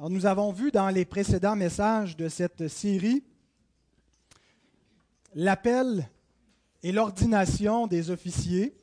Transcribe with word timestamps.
Nous 0.00 0.26
avons 0.26 0.52
vu 0.52 0.70
dans 0.70 0.90
les 0.90 1.04
précédents 1.04 1.56
messages 1.56 2.16
de 2.16 2.28
cette 2.28 2.68
série 2.68 3.24
l'appel 5.34 6.08
et 6.84 6.92
l'ordination 6.92 7.88
des 7.88 8.12
officiers 8.12 8.76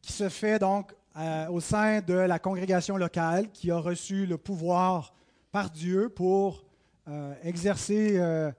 qui 0.00 0.12
se 0.12 0.28
fait 0.28 0.60
donc 0.60 0.94
euh, 1.16 1.48
au 1.48 1.58
sein 1.58 2.00
de 2.00 2.14
la 2.14 2.38
congrégation 2.38 2.96
locale 2.96 3.50
qui 3.50 3.72
a 3.72 3.76
reçu 3.76 4.24
le 4.24 4.38
pouvoir 4.38 5.14
par 5.50 5.68
Dieu 5.68 6.08
pour 6.08 6.64
euh, 7.08 7.34
exercer 7.42 8.20
euh, 8.20 8.52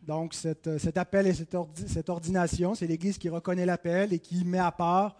donc 0.00 0.32
cet 0.32 0.96
appel 0.96 1.26
et 1.26 1.34
cette, 1.34 1.56
cette 1.88 2.08
ordination. 2.08 2.74
C'est 2.74 2.86
l'Église 2.86 3.18
qui 3.18 3.28
reconnaît 3.28 3.66
l'appel 3.66 4.14
et 4.14 4.18
qui 4.18 4.46
met 4.46 4.58
à 4.58 4.72
part 4.72 5.18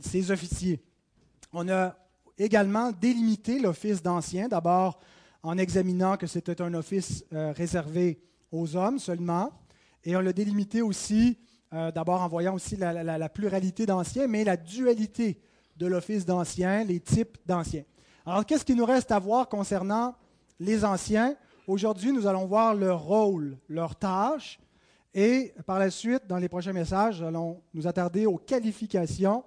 ses 0.00 0.30
officiers. 0.30 0.82
On 1.52 1.68
a 1.68 1.94
également 2.38 2.92
délimité 2.92 3.58
l'office 3.58 4.02
d'ancien, 4.02 4.48
d'abord 4.48 4.98
en 5.42 5.58
examinant 5.58 6.16
que 6.16 6.26
c'était 6.26 6.62
un 6.62 6.74
office 6.74 7.24
réservé 7.30 8.20
aux 8.50 8.76
hommes 8.76 8.98
seulement, 8.98 9.50
et 10.04 10.16
on 10.16 10.20
l'a 10.20 10.32
délimité 10.32 10.82
aussi, 10.82 11.38
d'abord 11.70 12.22
en 12.22 12.28
voyant 12.28 12.54
aussi 12.54 12.76
la, 12.76 13.02
la 13.02 13.28
pluralité 13.28 13.86
d'anciens, 13.86 14.26
mais 14.26 14.44
la 14.44 14.56
dualité 14.56 15.40
de 15.76 15.86
l'office 15.86 16.26
d'anciens, 16.26 16.84
les 16.84 17.00
types 17.00 17.38
d'anciens. 17.46 17.84
Alors, 18.26 18.46
qu'est-ce 18.46 18.64
qu'il 18.64 18.76
nous 18.76 18.84
reste 18.84 19.10
à 19.10 19.18
voir 19.18 19.48
concernant 19.48 20.14
les 20.60 20.84
anciens? 20.84 21.34
Aujourd'hui, 21.66 22.12
nous 22.12 22.26
allons 22.26 22.46
voir 22.46 22.74
leur 22.74 23.02
rôle, 23.02 23.56
leur 23.68 23.96
tâche, 23.96 24.60
et 25.14 25.52
par 25.66 25.78
la 25.78 25.90
suite, 25.90 26.26
dans 26.26 26.38
les 26.38 26.48
prochains 26.48 26.72
messages, 26.72 27.20
nous 27.20 27.26
allons 27.26 27.62
nous 27.74 27.86
attarder 27.86 28.26
aux 28.26 28.38
qualifications 28.38 29.44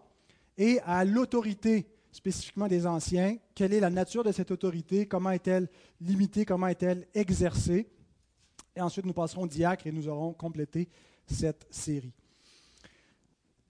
et 0.57 0.79
à 0.85 1.04
l'autorité 1.04 1.88
spécifiquement 2.15 2.67
des 2.67 2.87
anciens. 2.87 3.37
Quelle 3.53 3.73
est 3.73 3.81
la 3.81 3.89
nature 3.89 4.23
de 4.23 4.31
cette 4.31 4.49
autorité 4.49 5.05
Comment 5.05 5.31
est-elle 5.31 5.67
limitée 5.99 6.45
Comment 6.45 6.67
est-elle 6.67 7.07
exercée 7.13 7.90
Et 8.73 8.81
ensuite, 8.81 9.05
nous 9.05 9.13
passerons 9.13 9.43
au 9.43 9.48
diacre 9.48 9.85
et 9.85 9.91
nous 9.91 10.07
aurons 10.07 10.31
complété 10.31 10.87
cette 11.27 11.67
série. 11.70 12.13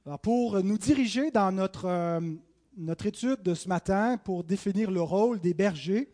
Alors 0.06 0.20
pour 0.20 0.64
nous 0.64 0.78
diriger 0.78 1.32
dans 1.32 1.52
notre, 1.52 1.86
euh, 1.86 2.20
étude 3.04 3.42
de 3.42 3.56
ce 3.56 3.68
matin, 3.68 4.18
pour 4.18 4.44
définir 4.44 4.92
le 4.92 5.02
rôle 5.02 5.40
des 5.40 5.56
bergers, 5.56 6.08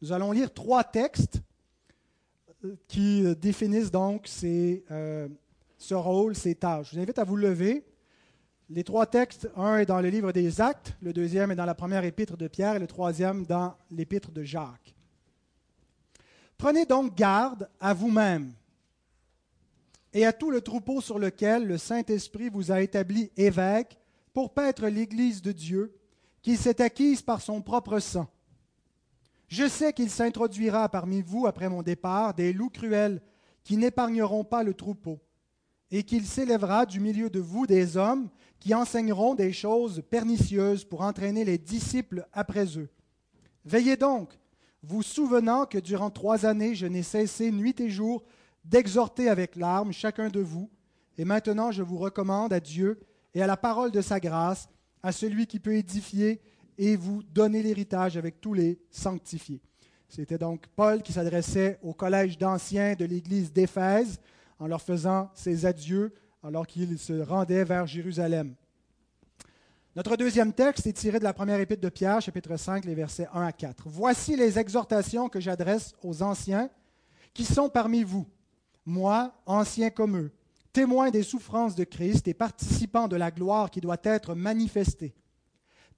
nous 0.00 0.12
allons 0.12 0.30
lire 0.30 0.54
trois 0.54 0.84
textes 0.84 1.42
euh, 2.64 2.76
qui 2.86 3.24
définissent 3.34 3.90
donc 3.90 4.28
euh, 4.44 5.28
ce 5.78 5.94
rôle, 5.94 6.36
ces 6.36 6.54
tâches. 6.54 6.90
Je 6.90 6.96
vous 6.96 7.02
invite 7.02 7.18
à 7.18 7.24
vous 7.24 7.36
lever. 7.36 7.84
Les 8.74 8.84
trois 8.84 9.04
textes, 9.04 9.50
un 9.54 9.76
est 9.76 9.84
dans 9.84 10.00
le 10.00 10.08
livre 10.08 10.32
des 10.32 10.62
Actes, 10.62 10.94
le 11.02 11.12
deuxième 11.12 11.50
est 11.50 11.56
dans 11.56 11.66
la 11.66 11.74
première 11.74 12.04
épître 12.04 12.38
de 12.38 12.48
Pierre 12.48 12.76
et 12.76 12.78
le 12.78 12.86
troisième 12.86 13.44
dans 13.44 13.74
l'épître 13.90 14.30
de 14.30 14.42
Jacques. 14.42 14.94
Prenez 16.56 16.86
donc 16.86 17.14
garde 17.14 17.68
à 17.80 17.92
vous-même 17.92 18.54
et 20.14 20.24
à 20.24 20.32
tout 20.32 20.50
le 20.50 20.62
troupeau 20.62 21.02
sur 21.02 21.18
lequel 21.18 21.66
le 21.66 21.76
Saint-Esprit 21.76 22.48
vous 22.48 22.72
a 22.72 22.80
établi 22.80 23.30
évêque 23.36 23.98
pour 24.32 24.54
paître 24.54 24.86
l'Église 24.86 25.42
de 25.42 25.52
Dieu, 25.52 25.94
qu'il 26.40 26.56
s'est 26.56 26.80
acquise 26.80 27.20
par 27.20 27.42
son 27.42 27.60
propre 27.60 27.98
sang. 27.98 28.30
Je 29.48 29.68
sais 29.68 29.92
qu'il 29.92 30.08
s'introduira 30.08 30.88
parmi 30.88 31.20
vous 31.20 31.46
après 31.46 31.68
mon 31.68 31.82
départ 31.82 32.32
des 32.32 32.54
loups 32.54 32.70
cruels 32.70 33.20
qui 33.64 33.76
n'épargneront 33.76 34.44
pas 34.44 34.62
le 34.62 34.72
troupeau, 34.72 35.20
et 35.92 36.02
qu'il 36.02 36.26
s'élèvera 36.26 36.86
du 36.86 36.98
milieu 36.98 37.28
de 37.28 37.38
vous 37.38 37.66
des 37.66 37.98
hommes 37.98 38.30
qui 38.58 38.74
enseigneront 38.74 39.34
des 39.34 39.52
choses 39.52 40.02
pernicieuses 40.10 40.84
pour 40.84 41.02
entraîner 41.02 41.44
les 41.44 41.58
disciples 41.58 42.26
après 42.32 42.78
eux. 42.78 42.88
Veillez 43.66 43.96
donc, 43.96 44.32
vous 44.82 45.02
souvenant 45.02 45.66
que 45.66 45.78
durant 45.78 46.10
trois 46.10 46.46
années 46.46 46.74
je 46.74 46.86
n'ai 46.86 47.02
cessé 47.02 47.52
nuit 47.52 47.78
et 47.78 47.90
jour 47.90 48.24
d'exhorter 48.64 49.28
avec 49.28 49.54
larmes 49.54 49.92
chacun 49.92 50.28
de 50.28 50.40
vous. 50.40 50.70
Et 51.18 51.26
maintenant, 51.26 51.70
je 51.70 51.82
vous 51.82 51.98
recommande 51.98 52.54
à 52.54 52.60
Dieu 52.60 52.98
et 53.34 53.42
à 53.42 53.46
la 53.46 53.58
parole 53.58 53.90
de 53.90 54.00
sa 54.00 54.18
grâce, 54.18 54.68
à 55.02 55.12
celui 55.12 55.46
qui 55.46 55.60
peut 55.60 55.74
édifier 55.74 56.40
et 56.78 56.96
vous 56.96 57.22
donner 57.22 57.62
l'héritage 57.62 58.16
avec 58.16 58.40
tous 58.40 58.54
les 58.54 58.80
sanctifiés. 58.90 59.60
C'était 60.08 60.38
donc 60.38 60.66
Paul 60.74 61.02
qui 61.02 61.12
s'adressait 61.12 61.78
au 61.82 61.92
collège 61.92 62.38
d'anciens 62.38 62.94
de 62.94 63.04
l'église 63.04 63.52
d'Éphèse 63.52 64.18
en 64.62 64.68
leur 64.68 64.80
faisant 64.80 65.28
ses 65.34 65.66
adieux 65.66 66.14
alors 66.40 66.68
qu'il 66.68 66.96
se 66.96 67.20
rendait 67.20 67.64
vers 67.64 67.84
Jérusalem. 67.84 68.54
Notre 69.96 70.16
deuxième 70.16 70.52
texte 70.52 70.86
est 70.86 70.92
tiré 70.92 71.18
de 71.18 71.24
la 71.24 71.32
première 71.32 71.58
épître 71.58 71.82
de 71.82 71.88
Pierre, 71.88 72.20
chapitre 72.20 72.56
5, 72.56 72.84
les 72.84 72.94
versets 72.94 73.26
1 73.34 73.42
à 73.42 73.50
4. 73.50 73.88
Voici 73.88 74.36
les 74.36 74.60
exhortations 74.60 75.28
que 75.28 75.40
j'adresse 75.40 75.96
aux 76.04 76.22
anciens 76.22 76.70
qui 77.34 77.44
sont 77.44 77.68
parmi 77.68 78.04
vous 78.04 78.24
moi, 78.86 79.34
ancien 79.46 79.90
comme 79.90 80.16
eux, 80.16 80.32
témoin 80.72 81.10
des 81.10 81.24
souffrances 81.24 81.74
de 81.74 81.84
Christ 81.84 82.28
et 82.28 82.34
participant 82.34 83.08
de 83.08 83.16
la 83.16 83.32
gloire 83.32 83.68
qui 83.68 83.80
doit 83.80 84.00
être 84.04 84.36
manifestée. 84.36 85.12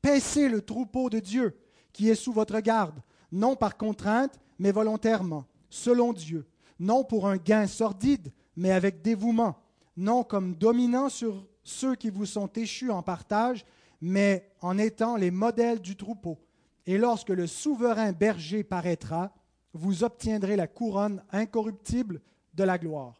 Paissez 0.01 0.49
le 0.49 0.63
troupeau 0.63 1.11
de 1.11 1.19
Dieu 1.19 1.59
qui 1.93 2.09
est 2.09 2.15
sous 2.15 2.33
votre 2.33 2.61
garde, 2.61 2.99
non 3.31 3.57
par 3.57 3.77
contrainte, 3.77 4.41
mais 4.59 4.73
volontairement, 4.73 5.45
selon 5.69 6.15
Dieu, 6.15 6.47
non 6.79 7.05
pour 7.05 7.29
un 7.29 7.37
gain 7.37 7.67
sordide, 7.67 8.33
mais 8.57 8.71
avec 8.71 9.03
dévouement, 9.03 9.57
non 9.97 10.25
comme 10.25 10.55
dominant 10.55 11.09
sur 11.09 11.47
ceux 11.63 11.95
qui 11.95 12.11
vous 12.11 12.27
sont 12.27 12.49
échus 12.55 12.91
en 12.91 13.03
partage, 13.03 13.65
mais 14.01 14.51
en 14.61 14.79
étant 14.79 15.17
les 15.17 15.31
modèles 15.31 15.81
du 15.81 15.97
troupeau. 15.97 16.39
Et 16.87 16.99
lorsque 16.99 17.31
le 17.31 17.47
souverain 17.47 18.13
berger 18.13 18.63
paraîtra, 18.63 19.33
vous 19.73 20.05
obtiendrez 20.05 20.57
la 20.57 20.67
couronne 20.67 21.23
incorruptible 21.33 22.21
de 22.53 22.65
la 22.65 22.79
gloire. 22.79 23.15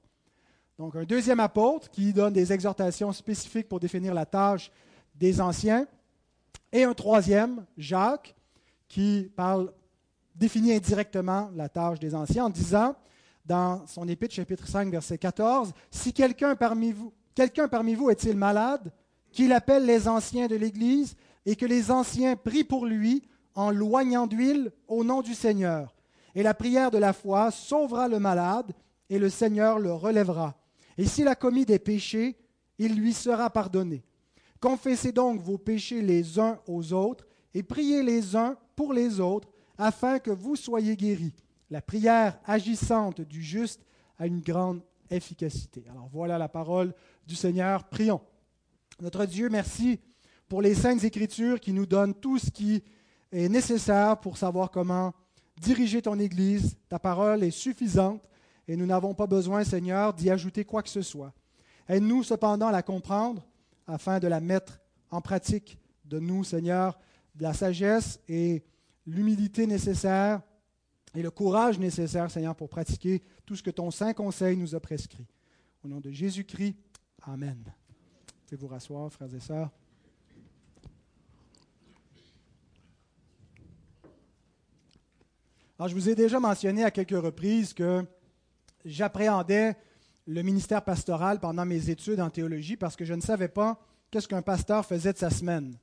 Donc 0.79 0.97
un 0.97 1.05
deuxième 1.05 1.41
apôtre 1.41 1.91
qui 1.91 2.13
donne 2.13 2.33
des 2.33 2.53
exhortations 2.53 3.13
spécifiques 3.13 3.69
pour 3.69 3.81
définir 3.81 4.13
la 4.13 4.27
tâche 4.27 4.71
des 5.15 5.41
anciens. 5.41 5.87
Et 6.73 6.85
un 6.85 6.95
troisième, 6.95 7.65
Jacques, 7.79 8.35
qui 8.89 9.31
parle, 9.37 9.73
définit 10.35 10.73
indirectement 10.73 11.51
la 11.55 11.69
tâche 11.69 12.01
des 12.01 12.15
anciens 12.15 12.47
en 12.47 12.51
disant, 12.51 12.97
dans 13.45 13.87
son 13.87 14.09
épître 14.09 14.35
chapitre 14.35 14.67
5, 14.67 14.91
verset 14.91 15.19
14, 15.19 15.73
Si 15.91 16.13
quelqu'un 16.13 16.57
parmi 16.57 16.93
vous, 16.93 17.13
quelqu'un 17.35 17.69
parmi 17.69 17.95
vous 17.95 18.11
est-il 18.11 18.37
malade, 18.37 18.93
qu'il 19.33 19.53
appelle 19.53 19.85
les 19.85 20.09
anciens 20.09 20.47
de 20.47 20.57
l'Église 20.57 21.17
et 21.45 21.57
que 21.57 21.67
les 21.67 21.91
anciens 21.91 22.37
prient 22.37 22.65
pour 22.65 22.87
lui 22.87 23.23
en 23.55 23.71
loignant 23.71 24.27
d'huile 24.27 24.73
au 24.89 25.05
nom 25.05 25.23
du 25.23 25.35
Seigneur. 25.35 25.95
Et 26.35 26.43
la 26.43 26.55
prière 26.55 26.91
de 26.91 26.99
la 26.99 27.13
foi 27.13 27.51
sauvera 27.51 28.09
le 28.09 28.19
malade 28.19 28.73
et 29.11 29.19
le 29.19 29.29
Seigneur 29.29 29.79
le 29.79 29.93
relèvera. 29.93 30.57
Et 30.97 31.07
s'il 31.07 31.29
a 31.29 31.35
commis 31.35 31.65
des 31.65 31.79
péchés, 31.79 32.37
il 32.79 32.97
lui 32.97 33.13
sera 33.13 33.51
pardonné. 33.51 34.03
Confessez 34.61 35.13
donc 35.13 35.41
vos 35.41 35.59
péchés 35.59 36.01
les 36.01 36.39
uns 36.39 36.59
aux 36.67 36.93
autres 36.93 37.27
et 37.53 37.63
priez 37.63 38.03
les 38.03 38.35
uns 38.35 38.57
pour 38.75 38.93
les 38.93 39.21
autres 39.21 39.49
afin 39.77 40.19
que 40.19 40.31
vous 40.31 40.57
soyez 40.57 40.97
guéris. 40.97 41.35
La 41.71 41.81
prière 41.81 42.39
agissante 42.45 43.21
du 43.21 43.43
juste 43.43 43.85
a 44.19 44.27
une 44.27 44.41
grande 44.41 44.83
efficacité. 45.11 45.85
Alors 45.91 46.09
voilà 46.13 46.39
la 46.39 46.49
parole 46.49 46.95
du 47.27 47.35
Seigneur. 47.35 47.85
Prions. 47.85 48.21
Notre 49.01 49.27
Dieu, 49.27 49.49
merci 49.49 50.01
pour 50.49 50.63
les 50.63 50.75
saintes 50.75 51.05
écritures 51.05 51.61
qui 51.61 51.73
nous 51.73 51.87
donnent 51.87 52.15
tout 52.15 52.39
ce 52.39 52.51
qui 52.51 52.83
est 53.33 53.49
nécessaire 53.49 54.19
pour 54.21 54.37
savoir 54.37 54.71
comment 54.71 55.13
diriger 55.61 56.03
ton 56.03 56.19
Église. 56.19 56.77
Ta 56.89 56.99
parole 56.99 57.43
est 57.43 57.51
suffisante 57.51 58.23
et 58.69 58.77
nous 58.77 58.87
n'avons 58.87 59.15
pas 59.15 59.27
besoin, 59.27 59.65
Seigneur, 59.65 60.15
d'y 60.15 60.31
ajouter 60.31 60.65
quoi 60.65 60.83
que 60.83 60.89
ce 60.89 61.03
soit. 61.03 61.33
Aide-nous 61.89 62.23
cependant 62.23 62.69
à 62.69 62.73
la 62.73 62.83
comprendre 62.83 63.45
afin 63.87 64.19
de 64.19 64.29
la 64.29 64.41
mettre 64.41 64.81
en 65.11 65.21
pratique. 65.21 65.79
de 66.05 66.19
nous, 66.19 66.45
Seigneur, 66.45 66.99
de 67.35 67.43
la 67.43 67.55
sagesse 67.55 68.21
et 68.29 68.63
l'humilité 69.07 69.67
nécessaire 69.67 70.43
et 71.15 71.23
le 71.23 71.31
courage 71.31 71.79
nécessaire, 71.79 72.31
Seigneur, 72.31 72.57
pour 72.57 72.69
pratiquer 72.69 73.23
tout 73.47 73.57
ce 73.57 73.63
que 73.63 73.71
ton 73.71 73.91
Saint 73.91 74.13
Conseil 74.13 74.57
nous 74.57 74.75
a 74.75 74.81
prescrit. 74.81 75.27
Au 75.85 75.89
nom 75.89 76.01
de 76.01 76.11
Jésus-Christ, 76.11 76.77
Amen. 77.27 77.65
Pouvez 78.47 78.61
vous 78.61 78.67
rasseoir, 78.67 79.11
frères 79.11 79.35
et 79.35 79.41
sœurs? 79.41 79.71
Alors, 85.79 85.89
je 85.89 85.95
vous 85.95 86.09
ai 86.09 86.15
déjà 86.15 86.39
mentionné 86.39 86.85
à 86.85 86.91
quelques 86.91 87.11
reprises 87.19 87.73
que 87.73 88.05
j'appréhendais 88.85 89.75
le 90.27 90.43
ministère 90.43 90.85
pastoral 90.85 91.41
pendant 91.41 91.65
mes 91.65 91.89
études 91.89 92.21
en 92.21 92.31
théologie 92.31 92.77
parce 92.77 92.95
que 92.95 93.05
je 93.05 93.15
ne 93.15 93.23
savais 93.23 93.49
pas 93.49 93.81
qu'est-ce 94.11 94.29
qu'un 94.29 94.43
pasteur 94.43 94.85
faisait 94.85 95.13
de 95.13 95.19
sa 95.19 95.31
semaine. 95.31 95.75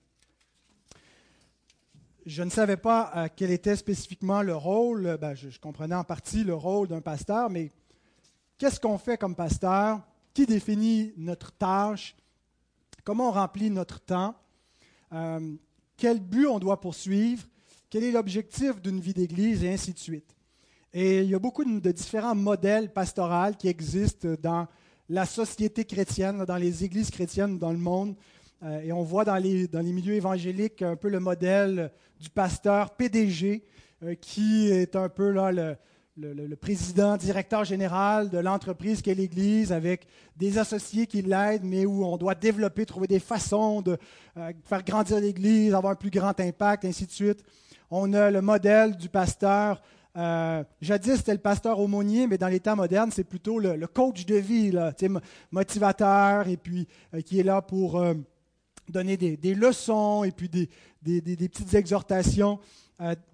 Je 2.26 2.44
ne 2.44 2.52
savais 2.52 2.78
pas 2.78 3.12
euh, 3.16 3.28
quel 3.36 3.50
était 3.50 3.76
spécifiquement 3.76 4.44
le 4.44 4.56
rôle, 4.56 5.18
ben, 5.20 5.34
je, 5.34 5.58
comprenais 5.60 5.96
en 5.96 6.04
partie 6.04 6.44
le 6.44 6.54
rôle 6.54 6.88
d'un 6.88 7.02
pasteur, 7.02 7.50
mais 7.50 7.72
qu'est-ce 8.60 8.80
qu'on 8.80 9.00
fait 9.00 9.18
comme 9.18 9.36
pasteur? 9.36 10.02
Qui 10.34 10.46
définit 10.46 11.14
notre 11.18 11.52
tâche? 11.52 12.16
Comment 13.04 13.30
on 13.30 13.32
remplit 13.32 13.72
notre 13.72 14.00
temps? 14.00 14.36
Euh, 15.14 15.56
Quel 15.98 16.20
but 16.20 16.46
on 16.46 16.60
doit 16.60 16.80
poursuivre? 16.80 17.44
Quel 17.90 18.04
est 18.04 18.12
l'objectif 18.12 18.80
d'une 18.80 19.00
vie 19.00 19.14
d'Église, 19.14 19.64
et 19.64 19.74
ainsi 19.74 19.92
de 19.92 20.00
suite. 20.00 20.36
Et 20.94 21.22
il 21.24 21.30
y 21.30 21.36
a 21.36 21.40
beaucoup 21.40 21.66
de 21.66 21.92
différents 21.92 22.36
modèles 22.36 22.94
pastoraux 22.94 23.54
qui 23.58 23.68
existent 23.68 24.36
dans 24.42 24.68
la 25.10 25.26
société 25.26 25.86
chrétienne, 25.86 26.46
dans 26.46 26.56
les 26.58 26.84
églises 26.84 27.10
chrétiennes 27.10 27.58
dans 27.58 27.72
le 27.72 27.78
monde. 27.78 28.16
Euh, 28.64 28.82
et 28.82 28.92
on 28.92 29.04
voit 29.04 29.26
dans 29.26 29.38
les, 29.38 29.68
dans 29.68 29.80
les 29.80 29.92
milieux 29.92 30.14
évangéliques 30.14 30.82
un 30.82 30.96
peu 30.96 31.10
le 31.10 31.20
modèle 31.20 31.92
du 32.20 32.30
pasteur 32.30 32.92
PDG, 32.92 33.64
euh, 34.04 34.14
qui 34.16 34.70
est 34.70 34.96
un 34.96 35.10
peu 35.10 35.32
là 35.32 35.52
le, 35.52 35.76
le, 36.16 36.56
président, 36.56 37.18
directeur 37.18 37.64
général 37.64 38.30
de 38.30 38.38
l'entreprise 38.38 39.02
qu'est 39.02 39.16
l'Église, 39.16 39.72
avec 39.72 40.06
des 40.38 40.60
associés 40.60 41.08
qui 41.08 41.24
l'aident, 41.24 41.64
mais 41.64 41.86
où 41.86 42.06
on 42.06 42.18
doit 42.18 42.36
développer, 42.36 42.86
trouver 42.86 43.08
des 43.08 43.20
façons 43.20 43.82
de 43.82 43.98
euh, 44.38 44.52
faire 44.66 44.84
grandir 44.84 45.20
l'Église, 45.20 45.74
avoir 45.74 45.94
un 45.94 45.96
plus 45.96 46.12
grand 46.12 46.40
impact, 46.40 46.86
ainsi 46.86 47.08
de 47.08 47.12
suite. 47.12 47.44
On 47.90 48.14
a 48.14 48.30
le 48.30 48.42
modèle 48.42 48.96
du 48.96 49.10
pasteur. 49.10 49.82
Jadis, 50.82 51.18
c'était 51.18 51.34
le 51.34 51.40
pasteur 51.40 51.80
aumônier, 51.80 52.28
mais 52.28 52.38
dans 52.38 52.50
les 52.50 52.60
temps 52.60 52.76
modernes, 52.76 53.12
c'est 53.12 53.24
plutôt 53.24 53.60
le, 53.60 53.88
coach 53.88 54.26
de 54.26 54.36
vie, 54.36 54.72
là, 54.72 54.94
motivateur, 55.52 56.48
et 56.50 56.58
puis 56.58 56.88
qui 57.26 57.40
est 57.40 57.44
là 57.44 57.62
pour 57.62 58.02
donner 58.92 59.18
des, 59.18 59.56
leçons 59.56 60.24
et 60.24 60.32
puis 60.32 60.50
des, 60.50 60.68
petites 61.04 61.74
exhortations 61.74 62.60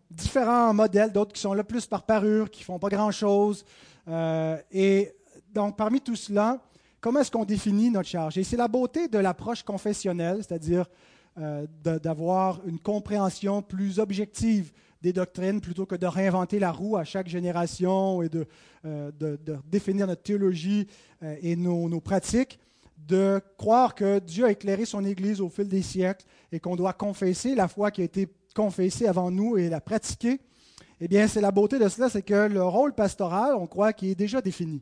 différents 0.09 0.73
modèles, 0.73 1.11
d'autres 1.11 1.33
qui 1.33 1.41
sont 1.41 1.53
là 1.53 1.63
plus 1.63 1.85
par 1.85 2.03
parure, 2.03 2.49
qui 2.49 2.61
ne 2.61 2.65
font 2.65 2.79
pas 2.79 2.89
grand-chose. 2.89 3.65
Euh, 4.07 4.57
et 4.71 5.11
donc, 5.53 5.77
parmi 5.77 6.01
tout 6.01 6.15
cela, 6.15 6.61
comment 7.01 7.19
est-ce 7.19 7.31
qu'on 7.31 7.45
définit 7.45 7.89
notre 7.89 8.09
charge? 8.09 8.37
Et 8.37 8.43
c'est 8.43 8.57
la 8.57 8.67
beauté 8.67 9.07
de 9.07 9.17
l'approche 9.17 9.63
confessionnelle, 9.63 10.37
c'est-à-dire 10.37 10.85
euh, 11.37 11.67
d'avoir 11.83 12.61
une 12.65 12.79
compréhension 12.79 13.61
plus 13.61 13.99
objective 13.99 14.71
des 15.01 15.13
doctrines 15.13 15.61
plutôt 15.61 15.85
que 15.85 15.95
de 15.95 16.07
réinventer 16.07 16.57
la 16.57 16.71
roue 16.71 16.97
à 16.97 17.03
chaque 17.03 17.27
génération 17.27 18.23
et 18.23 18.29
de, 18.29 18.47
euh, 18.85 19.11
définir 19.69 20.07
notre 20.07 20.23
théologie 20.23 20.87
et 21.41 21.55
nos, 21.55 21.99
pratiques, 21.99 22.59
de 23.07 23.41
croire 23.57 23.95
que 23.95 24.19
Dieu 24.19 24.45
a 24.45 24.51
éclairé 24.51 24.85
son 24.85 25.05
Église 25.05 25.39
au 25.39 25.49
fil 25.49 25.67
des 25.67 25.81
siècles 25.81 26.25
et 26.51 26.59
qu'on 26.59 26.75
doit 26.75 26.93
confesser 26.93 27.55
la 27.55 27.67
foi 27.67 27.89
qui 27.89 28.01
a 28.01 28.05
été 28.05 28.27
confessée 28.53 29.07
avant 29.07 29.31
nous 29.31 29.57
et 29.57 29.69
la 29.69 29.79
pratiquer, 29.79 30.39
eh 30.99 31.07
bien, 31.07 31.27
c'est 31.27 31.41
la 31.41 31.51
beauté 31.51 31.77
de 31.79 31.87
cela, 31.87 32.09
c'est 32.09 32.23
que 32.23 32.47
le 32.47 32.63
rôle 32.63 32.93
pastoral, 32.93 33.55
on 33.55 33.67
croit 33.67 33.93
qu'il 33.93 34.09
est 34.09 34.15
déjà 34.15 34.41
défini. 34.41 34.81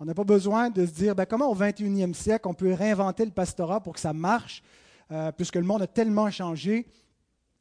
On 0.00 0.04
n'a 0.04 0.14
pas 0.14 0.24
besoin 0.24 0.68
de 0.68 0.84
se 0.84 0.90
dire 0.90 1.14
ben, 1.14 1.24
comment 1.24 1.48
au 1.48 1.54
21e 1.54 2.12
siècle 2.12 2.48
on 2.48 2.54
peut 2.54 2.72
réinventer 2.72 3.24
le 3.24 3.30
pastorat 3.30 3.80
pour 3.80 3.94
que 3.94 4.00
ça 4.00 4.12
marche, 4.12 4.62
euh, 5.12 5.30
puisque 5.30 5.54
le 5.54 5.62
monde 5.62 5.82
a 5.82 5.86
tellement 5.86 6.30
changé. 6.30 6.86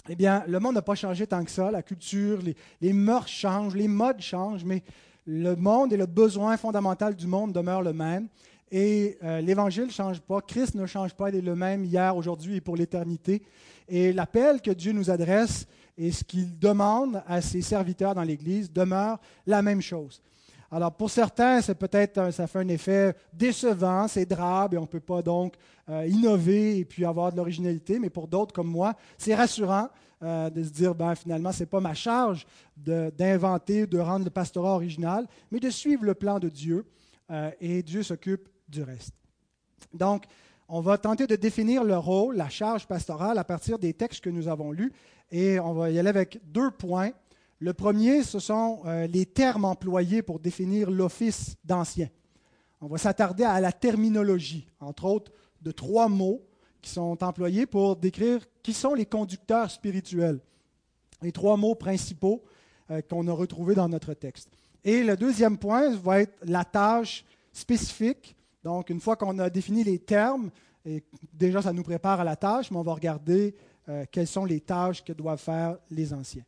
Eh 0.09 0.15
bien, 0.15 0.43
le 0.47 0.59
monde 0.59 0.73
n'a 0.73 0.81
pas 0.81 0.95
changé 0.95 1.27
tant 1.27 1.45
que 1.45 1.51
ça. 1.51 1.69
La 1.69 1.83
culture, 1.83 2.41
les, 2.41 2.55
les, 2.81 2.91
mœurs 2.91 3.27
changent, 3.27 3.75
les 3.75 3.87
modes 3.87 4.19
changent, 4.19 4.65
mais 4.65 4.83
le 5.25 5.55
monde 5.55 5.93
et 5.93 5.97
le 5.97 6.07
besoin 6.07 6.57
fondamental 6.57 7.15
du 7.15 7.27
monde 7.27 7.53
demeurent 7.53 7.83
le 7.83 7.93
même. 7.93 8.27
Et 8.75 9.19
euh, 9.23 9.39
l'Évangile 9.39 9.85
ne 9.85 9.91
change 9.91 10.19
pas, 10.19 10.41
Christ 10.41 10.73
ne 10.73 10.87
change 10.87 11.13
pas, 11.13 11.29
il 11.29 11.35
est 11.35 11.41
le 11.41 11.55
même 11.55 11.85
hier, 11.85 12.17
aujourd'hui 12.17 12.55
et 12.55 12.61
pour 12.61 12.75
l'éternité. 12.75 13.43
Et 13.87 14.11
l'appel 14.11 14.63
que 14.63 14.71
Dieu 14.71 14.93
nous 14.93 15.11
adresse 15.11 15.67
et 15.95 16.11
ce 16.11 16.23
qu'il 16.23 16.57
demande 16.57 17.21
à 17.27 17.39
ses 17.39 17.61
serviteurs 17.61 18.15
dans 18.15 18.23
l'Église 18.23 18.73
demeure 18.73 19.19
la 19.45 19.61
même 19.61 19.79
chose. 19.79 20.23
Alors 20.71 20.91
pour 20.91 21.11
certains, 21.11 21.61
c'est 21.61 21.75
peut-être 21.75 22.33
ça 22.33 22.47
fait 22.47 22.61
un 22.61 22.67
effet 22.67 23.15
décevant, 23.31 24.07
c'est 24.07 24.25
drabe 24.25 24.73
et 24.73 24.79
on 24.79 24.81
ne 24.81 24.87
peut 24.87 24.99
pas 24.99 25.21
donc 25.21 25.53
euh, 25.87 26.07
innover 26.07 26.79
et 26.79 26.83
puis 26.83 27.05
avoir 27.05 27.31
de 27.31 27.37
l'originalité. 27.37 27.99
Mais 27.99 28.09
pour 28.09 28.27
d'autres 28.27 28.53
comme 28.55 28.69
moi, 28.69 28.95
c'est 29.19 29.35
rassurant 29.35 29.89
euh, 30.23 30.49
de 30.49 30.63
se 30.63 30.71
dire 30.71 30.95
ben 30.95 31.13
finalement 31.13 31.51
c'est 31.51 31.67
pas 31.67 31.79
ma 31.79 31.93
charge 31.93 32.47
d'inventer, 32.75 33.85
de, 33.85 33.99
rendre 33.99 34.25
le 34.25 34.31
pastorat 34.31 34.73
original, 34.73 35.27
mais 35.51 35.59
de 35.59 35.69
suivre 35.69 36.05
le 36.05 36.15
plan 36.15 36.39
de 36.39 36.49
Dieu 36.49 36.87
et 37.61 37.81
Dieu 37.81 38.03
s'occupe 38.03 38.49
reste. 38.81 39.13
Donc, 39.93 40.25
on 40.67 40.81
va 40.81 40.97
tenter 40.97 41.27
de 41.27 41.35
définir 41.35 41.83
le 41.83 41.97
rôle, 41.97 42.35
la 42.35 42.49
charge 42.49 42.87
pastorale 42.87 43.37
à 43.37 43.43
partir 43.43 43.77
des 43.77 43.93
textes 43.93 44.23
que 44.23 44.29
nous 44.29 44.47
avons 44.47 44.71
lus 44.71 44.91
et 45.31 45.59
on 45.59 45.73
va 45.73 45.91
y 45.91 45.99
aller 45.99 46.09
avec 46.09 46.39
deux 46.45 46.71
points. 46.71 47.11
Le 47.59 47.73
premier, 47.73 48.23
ce 48.23 48.39
sont 48.39 48.81
euh, 48.85 49.07
les 49.07 49.25
termes 49.25 49.65
employés 49.65 50.21
pour 50.21 50.39
définir 50.39 50.89
l'office 50.89 51.55
d'ancien. 51.63 52.09
On 52.81 52.87
va 52.87 52.97
s'attarder 52.97 53.43
à 53.43 53.61
la 53.61 53.71
terminologie, 53.71 54.67
entre 54.79 55.05
autres 55.05 55.31
de 55.61 55.71
trois 55.71 56.09
mots 56.09 56.41
qui 56.81 56.89
sont 56.89 57.23
employés 57.23 57.65
pour 57.65 57.95
décrire 57.95 58.41
qui 58.61 58.73
sont 58.73 58.93
les 58.93 59.05
conducteurs 59.05 59.71
spirituels. 59.71 60.39
Les 61.21 61.31
trois 61.31 61.55
mots 61.55 61.75
principaux 61.75 62.43
euh, 62.91 63.01
qu'on 63.01 63.27
a 63.27 63.31
retrouvés 63.31 63.75
dans 63.75 63.87
notre 63.87 64.13
texte. 64.13 64.49
Et 64.83 65.03
le 65.03 65.15
deuxième 65.15 65.57
point 65.57 65.95
va 65.95 66.21
être 66.21 66.37
la 66.43 66.65
tâche 66.65 67.23
spécifique 67.53 68.35
donc, 68.63 68.89
une 68.89 69.01
fois 69.01 69.15
qu'on 69.15 69.37
a 69.39 69.49
défini 69.49 69.83
les 69.83 69.99
termes, 69.99 70.49
et 70.85 71.03
déjà 71.33 71.61
ça 71.61 71.73
nous 71.73 71.83
prépare 71.83 72.21
à 72.21 72.23
la 72.23 72.35
tâche, 72.35 72.71
mais 72.71 72.77
on 72.77 72.83
va 72.83 72.93
regarder 72.93 73.55
euh, 73.89 74.05
quelles 74.09 74.27
sont 74.27 74.45
les 74.45 74.61
tâches 74.61 75.03
que 75.03 75.11
doivent 75.11 75.39
faire 75.39 75.77
les 75.91 76.13
anciens. 76.13 76.43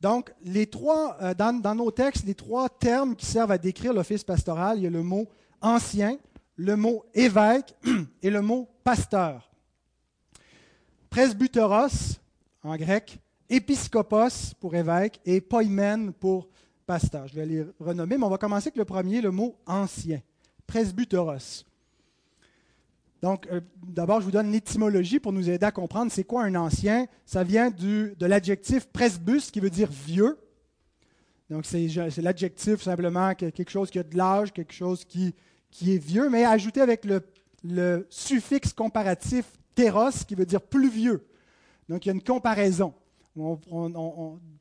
Donc, 0.00 0.34
euh, 0.44 1.34
dans, 1.34 1.60
dans, 1.60 1.74
nos 1.74 1.90
textes, 1.90 2.26
les 2.26 2.34
trois 2.34 2.68
termes 2.68 3.14
qui 3.14 3.24
servent 3.24 3.52
à 3.52 3.58
décrire 3.58 3.92
l'office 3.92 4.24
pastoral, 4.24 4.78
il 4.78 4.84
y 4.84 4.86
a 4.86 4.90
le 4.90 5.02
mot 5.02 5.28
ancien, 5.60 6.18
le 6.56 6.76
mot 6.76 7.04
évêque 7.14 7.74
et 8.22 8.30
le 8.30 8.42
mot 8.42 8.68
pasteur. 8.82 9.50
Presbyteros 11.08 12.18
en 12.64 12.76
grec, 12.76 13.18
épiscopos 13.48 14.54
pour 14.58 14.74
évêque 14.74 15.20
et 15.24 15.40
poimen 15.40 16.12
pour 16.12 16.48
pasteur. 16.84 17.28
Je 17.28 17.34
vais 17.36 17.46
les 17.46 17.64
renommer, 17.78 18.18
mais 18.18 18.24
on 18.24 18.30
va 18.30 18.38
commencer 18.38 18.68
avec 18.68 18.76
le 18.76 18.84
premier, 18.84 19.20
le 19.20 19.30
mot 19.30 19.56
ancien 19.66 20.20
presbyteros. 20.66 21.64
Donc, 23.24 23.46
euh, 23.50 23.62
d'abord, 23.86 24.20
je 24.20 24.26
vous 24.26 24.30
donne 24.30 24.52
l'étymologie 24.52 25.18
pour 25.18 25.32
nous 25.32 25.48
aider 25.48 25.64
à 25.64 25.72
comprendre 25.72 26.12
c'est 26.12 26.24
quoi 26.24 26.42
un 26.44 26.54
ancien. 26.56 27.06
Ça 27.24 27.42
vient 27.42 27.70
de 27.70 28.26
l'adjectif 28.26 28.86
presbus, 28.86 29.50
qui 29.50 29.60
veut 29.60 29.70
dire 29.70 29.88
vieux. 29.90 30.38
Donc, 31.48 31.64
c'est, 31.64 31.88
l'adjectif 32.18 32.82
simplement 32.82 33.34
quelque 33.34 33.70
chose 33.70 33.90
qui 33.90 33.98
a 33.98 34.02
de 34.02 34.16
l'âge, 34.16 34.52
quelque 34.52 34.74
chose 34.74 35.06
qui, 35.06 35.34
est 35.82 35.96
vieux, 35.96 36.28
mais 36.28 36.44
ajouté 36.44 36.82
avec 36.82 37.06
le, 37.06 37.22
le 37.62 38.06
suffixe 38.10 38.72
comparatif 38.74 39.46
teros, 39.74 40.24
qui 40.28 40.34
veut 40.34 40.46
dire 40.46 40.60
plus 40.60 40.90
vieux. 40.90 41.26
Donc, 41.88 42.04
il 42.04 42.08
y 42.08 42.12
a 42.12 42.14
une 42.14 42.22
comparaison. 42.22 42.92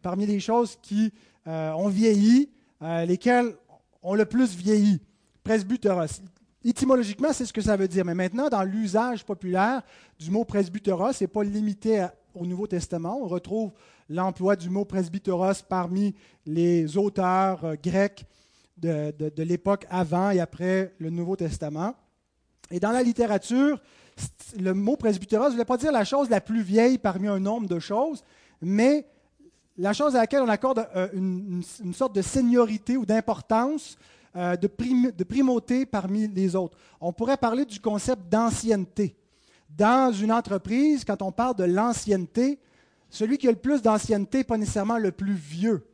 parmi 0.01 0.25
les 0.25 0.39
choses 0.39 0.77
qui 0.81 1.11
euh, 1.47 1.71
ont 1.73 1.89
vieilli, 1.89 2.49
euh, 2.81 3.05
lesquelles 3.05 3.55
ont 4.01 4.15
le 4.15 4.25
plus 4.25 4.55
vieilli 4.55 5.01
presbyteros. 5.43 6.21
Étymologiquement, 6.65 7.33
c'est 7.33 7.45
ce 7.45 7.53
que 7.53 7.61
ça 7.61 7.75
veut 7.75 7.87
dire. 7.87 8.05
Mais 8.05 8.15
maintenant, 8.15 8.47
dans 8.47 8.63
l'usage 8.63 9.25
populaire 9.25 9.81
du 10.17 10.31
mot 10.31 10.45
presbyteros, 10.45 11.13
ce 11.13 11.23
n'est 11.23 11.27
pas 11.27 11.43
limité 11.43 12.07
au 12.33 12.45
Nouveau 12.45 12.67
Testament. 12.67 13.19
On 13.21 13.27
retrouve 13.27 13.71
l'emploi 14.09 14.55
du 14.55 14.69
mot 14.69 14.85
presbyteros 14.85 15.61
parmi 15.67 16.15
les 16.45 16.97
auteurs 16.97 17.63
euh, 17.65 17.75
grecs 17.81 18.25
de, 18.77 19.13
l'époque 19.43 19.85
avant 19.89 20.31
et 20.31 20.39
après 20.39 20.93
le 20.99 21.09
Nouveau 21.09 21.35
Testament. 21.35 21.95
Et 22.71 22.79
dans 22.79 22.91
la 22.91 23.03
littérature, 23.03 23.81
le 24.59 24.73
mot 24.73 24.97
presbyteros 24.97 25.45
ne 25.45 25.51
voulait 25.51 25.65
pas 25.65 25.77
dire 25.77 25.91
la 25.91 26.03
chose 26.03 26.29
la 26.29 26.41
plus 26.41 26.61
vieille 26.61 26.97
parmi 26.97 27.27
un 27.27 27.39
nombre 27.39 27.67
de 27.67 27.79
choses, 27.79 28.23
mais 28.61 29.05
la 29.77 29.93
chose 29.93 30.15
à 30.15 30.19
laquelle 30.19 30.41
on 30.41 30.49
accorde 30.49 30.87
euh, 30.95 31.07
une 31.13 31.93
sorte 31.93 32.15
de 32.15 32.21
seniorité 32.21 32.97
ou 32.97 33.05
d'importance 33.05 33.97
euh, 34.35 34.55
de, 34.55 34.67
primauté 35.23 35.85
parmi 35.85 36.27
les 36.27 36.55
autres. 36.55 36.77
On 36.99 37.13
pourrait 37.13 37.37
parler 37.37 37.65
du 37.65 37.79
concept 37.79 38.29
d'ancienneté. 38.29 39.15
Dans 39.69 40.11
une 40.11 40.31
entreprise, 40.31 41.03
quand 41.05 41.21
on 41.21 41.31
parle 41.31 41.55
de 41.55 41.63
l'ancienneté, 41.63 42.59
celui 43.09 43.37
qui 43.37 43.47
a 43.47 43.51
le 43.51 43.57
plus 43.57 43.81
d'ancienneté 43.81 44.39
n'est 44.39 44.43
pas 44.43 44.57
nécessairement 44.57 44.97
le 44.97 45.11
plus 45.11 45.33
vieux, 45.33 45.85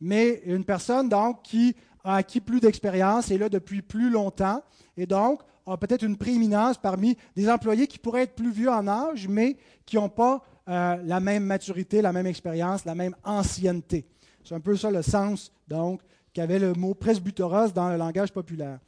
mais 0.00 0.42
une 0.46 0.64
personne 0.64 1.08
donc 1.08 1.42
qui 1.42 1.76
a 2.04 2.16
acquis 2.16 2.40
plus 2.40 2.60
d'expérience 2.60 3.30
et 3.30 3.38
là 3.38 3.48
depuis 3.48 3.82
plus 3.82 4.10
longtemps, 4.10 4.62
et 4.96 5.06
donc 5.06 5.42
a 5.66 5.76
peut-être 5.76 6.02
une 6.02 6.16
prééminence 6.16 6.78
parmi 6.78 7.16
des 7.36 7.48
employés 7.48 7.86
qui 7.86 7.98
pourraient 7.98 8.22
être 8.22 8.34
plus 8.34 8.50
vieux 8.50 8.70
en 8.70 8.88
âge, 8.88 9.28
mais 9.28 9.56
qui 9.86 9.96
n'ont 9.96 10.08
pas 10.08 10.42
euh, 10.68 10.96
la 11.04 11.20
même 11.20 11.44
maturité, 11.44 12.02
la 12.02 12.12
même 12.12 12.26
expérience, 12.26 12.84
la 12.84 12.94
même 12.94 13.14
ancienneté. 13.24 14.06
C'est 14.44 14.54
un 14.54 14.60
peu 14.60 14.76
ça 14.76 14.90
le 14.90 15.02
sens 15.02 15.52
donc 15.68 16.00
qu'avait 16.32 16.58
le 16.58 16.72
mot 16.74 16.94
presbyteros 16.94 17.72
dans 17.72 17.90
le 17.90 17.96
langage 17.96 18.32
populaire. 18.32 18.78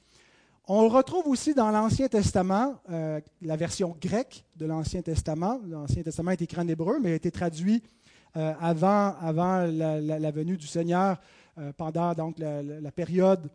On 0.67 0.81
le 0.83 0.89
retrouve 0.89 1.27
aussi 1.27 1.53
dans 1.53 1.71
l'Ancien 1.71 2.09
Testament, 2.09 2.81
euh, 2.91 3.21
la 3.43 3.57
version 3.57 3.95
grecque 4.01 4.45
de 4.57 4.65
l'Ancien 4.65 5.03
Testament. 5.03 5.61
L'Ancien 5.67 6.03
Testament 6.03 6.31
est 6.31 6.41
écrit 6.41 6.61
en 6.61 6.69
hébreu, 6.69 6.99
mais 7.03 7.13
a 7.13 7.15
été 7.17 7.31
traduit 7.31 7.83
euh, 8.37 8.55
avant, 8.59 9.15
la, 9.21 10.31
venue 10.31 10.57
du 10.57 10.67
Seigneur 10.67 11.21
euh, 11.59 11.71
pendant 11.77 12.15
donc, 12.15 12.39
la, 12.39 12.93
période 12.93 13.51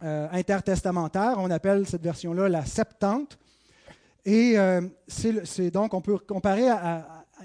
intertestamentaire. 0.00 1.34
On 1.36 1.50
appelle 1.50 1.86
cette 1.86 2.02
version-là 2.02 2.48
la 2.48 2.64
Septante. 2.64 3.38
Et 4.24 4.56
c'est 5.08 5.70
donc, 5.70 5.92
on 5.92 6.00
peut 6.00 6.18
comparer 6.18 6.68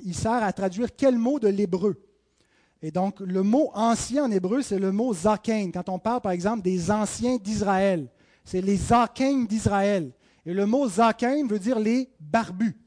il 0.03 0.15
sert 0.15 0.43
à 0.43 0.53
traduire 0.53 0.95
quel 0.95 1.17
mot 1.17 1.39
de 1.39 1.47
l'hébreu? 1.47 2.01
Et 2.81 2.91
donc, 2.91 3.19
le 3.19 3.41
mot 3.41 3.71
ancien 3.73 4.25
en 4.25 4.31
hébreu, 4.31 4.61
c'est 4.61 4.79
le 4.79 4.91
mot 4.91 5.13
zaken. 5.13 5.71
Quand 5.71 5.89
on 5.89 5.99
parle, 5.99 6.21
par 6.21 6.31
exemple, 6.31 6.61
des 6.61 6.91
anciens 6.91 7.37
d'Israël, 7.37 8.07
c'est 8.43 8.61
les 8.61 8.75
zaken 8.75 9.47
d'Israël. 9.47 10.11
Et 10.45 10.53
le 10.53 10.65
mot 10.65 10.87
zaken 10.87 11.47
veut 11.47 11.59
dire 11.59 11.79
les 11.79 12.09
barbus. 12.19 12.77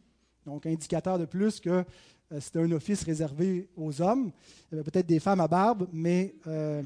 Donc, 0.46 0.66
indicateur 0.66 1.18
de 1.18 1.24
plus 1.24 1.60
que 1.60 1.84
euh, 2.32 2.40
c'était 2.40 2.60
un 2.60 2.70
office 2.72 3.02
réservé 3.02 3.68
aux 3.76 4.00
hommes. 4.00 4.30
Il 4.70 4.76
y 4.76 4.80
avait 4.80 4.90
peut-être 4.90 5.06
des 5.06 5.20
femmes 5.20 5.40
à 5.40 5.48
barbe, 5.48 5.88
mais. 5.92 6.34
Euh, 6.46 6.82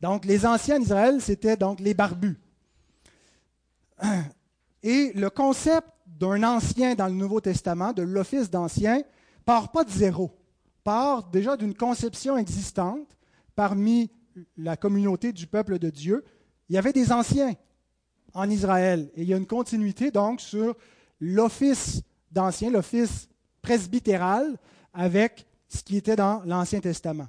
donc, 0.00 0.24
les 0.24 0.44
anciens 0.44 0.78
d'Israël, 0.78 1.20
c'était 1.20 1.56
donc 1.56 1.80
les 1.80 1.94
barbus. 1.94 2.38
Et 4.82 5.12
le 5.14 5.30
concept 5.30 5.88
d'un 6.06 6.42
ancien 6.42 6.94
dans 6.94 7.06
le 7.06 7.12
Nouveau 7.12 7.40
Testament, 7.40 7.92
de 7.92 8.02
l'office 8.02 8.50
d'ancien, 8.50 9.02
part 9.44 9.70
pas 9.70 9.84
de 9.84 9.90
zéro, 9.90 10.30
part 10.84 11.24
déjà 11.30 11.56
d'une 11.56 11.74
conception 11.74 12.36
existante 12.36 13.16
parmi 13.54 14.10
la 14.56 14.76
communauté 14.76 15.32
du 15.32 15.46
peuple 15.46 15.78
de 15.78 15.90
Dieu. 15.90 16.24
Il 16.68 16.74
y 16.74 16.78
avait 16.78 16.92
des 16.92 17.12
anciens 17.12 17.54
en 18.34 18.48
Israël 18.48 19.10
et 19.14 19.22
il 19.22 19.28
y 19.28 19.34
a 19.34 19.36
une 19.36 19.46
continuité 19.46 20.10
donc 20.10 20.40
sur 20.40 20.74
l'office 21.20 22.02
d'ancien, 22.30 22.70
l'office 22.70 23.28
presbytéral 23.60 24.56
avec 24.92 25.46
ce 25.68 25.82
qui 25.82 25.96
était 25.96 26.16
dans 26.16 26.42
l'Ancien 26.44 26.80
Testament. 26.80 27.28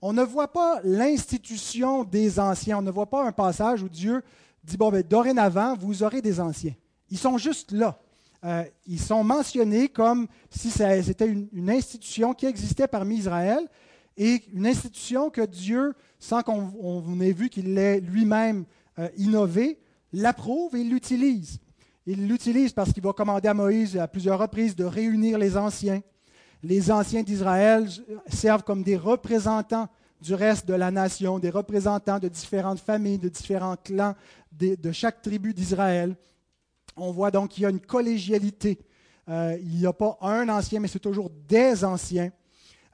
On 0.00 0.12
ne 0.12 0.22
voit 0.22 0.52
pas 0.52 0.80
l'institution 0.84 2.04
des 2.04 2.38
anciens, 2.38 2.78
on 2.78 2.82
ne 2.82 2.90
voit 2.90 3.08
pas 3.08 3.26
un 3.26 3.32
passage 3.32 3.82
où 3.82 3.88
Dieu 3.88 4.22
dit, 4.62 4.76
bon, 4.76 4.90
ben, 4.90 5.02
dorénavant, 5.02 5.76
vous 5.76 6.02
aurez 6.02 6.22
des 6.22 6.40
anciens. 6.40 6.74
Ils 7.10 7.18
sont 7.18 7.38
juste 7.38 7.72
là. 7.72 8.00
Euh, 8.44 8.64
ils 8.86 9.00
sont 9.00 9.24
mentionnés 9.24 9.88
comme 9.88 10.26
si 10.50 10.70
c'était 10.70 11.26
une, 11.26 11.70
institution 11.70 12.34
qui 12.34 12.46
existait 12.46 12.86
parmi 12.86 13.16
Israël 13.16 13.66
et 14.16 14.42
une 14.52 14.66
institution 14.66 15.30
que 15.30 15.40
Dieu, 15.40 15.94
sans 16.18 16.42
qu'on 16.42 17.20
ait 17.20 17.32
vu 17.32 17.48
qu'il 17.48 17.74
l'ait 17.74 18.00
lui-même 18.00 18.64
euh, 18.98 19.08
innové, 19.16 19.78
l'approuve 20.12 20.76
et 20.76 20.84
l'utilise. 20.84 21.58
Il 22.06 22.28
l'utilise 22.28 22.72
parce 22.72 22.92
qu'il 22.92 23.02
va 23.02 23.14
commander 23.14 23.48
à 23.48 23.54
Moïse 23.54 23.96
à 23.96 24.06
plusieurs 24.06 24.38
reprises 24.38 24.76
de 24.76 24.84
réunir 24.84 25.38
les 25.38 25.56
anciens. 25.56 26.02
Les 26.62 26.90
anciens 26.90 27.22
d'Israël 27.22 27.88
servent 28.28 28.62
comme 28.62 28.82
des 28.82 28.96
représentants 28.96 29.88
du 30.20 30.34
reste 30.34 30.66
de 30.66 30.74
la 30.74 30.90
nation, 30.90 31.38
des 31.38 31.50
représentants 31.50 32.18
de 32.18 32.28
différentes 32.28 32.80
familles, 32.80 33.18
de 33.18 33.28
différents 33.28 33.76
clans, 33.76 34.14
de, 34.52 34.92
chaque 34.92 35.20
tribu 35.20 35.52
d'Israël. 35.52 36.16
On 36.96 37.10
voit 37.10 37.30
donc 37.30 37.50
qu'il 37.50 37.62
y 37.62 37.66
a 37.66 37.70
une 37.70 37.80
collégialité. 37.80 38.78
Euh, 39.28 39.56
il 39.60 39.78
n'y 39.78 39.86
a 39.86 39.92
pas 39.92 40.18
un 40.20 40.48
ancien, 40.48 40.80
mais 40.80 40.88
c'est 40.88 40.98
toujours 40.98 41.30
des 41.48 41.84
anciens. 41.84 42.30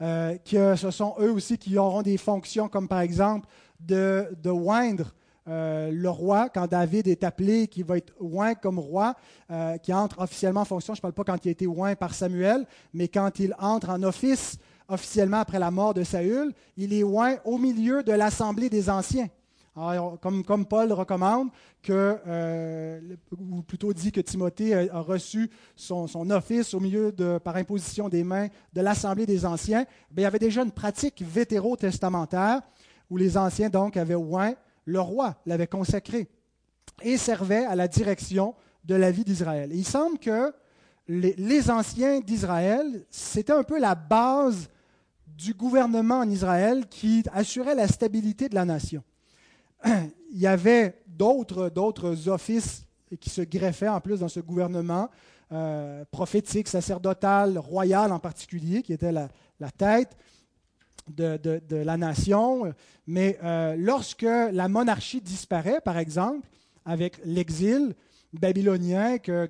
Euh, 0.01 0.37
que 0.39 0.77
ce 0.77 0.91
sont 0.91 1.15
eux 1.21 1.31
aussi 1.31 1.59
qui 1.59 1.77
auront 1.77 2.01
des 2.01 2.17
fonctions 2.17 2.71
comme 2.71 2.89
par 2.89 3.01
exemple 3.01 3.47
de, 3.81 4.29
de 4.43 4.49
oindre 4.49 5.13
euh, 5.47 5.91
le 5.93 6.09
roi, 6.09 6.49
quand 6.49 6.67
David 6.67 7.07
est 7.07 7.23
appelé, 7.23 7.69
qui 7.69 7.83
va 7.83 7.99
être 7.99 8.15
oint 8.19 8.55
comme 8.55 8.79
roi, 8.79 9.15
qui 9.83 9.93
entre 9.93 10.21
officiellement 10.21 10.61
en 10.61 10.65
fonction, 10.65 10.95
je 10.95 10.99
ne 10.99 11.03
parle 11.03 11.13
pas 11.13 11.25
quand 11.25 11.45
il 11.45 11.49
a 11.49 11.53
été 11.53 11.67
oint 11.67 11.95
par 11.97 12.15
Samuel, 12.15 12.67
mais 12.95 13.09
quand 13.09 13.39
il 13.41 13.55
entre 13.59 13.91
en 13.91 14.03
office 14.03 14.59
officiellement 14.89 15.39
après 15.39 15.59
la 15.59 15.71
mort 15.71 15.93
de 15.93 16.03
Saül, 16.03 16.53
il 16.77 16.93
est 16.93 17.05
oint 17.05 17.37
au 17.45 17.59
milieu 17.59 18.03
de 18.03 18.13
l'assemblée 18.13 18.71
des 18.71 18.89
anciens 18.89 19.29
comme, 20.21 20.67
Paul 20.67 20.93
recommande, 20.93 21.49
euh, 21.89 23.01
ou 23.39 23.63
plutôt 23.63 23.93
dit 23.93 24.13
que 24.13 24.21
Timothée 24.21 24.75
a, 24.75 25.01
reçu 25.01 25.51
son, 25.77 26.31
office 26.31 26.75
au 26.75 26.81
milieu 26.81 27.15
par 27.43 27.57
imposition 27.57 28.09
des 28.09 28.25
mains 28.25 28.49
de 28.73 28.81
l'Assemblée 28.81 29.27
des 29.27 29.47
Anciens, 29.47 29.85
il 30.17 30.23
y 30.23 30.27
avait 30.27 30.39
déjà 30.39 30.63
une 30.63 30.73
pratique 30.73 31.23
vétérotestamentaire 31.23 32.61
où 33.09 33.17
les 33.17 33.37
Anciens 33.37 33.71
donc 33.71 33.97
avaient 33.97 34.15
oint 34.15 34.55
le 34.85 35.01
roi, 35.01 35.37
l'avait 35.47 35.67
consacré 35.67 36.29
et 37.03 37.17
servait 37.17 37.65
à 37.65 37.75
la 37.75 37.89
direction 37.89 38.55
de 38.85 38.95
la 38.95 39.11
vie 39.11 39.25
d'Israël. 39.25 39.71
Il 39.73 39.85
semble 39.85 40.19
que 40.19 40.53
les 41.09 41.71
Anciens 41.71 42.21
d'Israël, 42.21 43.05
c'était 43.11 43.53
un 43.53 43.65
peu 43.65 43.81
la 43.81 43.95
base 43.95 44.69
du 45.27 45.55
gouvernement 45.55 46.19
en 46.19 46.31
Israël 46.31 46.87
qui 46.89 47.25
assurait 47.33 47.75
la 47.75 47.89
stabilité 47.89 48.49
de 48.49 48.55
la 48.55 48.65
nation. 48.65 49.03
Il 49.85 50.39
y 50.39 50.47
avait 50.47 51.03
d'autres, 51.07 52.29
offices 52.29 52.87
qui 53.21 53.31
se 53.31 53.43
greffaient 53.43 53.89
en 53.89 54.01
plus 54.01 54.21
dans 54.21 54.29
ce 54.29 54.41
gouvernement 54.41 55.09
euh, 55.53 56.05
prophétique, 56.11 56.69
sacerdotal, 56.69 57.59
royal 57.59 58.13
en 58.13 58.19
particulier, 58.19 58.83
qui 58.83 58.93
était 58.93 59.13
la, 59.13 59.29
tête 59.77 60.17
de, 61.09 61.61
la 61.71 61.97
nation. 61.97 62.73
Mais 63.07 63.39
euh, 63.43 63.75
lorsque 63.77 64.23
la 64.23 64.69
monarchie 64.69 65.21
disparaît, 65.21 65.81
par 65.81 65.99
exemple, 65.99 66.47
avec 66.85 67.21
l'exil 67.25 67.95
babylonien, 68.33 69.19
que, 69.19 69.49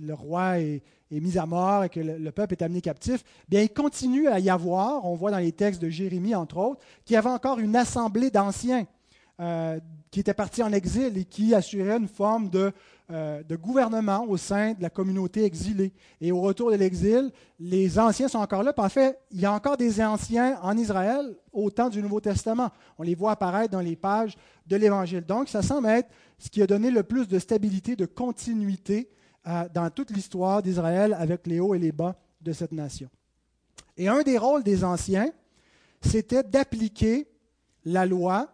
le 0.00 0.14
roi 0.14 0.60
est, 0.60 0.82
mis 1.10 1.36
à 1.38 1.44
mort 1.44 1.84
et 1.84 1.88
que 1.90 2.00
le, 2.00 2.32
peuple 2.32 2.54
est 2.54 2.62
amené 2.62 2.80
captif, 2.80 3.22
bien, 3.48 3.62
il 3.62 3.70
continue 3.70 4.28
à 4.28 4.38
y 4.38 4.48
avoir, 4.48 5.04
on 5.04 5.14
voit 5.14 5.30
dans 5.30 5.38
les 5.38 5.52
textes 5.52 5.82
de 5.82 5.90
Jérémie, 5.90 6.34
entre 6.34 6.56
autres, 6.56 6.80
qu'il 7.04 7.14
y 7.14 7.16
avait 7.18 7.28
encore 7.28 7.58
une 7.58 7.76
assemblée 7.76 8.30
d'anciens 8.30 8.86
euh, 9.40 9.80
qui 10.10 10.20
était 10.20 10.34
parti 10.34 10.62
en 10.62 10.72
exil 10.72 11.16
et 11.16 11.24
qui 11.24 11.54
assurait 11.54 11.96
une 11.96 12.08
forme 12.08 12.50
de, 12.50 12.72
euh, 13.10 13.42
de, 13.42 13.56
gouvernement 13.56 14.26
au 14.28 14.36
sein 14.36 14.72
de 14.72 14.82
la 14.82 14.90
communauté 14.90 15.44
exilée. 15.44 15.92
Et 16.20 16.30
au 16.30 16.40
retour 16.40 16.70
de 16.72 16.76
l'exil, 16.76 17.30
les 17.58 17.98
anciens 17.98 18.28
sont 18.28 18.40
encore 18.40 18.62
là. 18.62 18.74
en 18.76 18.88
fait, 18.88 19.18
il 19.30 19.40
y 19.40 19.46
a 19.46 19.52
encore 19.52 19.76
des 19.76 20.02
anciens 20.02 20.58
en 20.62 20.76
Israël 20.76 21.36
au 21.52 21.70
temps 21.70 21.88
du 21.88 22.02
Nouveau 22.02 22.20
Testament. 22.20 22.70
On 22.98 23.02
les 23.02 23.14
voit 23.14 23.30
apparaître 23.30 23.70
dans 23.70 23.80
les 23.80 23.96
pages 23.96 24.36
de 24.66 24.76
l'Évangile. 24.76 25.24
Donc, 25.24 25.48
ça 25.48 25.62
semble 25.62 25.88
être 25.88 26.10
ce 26.38 26.50
qui 26.50 26.60
a 26.60 26.66
donné 26.66 26.90
le 26.90 27.02
plus 27.02 27.26
de 27.26 27.38
stabilité, 27.38 27.96
de 27.96 28.06
continuité 28.06 29.08
euh, 29.46 29.68
dans 29.72 29.88
toute 29.90 30.10
l'histoire 30.10 30.60
d'Israël 30.60 31.16
avec 31.18 31.46
les 31.46 31.60
hauts 31.60 31.74
et 31.74 31.78
les 31.78 31.92
bas 31.92 32.14
de 32.40 32.52
cette 32.52 32.72
nation. 32.72 33.08
Et 33.96 34.08
un 34.08 34.22
des 34.22 34.36
rôles 34.38 34.64
des 34.64 34.84
anciens, 34.84 35.30
c'était 36.02 36.42
d'appliquer 36.42 37.28
la 37.84 38.04
loi 38.06 38.48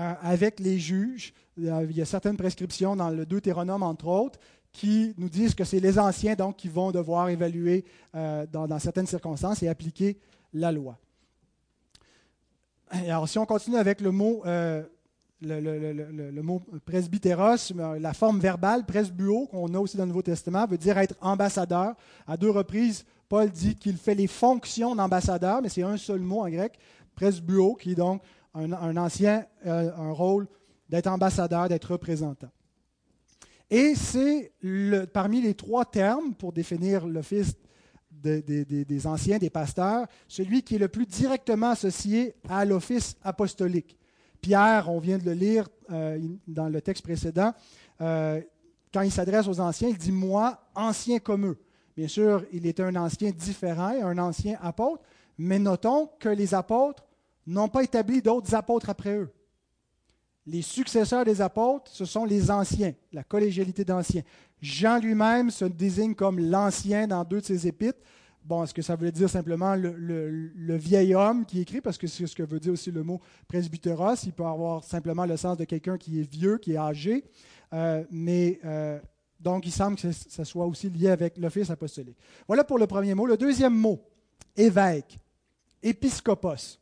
avec 0.00 0.60
les 0.60 0.78
juges. 0.78 1.32
Il 1.56 1.92
y 1.92 2.02
a 2.02 2.04
certaines 2.06 2.36
prescriptions 2.36 2.96
dans 2.96 3.10
le 3.10 3.26
Deutéronome, 3.26 3.82
entre 3.82 4.06
autres, 4.06 4.38
qui 4.72 5.14
nous 5.18 5.28
disent 5.28 5.54
que 5.54 5.64
c'est 5.64 5.80
les 5.80 5.98
anciens 5.98 6.34
donc, 6.34 6.56
qui 6.56 6.68
vont 6.68 6.90
devoir 6.90 7.28
évaluer 7.28 7.84
euh, 8.14 8.46
dans, 8.46 8.78
certaines 8.78 9.06
circonstances 9.06 9.62
et 9.62 9.68
appliquer 9.68 10.18
la 10.52 10.72
loi. 10.72 10.98
alors, 12.90 13.28
si 13.28 13.38
on 13.38 13.46
continue 13.46 13.76
avec 13.76 14.00
le 14.00 14.10
mot, 14.10 14.42
euh, 14.46 14.82
le, 15.42 16.40
mot 16.42 16.60
presbytéros, 16.84 17.72
la 17.98 18.12
forme 18.12 18.40
verbale, 18.40 18.84
presbuo, 18.84 19.46
qu'on 19.46 19.74
a 19.74 19.78
aussi 19.78 19.96
dans 19.96 20.04
le 20.04 20.08
Nouveau 20.08 20.22
Testament, 20.22 20.66
veut 20.66 20.78
dire 20.78 20.98
être 20.98 21.14
ambassadeur. 21.20 21.94
À 22.26 22.36
deux 22.36 22.50
reprises, 22.50 23.04
Paul 23.28 23.50
dit 23.50 23.76
qu'il 23.76 23.96
fait 23.96 24.14
les 24.14 24.26
fonctions 24.26 24.94
d'ambassadeur, 24.94 25.62
mais 25.62 25.68
c'est 25.68 25.82
un 25.82 25.96
seul 25.96 26.20
mot 26.20 26.40
en 26.40 26.48
grec, 26.48 26.78
presbuo, 27.14 27.74
qui 27.74 27.94
donc 27.94 28.22
un, 28.54 28.96
ancien 28.96 29.46
euh, 29.66 29.90
un 29.96 30.12
rôle 30.12 30.46
d'être 30.88 31.06
ambassadeur, 31.06 31.68
d'être 31.68 31.92
représentant. 31.92 32.50
Et 33.70 33.94
c'est 33.94 34.52
parmi 35.12 35.40
les 35.40 35.54
trois 35.54 35.84
termes 35.84 36.34
pour 36.34 36.52
définir 36.52 37.06
l'office 37.06 37.54
des 38.10 39.06
anciens, 39.06 39.38
des 39.38 39.50
pasteurs, 39.50 40.06
celui 40.26 40.62
qui 40.62 40.74
est 40.74 40.78
le 40.78 40.88
plus 40.88 41.06
directement 41.06 41.70
associé 41.70 42.34
à 42.48 42.64
l'office 42.64 43.16
apostolique. 43.22 43.96
Pierre, 44.40 44.90
on 44.90 44.98
vient 44.98 45.18
de 45.18 45.24
le 45.24 45.32
lire 45.32 45.68
euh, 45.90 46.18
dans 46.48 46.68
le 46.68 46.80
texte 46.80 47.04
précédent, 47.04 47.52
euh, 48.00 48.40
quand 48.92 49.02
il 49.02 49.12
s'adresse 49.12 49.46
aux 49.46 49.60
anciens, 49.60 49.88
il 49.88 49.98
dit 49.98 50.12
Moi, 50.12 50.58
ancien 50.74 51.18
comme 51.18 51.46
eux. 51.46 51.58
Bien 51.96 52.08
sûr, 52.08 52.44
il 52.52 52.66
est 52.66 52.80
un 52.80 52.96
ancien 52.96 53.30
différent, 53.30 53.92
un 54.02 54.18
ancien 54.18 54.58
apôtre, 54.62 55.02
mais 55.38 55.58
notons 55.58 56.10
que 56.18 56.28
les 56.28 56.54
apôtres 56.54 57.04
n'ont 57.46 57.68
pas 57.68 57.82
établi 57.82 58.22
d'autres 58.22 58.54
apôtres 58.54 58.90
après 58.90 59.16
eux. 59.16 59.32
Les 60.46 60.62
successeurs 60.62 61.24
des 61.24 61.40
apôtres, 61.40 61.90
ce 61.92 62.04
sont 62.04 62.24
les 62.24 62.50
anciens, 62.50 62.94
la 63.12 63.22
collégialité 63.22 63.84
d'anciens. 63.84 64.22
Jean 64.60 64.98
lui-même 64.98 65.50
se 65.50 65.64
désigne 65.64 66.14
comme 66.14 66.38
l'ancien 66.38 67.06
dans 67.06 67.24
deux 67.24 67.40
de 67.40 67.46
ses 67.46 67.66
épîtres. 67.66 68.00
Bon, 68.42 68.64
est-ce 68.64 68.72
que 68.72 68.82
ça 68.82 68.96
veut 68.96 69.12
dire 69.12 69.28
simplement 69.28 69.74
le, 69.76 70.76
vieil 70.76 71.14
homme 71.14 71.44
qui 71.44 71.60
écrit, 71.60 71.80
parce 71.80 71.98
que 71.98 72.06
c'est 72.06 72.26
ce 72.26 72.34
que 72.34 72.42
veut 72.42 72.58
dire 72.58 72.72
aussi 72.72 72.90
le 72.90 73.02
mot 73.02 73.20
presbyteros. 73.48 74.24
Il 74.24 74.32
peut 74.32 74.46
avoir 74.46 74.82
simplement 74.82 75.26
le 75.26 75.36
sens 75.36 75.58
de 75.58 75.64
quelqu'un 75.64 75.98
qui 75.98 76.20
est 76.20 76.30
vieux, 76.30 76.56
qui 76.56 76.72
est 76.72 76.78
âgé. 76.78 77.24
Euh, 77.74 78.02
mais 78.10 78.58
euh, 78.64 78.98
donc, 79.38 79.66
il 79.66 79.72
semble 79.72 79.96
que 79.96 80.10
ça 80.10 80.44
soit 80.44 80.66
aussi 80.66 80.88
lié 80.90 81.10
avec 81.10 81.36
l'office 81.36 81.70
apostolique. 81.70 82.18
Voilà 82.46 82.64
pour 82.64 82.78
le 82.78 82.86
premier 82.86 83.14
mot. 83.14 83.26
Le 83.26 83.36
deuxième 83.36 83.74
mot, 83.74 84.02
évêque, 84.56 85.18
épiscopos. 85.82 86.79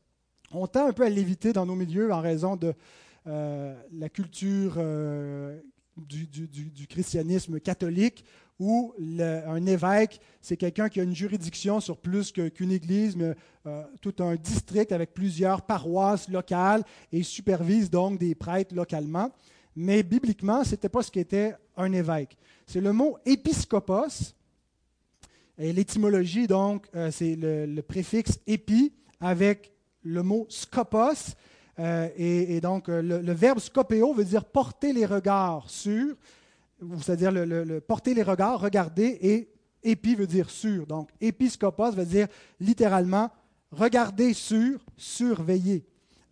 On 0.50 0.66
tend 0.66 0.88
un 0.88 0.92
peu 0.92 1.04
à 1.04 1.10
l'éviter 1.10 1.52
dans 1.52 1.66
nos 1.66 1.74
milieux 1.74 2.12
en 2.12 2.20
raison 2.20 2.56
de 2.56 2.74
euh, 3.26 3.74
la 3.92 4.08
culture 4.08 4.74
euh, 4.78 5.60
du, 5.96 6.86
christianisme 6.88 7.60
catholique, 7.60 8.24
où 8.58 8.94
un 8.98 9.66
évêque, 9.66 10.20
c'est 10.40 10.56
quelqu'un 10.56 10.88
qui 10.88 11.00
a 11.00 11.02
une 11.02 11.14
juridiction 11.14 11.80
sur 11.80 11.98
plus 11.98 12.32
qu'une 12.32 12.72
église, 12.72 13.14
mais 13.14 13.34
euh, 13.66 13.84
tout 14.00 14.14
un 14.20 14.34
district 14.36 14.90
avec 14.90 15.12
plusieurs 15.12 15.62
paroisses 15.62 16.28
locales 16.28 16.82
et 17.12 17.22
supervise 17.22 17.90
donc 17.90 18.18
des 18.18 18.34
prêtres 18.34 18.74
localement. 18.74 19.30
Mais 19.76 20.02
bibliquement, 20.02 20.64
ce 20.64 20.72
n'était 20.72 20.88
pas 20.88 21.02
ce 21.02 21.10
qu'était 21.10 21.54
un 21.76 21.92
évêque. 21.92 22.36
C'est 22.66 22.80
le 22.80 22.92
mot 22.92 23.18
épiscopos. 23.26 24.34
Et 25.58 25.72
l'étymologie, 25.72 26.46
donc, 26.46 26.86
c'est 27.10 27.36
le, 27.36 27.80
préfixe 27.82 28.40
épi 28.46 28.92
avec 29.20 29.72
le 30.08 30.22
mot 30.22 30.46
scopos. 30.48 31.36
Euh, 31.78 32.08
et, 32.16 32.60
donc, 32.60 32.88
le, 32.88 33.00
le, 33.00 33.32
verbe 33.32 33.60
scopéo 33.60 34.12
veut 34.12 34.24
dire 34.24 34.44
porter 34.44 34.92
les 34.92 35.06
regards 35.06 35.70
sur 35.70 36.16
c'est-à-dire 37.00 37.32
le, 37.32 37.80
porter 37.80 38.14
les 38.14 38.22
regards, 38.22 38.60
regarder, 38.60 39.18
et 39.20 39.48
épi 39.82 40.14
veut 40.14 40.26
dire 40.26 40.50
sur. 40.50 40.86
Donc, 40.86 41.10
épiscopos 41.20 41.92
veut 41.92 42.04
dire 42.04 42.28
littéralement 42.60 43.30
regarder 43.70 44.32
sur, 44.32 44.80
surveiller, 44.96 45.84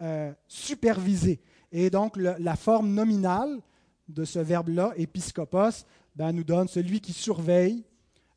euh, 0.03 0.33
superviser. 0.47 1.41
Et 1.73 1.91
donc, 1.91 2.17
la 2.17 2.57
forme 2.57 2.91
nominale 2.91 3.59
de 4.09 4.25
ce 4.25 4.39
verbe-là, 4.39 4.93
épiscopos, 4.97 5.85
ben, 6.15 6.33
nous 6.33 6.45
donne 6.45 6.69
celui 6.69 7.01
qui 7.01 7.13
surveille, 7.13 7.85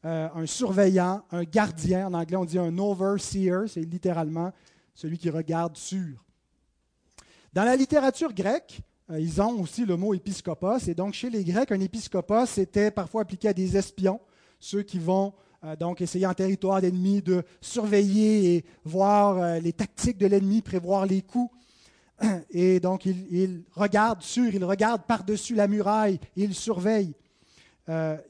euh, 0.04 0.28
un 0.34 0.46
surveillant, 0.46 1.24
un 1.32 1.44
gardien. 1.44 2.08
En 2.08 2.14
anglais, 2.14 2.38
on 2.38 2.46
dit 2.46 2.58
un 2.58 2.78
overseer, 2.78 3.68
c'est 3.68 3.82
littéralement 3.82 4.52
celui 5.00 5.18
qui 5.18 5.30
regarde 5.30 5.78
sur. 5.78 6.26
Dans 7.54 7.64
la 7.64 7.78
littérature 7.78 8.34
grecque, 8.34 8.82
euh, 9.10 9.18
ils 9.18 9.42
ont 9.42 9.62
aussi 9.62 9.86
le 9.86 9.96
mot 9.96 10.14
épiscopos. 10.14 10.90
Et 10.90 10.94
donc, 10.94 11.14
chez 11.14 11.30
les 11.30 11.46
Grecs, 11.46 11.72
un 11.72 11.80
épiscopos 11.80 12.58
était 12.58 12.92
parfois 12.92 13.22
appliqué 13.22 13.48
à 13.48 13.54
des 13.54 13.78
espions, 13.78 14.20
ceux 14.60 14.84
qui 14.84 15.00
vont 15.00 15.34
euh, 15.64 15.78
donc 15.78 16.02
essayer 16.02 16.26
en 16.26 16.34
territoire 16.34 16.82
d'ennemi 16.82 17.22
de 17.22 17.44
surveiller 17.62 18.56
et 18.56 18.66
voir 18.84 19.38
euh, 19.38 19.60
les 19.60 19.72
tactiques 19.72 20.18
de 20.18 20.28
l'ennemi, 20.28 20.62
prévoir 20.62 21.06
les 21.06 21.22
coups. 21.22 21.50
Et 22.50 22.82
donc, 22.82 23.06
ils, 23.06 23.64
regardent 23.72 24.22
sur, 24.22 24.54
ils 24.54 24.66
regardent 24.66 25.06
par-dessus 25.06 25.56
la 25.56 25.70
muraille, 25.70 26.20
ils 26.36 26.54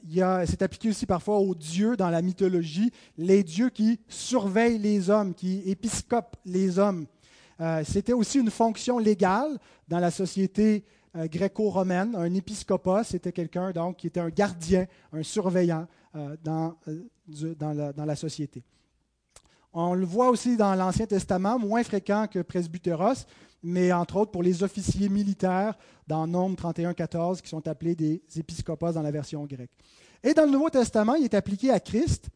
surveillent. 0.02 0.46
c'est 0.46 0.62
appliqué 0.62 0.88
aussi 0.88 1.06
parfois 1.06 1.38
aux 1.38 1.54
dieux 1.54 1.96
dans 1.96 2.10
la 2.10 2.22
mythologie, 2.22 2.90
les 3.18 3.42
dieux 3.42 3.68
qui 3.68 4.00
surveillent 4.08 4.78
les 4.78 5.10
hommes, 5.10 5.34
qui 5.34 5.62
épiscopent 5.66 6.36
les 6.44 6.78
hommes. 6.78 7.06
Euh, 7.60 7.82
c'était 7.84 8.14
aussi 8.14 8.38
une 8.38 8.50
fonction 8.50 8.98
légale 8.98 9.58
dans 9.86 9.98
la 9.98 10.10
société 10.10 10.84
euh, 11.16 11.26
gréco-romaine. 11.26 12.14
Un 12.16 12.32
épiscopos, 12.34 13.04
c'était 13.04 13.32
quelqu'un 13.32 13.70
donc 13.72 13.98
qui 13.98 14.06
était 14.06 14.20
un 14.20 14.30
gardien, 14.30 14.86
un 15.12 15.22
surveillant 15.22 15.86
euh, 16.16 16.36
dans, 16.42 16.74
la, 17.96 18.16
société. 18.16 18.64
On 19.74 19.94
le 19.94 20.06
voit 20.06 20.30
aussi 20.30 20.56
dans 20.56 20.74
l'Ancien 20.74 21.06
Testament, 21.06 21.58
moins 21.58 21.82
fréquent 21.82 22.26
que 22.28 22.40
presbyteros, 22.40 23.26
mais 23.62 23.92
entre 23.92 24.16
autres 24.16 24.30
pour 24.30 24.42
les 24.42 24.62
officiers 24.62 25.08
militaires 25.08 25.74
dans 26.06 26.26
Nombre 26.26 26.56
31, 26.56 26.94
14, 26.94 27.40
qui 27.40 27.48
sont 27.48 27.66
appelés 27.68 27.94
des 27.94 28.22
épiscopos 28.36 28.92
dans 28.92 29.02
la 29.02 29.10
version 29.10 29.44
grecque. 29.44 29.70
Et 30.22 30.34
dans 30.34 30.44
le 30.44 30.50
Nouveau 30.50 30.70
Testament, 30.70 31.14
il 31.14 31.24
est 31.24 31.34
appliqué 31.34 31.70
à 31.70 31.80
Christ 31.80 32.28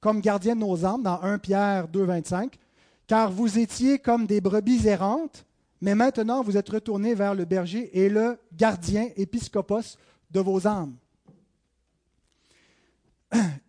comme 0.00 0.20
gardien 0.20 0.54
de 0.54 0.60
nos 0.60 0.84
âmes 0.84 1.02
dans 1.02 1.20
1 1.22 1.38
Pierre 1.38 1.88
2, 1.88 2.04
25 2.04 2.58
car 3.06 3.30
vous 3.30 3.58
étiez 3.58 3.98
comme 3.98 4.26
des 4.26 4.40
brebis 4.40 4.86
errantes, 4.86 5.44
mais 5.80 5.94
maintenant 5.94 6.42
vous 6.42 6.56
êtes 6.56 6.68
retournés 6.68 7.14
vers 7.14 7.34
le 7.34 7.44
berger 7.44 7.90
et 7.98 8.08
le 8.08 8.38
gardien 8.56 9.08
épiscopos 9.16 9.98
de 10.30 10.40
vos 10.40 10.66
âmes. 10.66 10.94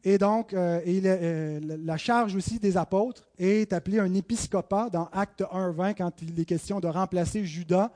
Et 0.04 0.18
donc, 0.18 0.54
euh, 0.54 0.80
euh, 0.86 1.60
la 1.84 1.98
charge 1.98 2.36
aussi 2.36 2.60
des 2.60 2.78
apôtres 2.78 3.28
est 3.38 3.74
appelée 3.74 4.00
un 4.00 4.14
épiscopat 4.14 4.90
dans 4.90 5.10
Acte 5.12 5.42
1.20 5.42 5.96
quand 5.96 6.22
il 6.22 6.40
est 6.40 6.46
question 6.46 6.80
de 6.80 6.88
remplacer 6.88 7.46
Judas, 7.46 7.92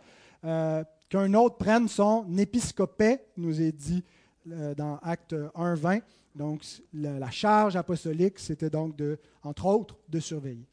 euh, 0.45 0.83
qu'un 1.09 1.33
autre 1.33 1.57
prenne 1.57 1.87
son 1.87 2.25
épiscopé, 2.37 3.19
nous 3.37 3.61
est 3.61 3.71
dit 3.71 4.03
dans 4.45 4.97
Acte 5.03 5.33
1.20. 5.33 6.01
Donc, 6.35 6.63
la, 6.93 7.19
la 7.19 7.29
charge 7.29 7.75
apostolique, 7.75 8.39
c'était 8.39 8.69
donc, 8.69 8.95
de, 8.95 9.19
entre 9.43 9.65
autres, 9.65 9.97
de 10.07 10.19
surveiller. 10.19 10.65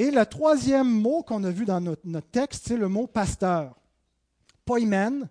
Et 0.00 0.10
le 0.10 0.24
troisième 0.24 0.88
mot 0.88 1.22
qu'on 1.22 1.44
a 1.44 1.50
vu 1.50 1.66
dans 1.66 1.80
notre, 1.80 2.30
texte, 2.30 2.68
c'est 2.68 2.76
le 2.78 2.88
mot 2.88 3.06
pasteur. 3.06 3.76
Poimen, 4.64 5.28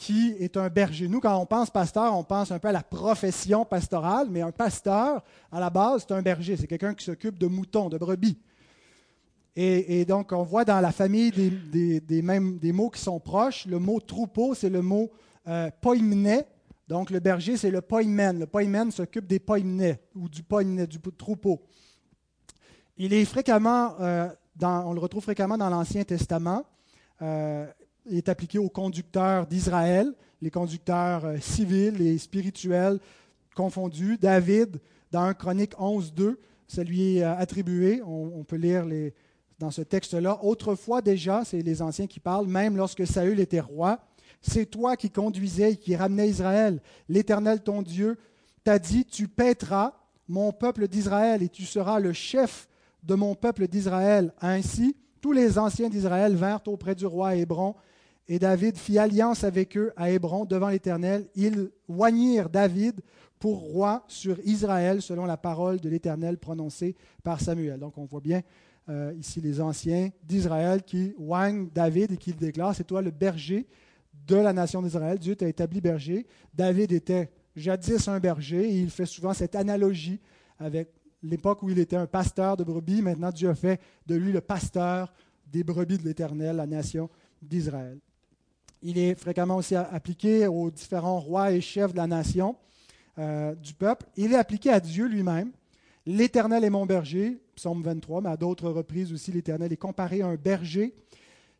qui 0.00 0.34
est 0.38 0.56
un 0.56 0.70
berger. 0.70 1.08
Nous, 1.08 1.20
quand 1.20 1.36
on 1.36 1.44
pense 1.44 1.68
pasteur, 1.68 2.16
on 2.16 2.24
pense 2.24 2.50
un 2.50 2.58
peu 2.58 2.68
à 2.68 2.72
la 2.72 2.82
profession 2.82 3.66
pastorale, 3.66 4.28
mais 4.30 4.40
un 4.40 4.50
pasteur, 4.50 5.22
à 5.52 5.60
la 5.60 5.68
base, 5.68 6.06
c'est 6.08 6.14
un 6.14 6.22
berger. 6.22 6.56
C'est 6.56 6.66
quelqu'un 6.66 6.94
qui 6.94 7.04
s'occupe 7.04 7.38
de 7.38 7.46
moutons, 7.46 7.90
de 7.90 7.98
brebis. 7.98 8.38
Et, 9.54 10.06
donc, 10.06 10.32
on 10.32 10.42
voit 10.42 10.64
dans 10.64 10.80
la 10.80 10.90
famille 10.90 11.30
des, 11.30 12.22
mêmes, 12.22 12.58
des 12.58 12.72
mots 12.72 12.88
qui 12.88 12.98
sont 13.02 13.20
proches, 13.20 13.66
le 13.66 13.78
mot 13.78 14.00
troupeau, 14.00 14.54
c'est 14.54 14.70
le 14.70 14.80
mot 14.80 15.10
euh, 15.48 15.68
Donc, 16.88 17.10
le 17.10 17.20
berger, 17.20 17.58
c'est 17.58 17.70
le 17.70 17.82
poimen. 17.82 18.38
Le 18.38 18.46
poimen 18.46 18.90
s'occupe 18.90 19.26
des 19.26 19.38
poimnets 19.38 20.00
ou 20.14 20.30
du 20.30 20.42
poimnet, 20.42 20.86
du 20.86 20.98
troupeau. 20.98 21.60
Il 22.96 23.12
est 23.12 23.26
fréquemment, 23.26 23.96
euh, 24.00 24.30
on 24.62 24.94
le 24.94 25.00
retrouve 25.00 25.24
fréquemment 25.24 25.58
dans 25.58 25.68
l'Ancien 25.68 26.04
Testament. 26.04 26.64
Euh, 27.20 27.66
est 28.10 28.28
appliqué 28.28 28.58
aux 28.58 28.68
conducteurs 28.68 29.46
d'Israël, 29.46 30.12
les 30.42 30.50
conducteurs 30.50 31.24
euh, 31.24 31.36
civils 31.40 32.00
et 32.00 32.18
spirituels 32.18 32.98
confondus. 33.54 34.18
David, 34.18 34.80
dans 35.10 35.22
1 35.22 35.34
Chronique 35.34 35.72
11, 35.78 36.14
2, 36.14 36.38
ça 36.68 36.84
lui 36.84 37.18
est 37.18 37.22
attribué. 37.22 38.00
On, 38.06 38.44
peut 38.44 38.56
lire 38.56 38.86
dans 39.58 39.70
ce 39.70 39.82
texte-là. 39.82 40.38
Autrefois 40.44 41.02
déjà, 41.02 41.44
c'est 41.44 41.62
les 41.62 41.82
anciens 41.82 42.06
qui 42.06 42.20
parlent, 42.20 42.46
même 42.46 42.76
lorsque 42.76 43.06
Saül 43.06 43.40
était 43.40 43.60
roi, 43.60 43.98
c'est 44.40 44.66
toi 44.66 44.96
qui 44.96 45.10
conduisais 45.10 45.72
et 45.72 45.76
qui 45.76 45.96
ramenais 45.96 46.28
Israël. 46.28 46.80
L'Éternel, 47.08 47.60
ton 47.60 47.82
Dieu, 47.82 48.18
t'a 48.64 48.78
dit, 48.78 49.04
tu 49.04 49.28
paîtras 49.28 49.94
mon 50.28 50.52
peuple 50.52 50.86
d'Israël 50.86 51.42
et 51.42 51.48
tu 51.48 51.64
seras 51.64 51.98
le 51.98 52.12
chef 52.12 52.68
de 53.02 53.14
mon 53.14 53.34
peuple 53.34 53.66
d'Israël. 53.66 54.32
Ainsi, 54.40 54.96
tous 55.20 55.32
les 55.32 55.58
anciens 55.58 55.88
d'Israël 55.88 56.34
vinrent 56.36 56.62
auprès 56.66 56.94
du 56.94 57.06
roi 57.06 57.34
Hébron, 57.34 57.74
et 58.30 58.38
David 58.38 58.78
fit 58.78 58.96
alliance 58.96 59.42
avec 59.42 59.76
eux 59.76 59.92
à 59.96 60.08
Hébron 60.08 60.44
devant 60.44 60.68
l'Éternel. 60.68 61.26
Ils 61.34 61.68
oignirent 61.88 62.48
David 62.48 63.00
pour 63.40 63.58
roi 63.58 64.04
sur 64.06 64.38
Israël, 64.44 65.02
selon 65.02 65.24
la 65.24 65.36
parole 65.36 65.80
de 65.80 65.88
l'Éternel 65.88 66.38
prononcée 66.38 66.94
par 67.24 67.40
Samuel. 67.40 67.80
Donc 67.80 67.98
on 67.98 68.04
voit 68.04 68.20
bien 68.20 68.42
euh, 68.88 69.12
ici 69.18 69.40
les 69.40 69.60
anciens 69.60 70.10
d'Israël 70.22 70.84
qui 70.84 71.12
oignent 71.18 71.68
David 71.74 72.12
et 72.12 72.16
qui 72.16 72.30
le 72.30 72.36
déclarent, 72.36 72.76
c'est 72.76 72.86
toi 72.86 73.02
le 73.02 73.10
berger 73.10 73.66
de 74.28 74.36
la 74.36 74.52
nation 74.52 74.80
d'Israël. 74.80 75.18
Dieu 75.18 75.34
t'a 75.34 75.48
établi 75.48 75.80
berger. 75.80 76.24
David 76.54 76.92
était 76.92 77.32
jadis 77.56 78.06
un 78.06 78.20
berger 78.20 78.62
et 78.62 78.78
il 78.78 78.90
fait 78.90 79.06
souvent 79.06 79.34
cette 79.34 79.56
analogie 79.56 80.20
avec 80.60 80.92
l'époque 81.24 81.64
où 81.64 81.70
il 81.70 81.80
était 81.80 81.96
un 81.96 82.06
pasteur 82.06 82.56
de 82.56 82.62
brebis, 82.62 83.02
maintenant 83.02 83.32
Dieu 83.32 83.48
a 83.48 83.56
fait 83.56 83.80
de 84.06 84.14
lui 84.14 84.30
le 84.30 84.40
pasteur 84.40 85.12
des 85.48 85.64
brebis 85.64 85.98
de 85.98 86.04
l'Éternel, 86.04 86.54
la 86.54 86.66
nation 86.68 87.10
d'Israël. 87.42 87.98
Il 88.82 88.96
est 88.96 89.14
fréquemment 89.14 89.56
aussi 89.56 89.74
appliqué 89.76 90.46
aux 90.46 90.70
différents 90.70 91.20
rois 91.20 91.52
et 91.52 91.60
chefs 91.60 91.92
de 91.92 91.98
la 91.98 92.06
nation, 92.06 92.56
euh, 93.18 93.54
du 93.54 93.74
peuple. 93.74 94.06
Il 94.16 94.32
est 94.32 94.36
appliqué 94.36 94.70
à 94.70 94.80
Dieu 94.80 95.06
lui-même. 95.06 95.52
L'Éternel 96.06 96.64
est 96.64 96.70
mon 96.70 96.86
berger, 96.86 97.38
psaume 97.54 97.82
23, 97.82 98.22
mais 98.22 98.30
à 98.30 98.36
d'autres 98.38 98.70
reprises 98.70 99.12
aussi, 99.12 99.32
l'Éternel 99.32 99.70
est 99.70 99.76
comparé 99.76 100.22
à 100.22 100.28
un 100.28 100.36
berger. 100.36 100.94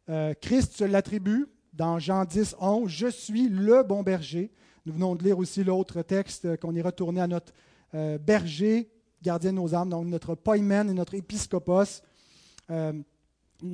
Euh, 0.09 0.33
Christ 0.41 0.73
se 0.73 0.85
l'attribue 0.85 1.47
dans 1.75 1.99
Jean 1.99 2.25
10, 2.25 2.57
11, 2.59 2.91
Je 2.91 3.09
suis 3.09 3.49
le 3.49 3.83
bon 3.83 4.03
berger. 4.03 4.51
Nous 4.87 4.95
venons 4.95 5.15
de 5.15 5.23
lire 5.23 5.39
aussi 5.39 5.63
l'autre 5.63 6.01
texte 6.01 6.57
qu'on 6.57 6.75
est 6.75 6.83
retourné 6.83 7.21
à 7.21 7.27
notre 7.27 7.53
euh, 7.95 8.17
berger 8.17 8.89
gardien 9.23 9.53
de 9.53 9.57
nos 9.57 9.75
âmes, 9.75 9.91
donc 9.91 10.07
notre 10.07 10.35
poimen 10.35 10.89
et 10.89 10.95
notre 10.95 11.15
épiscopos. 11.15 12.03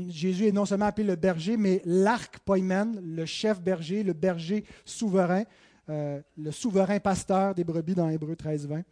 Jésus 0.09 0.47
est 0.47 0.53
non 0.53 0.65
seulement 0.65 0.87
appelé 0.87 1.07
le 1.07 1.17
berger, 1.17 1.57
mais 1.57 1.83
l'arc 1.85 2.39
poimen, 2.41 3.01
le 3.03 3.27
chef 3.27 3.61
berger, 3.61 4.03
le 4.03 4.13
berger 4.13 4.65
souverain, 4.85 5.45
euh, 5.89 6.21
le 6.37 6.51
souverain 6.51 6.99
pasteur 6.99 7.55
des 7.55 7.65
brebis 7.65 7.95
dans 7.95 8.09
Hébreu 8.09 8.37
13, 8.37 8.67
20. 8.67 8.83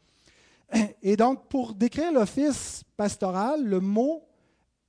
Et 1.03 1.17
donc, 1.17 1.49
pour 1.49 1.75
décrire 1.75 2.13
l'office 2.13 2.85
pastoral, 2.97 3.65
le 3.65 3.81
mot 3.81 4.23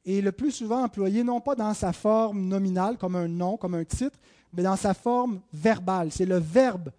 est 0.05 0.21
le 0.21 0.31
plus 0.31 0.51
souvent 0.51 0.83
employé 0.83 1.23
non 1.23 1.41
pas 1.41 1.55
dans 1.55 1.73
sa 1.73 1.91
forme 1.91 2.47
nominale, 2.47 2.97
comme 2.97 3.15
un 3.15 3.27
nom, 3.27 3.57
comme 3.57 3.73
un 3.73 3.83
titre, 3.83 4.19
mais 4.53 4.63
dans 4.63 4.75
sa 4.75 4.93
forme 4.93 5.41
verbale. 5.51 6.11
C'est 6.11 6.25
le 6.25 6.37
verbe 6.37 6.91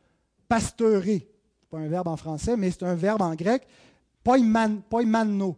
pasteurer. 0.49 1.29
Pas 1.71 1.79
un 1.79 1.89
verbe 1.89 2.09
en 2.09 2.17
français, 2.17 2.57
mais 2.57 2.71
c'est 2.71 2.85
un 2.85 2.95
verbe 2.95 3.23
en 3.23 3.35
grec 3.35 3.67
poimanno, 4.27 5.57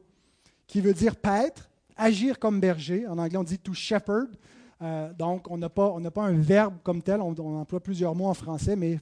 qui 0.67 0.81
veut 0.81 0.93
dire 0.93 1.17
paître, 1.17 1.71
agir 1.99 2.39
comme 2.39 2.61
berger. 2.61 3.07
En 3.07 3.19
anglais, 3.19 3.37
on 3.37 3.45
dit 3.45 3.59
to 3.59 3.75
shepherd. 3.75 4.29
Euh, 4.81 5.13
donc, 5.13 5.51
on 5.51 5.59
n'a 5.59 5.69
pas, 5.69 5.93
un 6.17 6.39
verbe 6.39 6.77
comme 6.83 7.03
tel. 7.03 7.21
On, 7.21 7.35
emploie 7.57 7.81
plusieurs 7.81 8.15
mots 8.15 8.29
en 8.29 8.35
français, 8.35 8.77
mais 8.77 8.99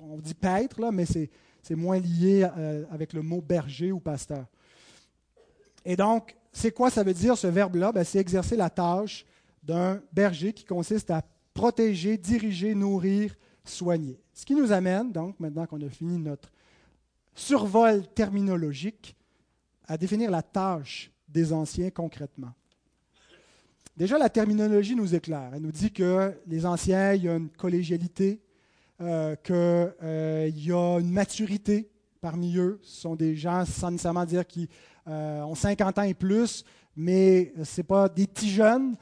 on 0.00 0.18
dit 0.18 0.34
paître, 0.34 0.80
mais 0.92 1.04
c'est, 1.04 1.28
c'est 1.62 1.74
moins 1.74 1.98
lié 1.98 2.48
euh, 2.56 2.84
avec 2.90 3.12
le 3.12 3.22
mot 3.22 3.40
berger 3.40 3.92
ou 3.92 4.00
pasteur. 4.00 4.46
Et 5.84 5.96
donc, 5.96 6.36
c'est 6.52 6.70
quoi 6.70 6.90
ça 6.90 7.02
veut 7.02 7.12
dire 7.12 7.36
ce 7.36 7.48
verbe-là? 7.48 7.92
Ben, 7.92 8.04
C'est 8.04 8.18
exercer 8.18 8.56
la 8.56 8.70
tâche 8.70 9.26
d'un 9.62 10.00
berger 10.12 10.52
qui 10.52 10.64
consiste 10.64 11.10
à 11.10 11.22
protéger, 11.52 12.16
diriger, 12.16 12.74
nourrir, 12.74 13.34
soigner. 13.64 14.20
Ce 14.32 14.44
qui 14.44 14.54
nous 14.54 14.70
amène, 14.70 15.10
donc, 15.10 15.38
maintenant 15.40 15.66
qu'on 15.66 15.80
a 15.84 15.88
fini 15.88 16.18
notre 16.18 16.50
survol 17.34 18.06
terminologique, 18.08 19.16
à 19.88 19.96
définir 19.96 20.30
la 20.30 20.42
tâche 20.42 21.10
des 21.28 21.52
anciens 21.52 21.90
concrètement. 21.90 22.52
Déjà, 23.96 24.18
la 24.18 24.28
terminologie 24.28 24.94
nous 24.94 25.14
éclaire. 25.14 25.52
Elle 25.54 25.62
nous 25.62 25.72
dit 25.72 25.90
que 25.90 26.34
les 26.46 26.66
anciens, 26.66 27.14
il 27.14 27.24
y 27.24 27.28
a 27.28 27.36
une 27.36 27.48
collégialité, 27.48 28.40
euh, 29.00 29.36
qu'il 29.36 29.54
euh, 29.54 30.50
y 30.54 30.70
a 30.70 30.98
une 30.98 31.10
maturité 31.10 31.90
parmi 32.20 32.56
eux. 32.56 32.78
Ce 32.82 33.00
sont 33.00 33.16
des 33.16 33.34
gens, 33.34 33.64
sans 33.64 33.90
nécessairement 33.90 34.24
dire 34.26 34.46
qu'ils 34.46 34.68
euh, 35.08 35.42
ont 35.42 35.54
50 35.54 35.98
ans 35.98 36.02
et 36.02 36.14
plus, 36.14 36.64
mais 36.94 37.54
ce 37.62 37.80
n'est 37.80 37.84
pas 37.84 38.08
des 38.08 38.26
petits 38.26 38.50
jeunes. 38.50 38.96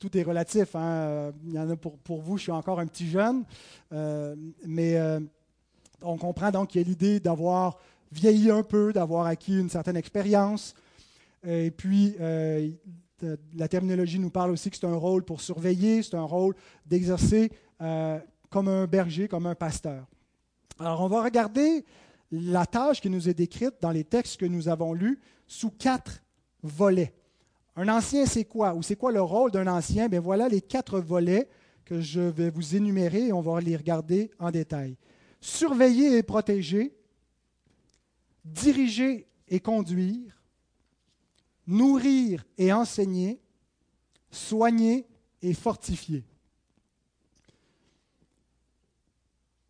Tout, 0.00 0.18
est 0.18 0.22
relatif. 0.22 0.74
Hein. 0.74 1.32
Il 1.46 1.54
y 1.54 1.58
en 1.58 1.70
a 1.70 1.76
pour, 1.76 1.96
pour, 1.98 2.20
vous, 2.20 2.36
je 2.36 2.42
suis 2.42 2.52
encore 2.52 2.80
un 2.80 2.86
petit 2.86 3.08
jeune. 3.08 3.44
mais 4.66 4.96
on 6.02 6.16
comprend 6.16 6.50
donc 6.50 6.70
qu'il 6.70 6.80
y 6.80 6.84
a 6.84 6.86
l'idée 6.86 7.20
d'avoir 7.20 7.78
vieilli 8.12 8.50
un 8.50 8.62
peu, 8.62 8.92
d'avoir 8.92 9.26
acquis 9.26 9.58
une 9.58 9.70
certaine 9.70 9.96
expérience. 9.96 10.74
Et 11.46 11.70
puis, 11.70 12.14
euh, 12.20 12.70
la 13.54 13.68
terminologie 13.68 14.18
nous 14.18 14.30
parle 14.30 14.50
aussi 14.50 14.70
que 14.70 14.76
c'est 14.76 14.86
un 14.86 14.94
rôle 14.94 15.24
pour 15.24 15.40
surveiller, 15.40 16.02
c'est 16.02 16.16
un 16.16 16.22
rôle 16.22 16.54
d'exercer 16.86 17.50
euh, 17.80 18.18
comme 18.50 18.68
un 18.68 18.86
berger, 18.86 19.28
comme 19.28 19.46
un 19.46 19.54
pasteur. 19.54 20.06
Alors, 20.78 21.00
on 21.00 21.08
va 21.08 21.22
regarder 21.22 21.84
la 22.30 22.66
tâche 22.66 23.00
qui 23.00 23.10
nous 23.10 23.28
est 23.28 23.34
décrite 23.34 23.74
dans 23.80 23.90
les 23.90 24.04
textes 24.04 24.38
que 24.38 24.46
nous 24.46 24.68
avons 24.68 24.92
lus 24.92 25.20
sous 25.46 25.70
quatre 25.70 26.22
volets. 26.62 27.12
Un 27.76 27.88
ancien, 27.88 28.26
c'est 28.26 28.44
quoi? 28.44 28.74
Ou 28.74 28.82
c'est 28.82 28.96
quoi 28.96 29.12
le 29.12 29.22
rôle 29.22 29.50
d'un 29.50 29.66
ancien? 29.66 30.08
Bien 30.08 30.20
voilà 30.20 30.48
les 30.48 30.60
quatre 30.60 31.00
volets 31.00 31.48
que 31.84 32.00
je 32.00 32.20
vais 32.20 32.50
vous 32.50 32.76
énumérer 32.76 33.28
et 33.28 33.32
on 33.32 33.40
va 33.40 33.60
les 33.60 33.76
regarder 33.76 34.30
en 34.38 34.50
détail. 34.50 34.96
Surveiller 35.40 36.18
et 36.18 36.22
protéger, 36.22 36.94
diriger 38.44 39.26
et 39.48 39.60
conduire, 39.60 40.42
nourrir 41.66 42.44
et 42.58 42.72
enseigner, 42.72 43.40
soigner 44.30 45.06
et 45.42 45.54
fortifier. 45.54 46.24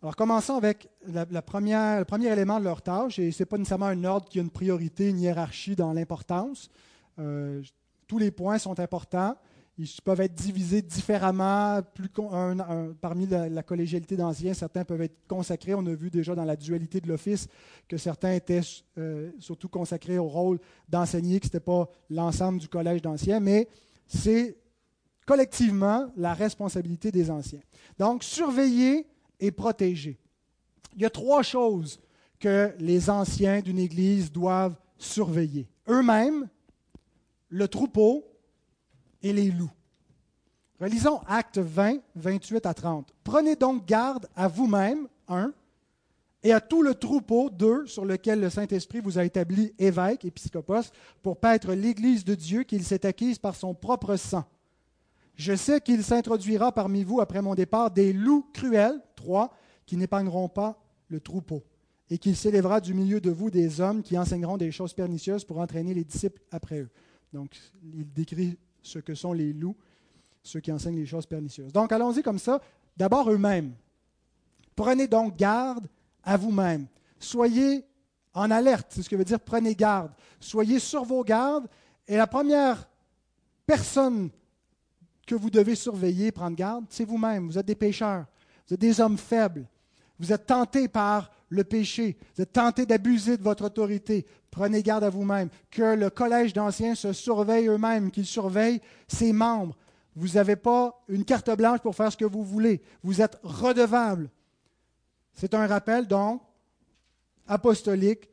Alors 0.02 0.16
commençons 0.16 0.56
avec 0.56 0.88
le 1.06 1.40
premier 2.04 2.28
élément 2.28 2.58
de 2.58 2.64
leur 2.64 2.82
tâche, 2.82 3.20
et 3.20 3.30
ce 3.30 3.42
n'est 3.42 3.46
pas 3.46 3.56
nécessairement 3.56 3.87
un 3.87 4.04
ordre 4.04 4.28
qui 4.28 4.40
a 4.40 4.42
une 4.42 4.50
priorité, 4.50 5.08
une 5.08 5.20
hiérarchie 5.20 5.76
dans 5.76 5.92
l'importance. 5.92 6.70
Euh, 7.20 7.62
tous 8.08 8.18
les 8.18 8.32
points 8.32 8.58
sont 8.58 8.78
importants. 8.80 9.37
Ils 9.78 9.88
peuvent 10.04 10.20
être 10.20 10.35
divisés 10.35 10.82
différemment. 10.82 11.80
Parmi 13.00 13.26
la, 13.26 13.62
collégialité 13.62 14.16
d'anciens, 14.16 14.52
certains 14.52 14.85
peuvent 14.85 15.00
être 15.00 15.26
consacrés. 15.26 15.74
On 15.74 15.87
a 15.87 15.94
vu 15.94 16.11
déjà 16.11 16.35
dans 16.35 16.44
la 16.44 16.56
dualité 16.56 17.00
de 17.00 17.08
l'office 17.08 17.48
que 17.88 17.96
certains 17.96 18.32
étaient 18.32 18.61
euh, 18.98 19.30
surtout 19.38 19.68
consacrés 19.68 20.18
au 20.18 20.28
rôle 20.28 20.58
d'enseigner, 20.88 21.40
que 21.40 21.46
ce 21.46 21.48
n'était 21.48 21.61
pas 21.61 21.88
l'ensemble 22.11 22.58
du 22.58 22.68
collège 22.68 23.00
d'anciens, 23.00 23.40
mais 23.40 23.66
c'est 24.06 24.56
collectivement 25.26 26.12
la 26.16 26.35
responsabilité 26.35 27.11
des 27.11 27.30
anciens. 27.30 27.62
Donc, 27.98 28.24
surveiller 28.24 29.06
et 29.40 29.50
protéger. 29.50 30.18
Il 30.94 31.02
y 31.02 31.06
a 31.06 31.11
trois 31.11 31.42
choses 31.42 31.98
que 32.38 32.74
les 32.78 33.08
anciens 33.08 33.61
d'une 33.61 33.78
Église 33.78 34.30
doivent 34.30 34.76
surveiller. 34.98 35.66
Eux-mêmes, 35.88 36.48
le 37.48 37.68
troupeau 37.68 38.24
et 39.22 39.32
les 39.32 39.50
loups. 39.50 39.72
Relisons 40.80 41.20
Acte 41.28 41.58
20, 41.58 41.98
28 42.16 42.66
à 42.66 42.74
30. 42.74 43.14
Prenez 43.22 43.54
donc 43.54 43.87
garde 43.87 44.26
à 44.35 44.48
vous-même, 44.48 45.06
un, 45.28 45.52
et 46.42 46.52
à 46.52 46.61
tout 46.61 46.82
le 46.82 46.94
troupeau, 46.94 47.50
deux, 47.50 47.87
sur 47.87 48.04
lequel 48.04 48.40
le 48.40 48.50
Saint-Esprit 48.50 49.00
vous 49.00 49.18
a 49.18 49.24
établi 49.24 49.72
évêque, 49.78 50.24
épiscopos, 50.24 50.90
pour 51.22 51.38
paître 51.38 51.72
l'Église 51.72 52.24
de 52.24 52.35
Dieu 52.35 52.64
qu'il 52.64 52.82
s'est 52.82 53.06
acquise 53.06 53.38
par 53.38 53.54
son 53.54 53.74
propre 53.74 54.16
sang. 54.16 54.44
Je 55.37 55.54
sais 55.54 55.80
qu'il 55.80 56.02
s'introduira 56.02 56.72
parmi 56.72 57.04
vous, 57.04 57.20
après 57.20 57.42
mon 57.42 57.54
départ, 57.54 57.90
des 57.90 58.12
loups 58.12 58.46
cruels, 58.52 59.00
trois, 59.14 59.54
qui 59.87 59.96
n'épargneront 59.96 60.48
pas 60.48 60.82
le 61.08 61.20
troupeau, 61.20 61.62
et 62.11 62.18
qu'il 62.18 62.37
s'élèvera 62.37 62.80
du 62.80 62.92
milieu 62.92 63.20
de 63.20 63.30
vous 63.30 63.50
des 63.50 63.80
hommes 63.80 64.02
qui 64.02 64.18
enseigneront 64.18 64.56
des 64.56 64.72
choses 64.72 64.94
pernicieuses 64.94 65.44
pour 65.44 65.58
entraîner 65.58 65.94
les 65.94 66.04
disciples 66.04 66.42
après 66.50 66.80
eux. 66.80 66.90
Donc, 67.32 67.56
il 67.94 68.12
décrit 68.12 68.58
ce 68.82 68.98
que 68.98 69.14
sont 69.14 69.32
les 69.32 69.52
loups, 69.52 69.76
ceux 70.42 70.60
qui 70.60 70.72
enseignent 70.72 70.96
les 70.96 71.06
choses 71.06 71.26
pernicieuses. 71.26 71.72
Donc 71.72 71.92
allons-y 71.92 72.22
comme 72.22 72.38
ça. 72.38 72.60
D'abord 72.96 73.30
eux-mêmes. 73.30 73.72
Prenez 74.74 75.06
donc 75.06 75.36
garde 75.36 75.86
à 76.22 76.36
vous-même. 76.36 76.86
Soyez 77.18 77.84
en 78.34 78.50
alerte, 78.50 78.88
c'est 78.90 79.02
ce 79.02 79.08
que 79.08 79.16
veut 79.16 79.24
dire 79.24 79.40
prenez 79.40 79.74
garde. 79.74 80.12
Soyez 80.40 80.78
sur 80.78 81.04
vos 81.04 81.22
gardes. 81.22 81.68
Et 82.08 82.16
la 82.16 82.26
première 82.26 82.88
personne 83.66 84.30
que 85.26 85.34
vous 85.34 85.50
devez 85.50 85.74
surveiller, 85.74 86.32
prendre 86.32 86.56
garde, 86.56 86.84
c'est 86.88 87.04
vous-même. 87.04 87.46
Vous 87.46 87.58
êtes 87.58 87.66
des 87.66 87.74
pécheurs. 87.74 88.26
Vous 88.66 88.74
êtes 88.74 88.80
des 88.80 89.00
hommes 89.00 89.18
faibles. 89.18 89.66
Vous 90.22 90.32
êtes 90.32 90.46
tentés 90.46 90.87
par 90.87 91.32
le 91.48 91.64
péché. 91.64 92.16
Vous 92.37 92.42
êtes 92.42 92.52
tentés 92.52 92.87
d'abuser 92.87 93.37
de 93.37 93.42
votre 93.42 93.64
autorité. 93.64 94.24
Prenez 94.52 94.80
garde 94.80 95.02
à 95.02 95.11
vous-même. 95.11 95.48
Que 95.68 95.96
le 95.96 96.11
collège 96.11 96.52
d'anciens 96.52 96.94
se 96.94 97.12
surveille 97.12 97.66
eux-mêmes, 97.66 98.12
qu'ils 98.12 98.24
surveillent 98.24 98.80
ses 99.08 99.32
membres. 99.32 99.76
Vous 100.14 100.28
n'avez 100.28 100.54
pas 100.54 101.02
une 101.08 101.24
carte 101.24 101.50
blanche 101.56 101.80
pour 101.80 101.96
faire 101.96 102.12
ce 102.12 102.16
que 102.16 102.24
vous 102.24 102.44
voulez. 102.44 102.80
Vous 103.02 103.20
êtes 103.20 103.37
redevable. 103.42 104.30
C'est 105.35 105.54
un 105.54 105.66
rappel, 105.66 106.06
donc, 106.06 106.40
apostolique, 107.48 108.30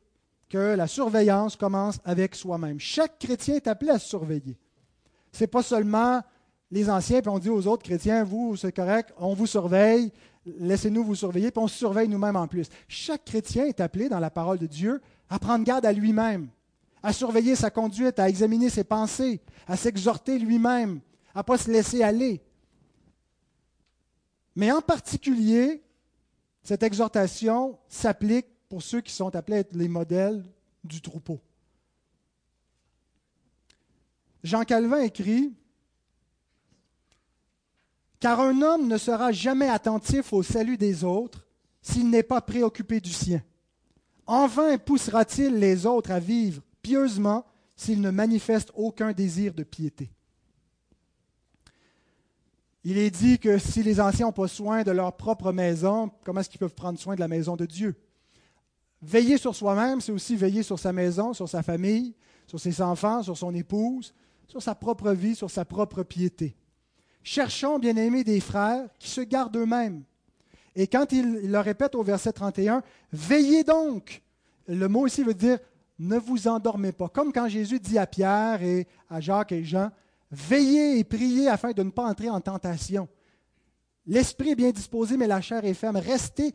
que 0.47 0.75
la 0.75 0.85
surveillance 0.85 1.55
commence 1.55 1.97
avec 2.05 2.35
soi-même. 2.35 2.79
Chaque 2.79 3.17
chrétien 3.17 3.55
est 3.55 3.67
appelé 3.67 3.89
à 3.89 3.97
se 3.97 4.09
surveiller. 4.09 4.59
Ce 5.31 5.43
n'est 5.43 5.47
pas 5.47 5.63
seulement 5.63 6.21
les 6.71 6.87
anciens, 6.89 7.21
puis 7.21 7.29
on 7.29 7.39
dit 7.39 7.49
aux 7.49 7.65
autres 7.65 7.83
chrétiens, 7.83 8.23
vous, 8.23 8.55
c'est 8.55 8.71
correct, 8.71 9.11
on 9.17 9.33
vous 9.33 9.47
surveille, 9.47 10.11
laissez-nous 10.59 11.03
vous 11.03 11.15
surveiller, 11.15 11.51
puis 11.51 11.61
on 11.61 11.67
se 11.67 11.77
surveille 11.77 12.07
nous-mêmes 12.07 12.35
en 12.35 12.47
plus. 12.47 12.67
Chaque 12.87 13.25
chrétien 13.25 13.65
est 13.65 13.79
appelé 13.79 14.09
dans 14.09 14.19
la 14.19 14.29
parole 14.29 14.57
de 14.57 14.67
Dieu 14.67 15.01
à 15.29 15.39
prendre 15.39 15.63
garde 15.63 15.85
à 15.85 15.93
lui-même, 15.93 16.49
à 17.03 17.13
surveiller 17.13 17.55
sa 17.55 17.69
conduite, 17.69 18.19
à 18.19 18.29
examiner 18.29 18.69
ses 18.69 18.83
pensées, 18.83 19.41
à 19.67 19.77
s'exhorter 19.77 20.39
lui-même, 20.39 21.01
à 21.33 21.39
ne 21.39 21.43
pas 21.43 21.57
se 21.57 21.71
laisser 21.71 22.03
aller. 22.03 22.41
Mais 24.55 24.71
en 24.71 24.81
particulier, 24.81 25.83
cette 26.63 26.83
exhortation 26.83 27.77
s'applique 27.87 28.47
pour 28.67 28.81
ceux 28.81 29.01
qui 29.01 29.13
sont 29.13 29.35
appelés 29.35 29.57
à 29.57 29.59
être 29.61 29.75
les 29.75 29.87
modèles 29.87 30.43
du 30.83 31.01
troupeau. 31.01 31.39
Jean 34.43 34.63
Calvin 34.63 35.01
écrit 35.01 35.53
Car 38.19 38.39
un 38.41 38.61
homme 38.61 38.87
ne 38.87 38.97
sera 38.97 39.31
jamais 39.31 39.69
attentif 39.69 40.33
au 40.33 40.43
salut 40.43 40.77
des 40.77 41.03
autres 41.03 41.45
s'il 41.81 42.09
n'est 42.09 42.23
pas 42.23 42.41
préoccupé 42.41 42.99
du 42.99 43.11
sien. 43.11 43.41
En 44.27 44.47
vain 44.47 44.77
poussera-t-il 44.77 45.55
les 45.55 45.85
autres 45.85 46.11
à 46.11 46.19
vivre 46.19 46.61
pieusement 46.81 47.45
s'ils 47.75 48.01
ne 48.01 48.11
manifestent 48.11 48.71
aucun 48.75 49.13
désir 49.13 49.53
de 49.53 49.63
piété. 49.63 50.11
Il 52.83 52.97
est 52.97 53.11
dit 53.11 53.39
que 53.39 53.57
si 53.57 53.83
les 53.83 53.99
anciens 53.99 54.27
n'ont 54.27 54.31
pas 54.31 54.47
soin 54.47 54.83
de 54.83 54.91
leur 54.91 55.15
propre 55.15 55.51
maison, 55.51 56.11
comment 56.23 56.41
est-ce 56.41 56.49
qu'ils 56.49 56.59
peuvent 56.59 56.75
prendre 56.75 56.99
soin 56.99 57.15
de 57.15 57.19
la 57.19 57.27
maison 57.27 57.55
de 57.55 57.65
Dieu? 57.65 57.95
Veiller 59.01 59.37
sur 59.37 59.55
soi-même, 59.55 60.01
c'est 60.01 60.11
aussi 60.11 60.35
veiller 60.35 60.63
sur 60.63 60.77
sa 60.77 60.91
maison, 60.91 61.33
sur 61.33 61.47
sa 61.47 61.63
famille, 61.63 62.13
sur 62.47 62.59
ses 62.59 62.81
enfants, 62.81 63.23
sur 63.23 63.37
son 63.37 63.53
épouse, 63.53 64.13
sur 64.47 64.61
sa 64.61 64.75
propre 64.75 65.11
vie, 65.11 65.35
sur 65.35 65.49
sa 65.49 65.63
propre 65.65 66.03
piété. 66.03 66.55
Cherchons, 67.23 67.79
bien-aimés 67.79 68.23
des 68.23 68.39
frères, 68.39 68.87
qui 68.97 69.09
se 69.09 69.21
gardent 69.21 69.57
eux-mêmes 69.57 70.03
et 70.75 70.87
quand 70.87 71.11
il, 71.11 71.51
le 71.51 71.59
répète 71.59 71.93
au 71.95 72.03
verset 72.03 72.31
31, 72.31 72.83
veillez 73.11 73.65
donc. 73.65 74.21
Le 74.67 74.87
mot 74.87 75.07
ici 75.07 75.23
veut 75.23 75.33
dire 75.33 75.59
ne 75.99 76.17
vous 76.17 76.47
endormez 76.47 76.93
pas. 76.93 77.09
Comme 77.09 77.33
quand 77.33 77.49
Jésus 77.49 77.81
dit 77.81 77.97
à 77.97 78.07
Pierre 78.07 78.63
et 78.63 78.87
à 79.09 79.19
Jacques 79.19 79.51
et 79.51 79.65
Jean, 79.65 79.91
veillez 80.31 80.97
et 80.97 81.03
priez 81.03 81.49
afin 81.49 81.71
de 81.71 81.83
ne 81.83 81.89
pas 81.89 82.05
entrer 82.05 82.29
en 82.29 82.39
tentation. 82.39 83.09
L'esprit 84.05 84.51
est 84.51 84.55
bien 84.55 84.71
disposé, 84.71 85.17
mais 85.17 85.27
la 85.27 85.41
chair 85.41 85.65
est 85.65 85.73
ferme. 85.73 85.97
Restez 85.97 86.53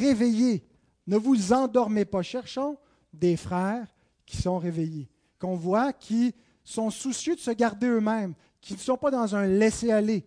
réveillés. 0.00 0.64
Ne 1.06 1.16
vous 1.16 1.52
endormez 1.52 2.04
pas. 2.04 2.22
Cherchons 2.22 2.76
des 3.12 3.36
frères 3.36 3.86
qui 4.26 4.38
sont 4.38 4.58
réveillés, 4.58 5.08
qu'on 5.38 5.54
voit, 5.54 5.92
qui 5.92 6.34
sont 6.64 6.90
soucieux 6.90 7.36
de 7.36 7.40
se 7.40 7.52
garder 7.52 7.86
eux-mêmes, 7.86 8.34
qui 8.62 8.72
ne 8.72 8.78
sont 8.78 8.96
pas 8.96 9.10
dans 9.10 9.36
un 9.36 9.46
laisser-aller. 9.46 10.24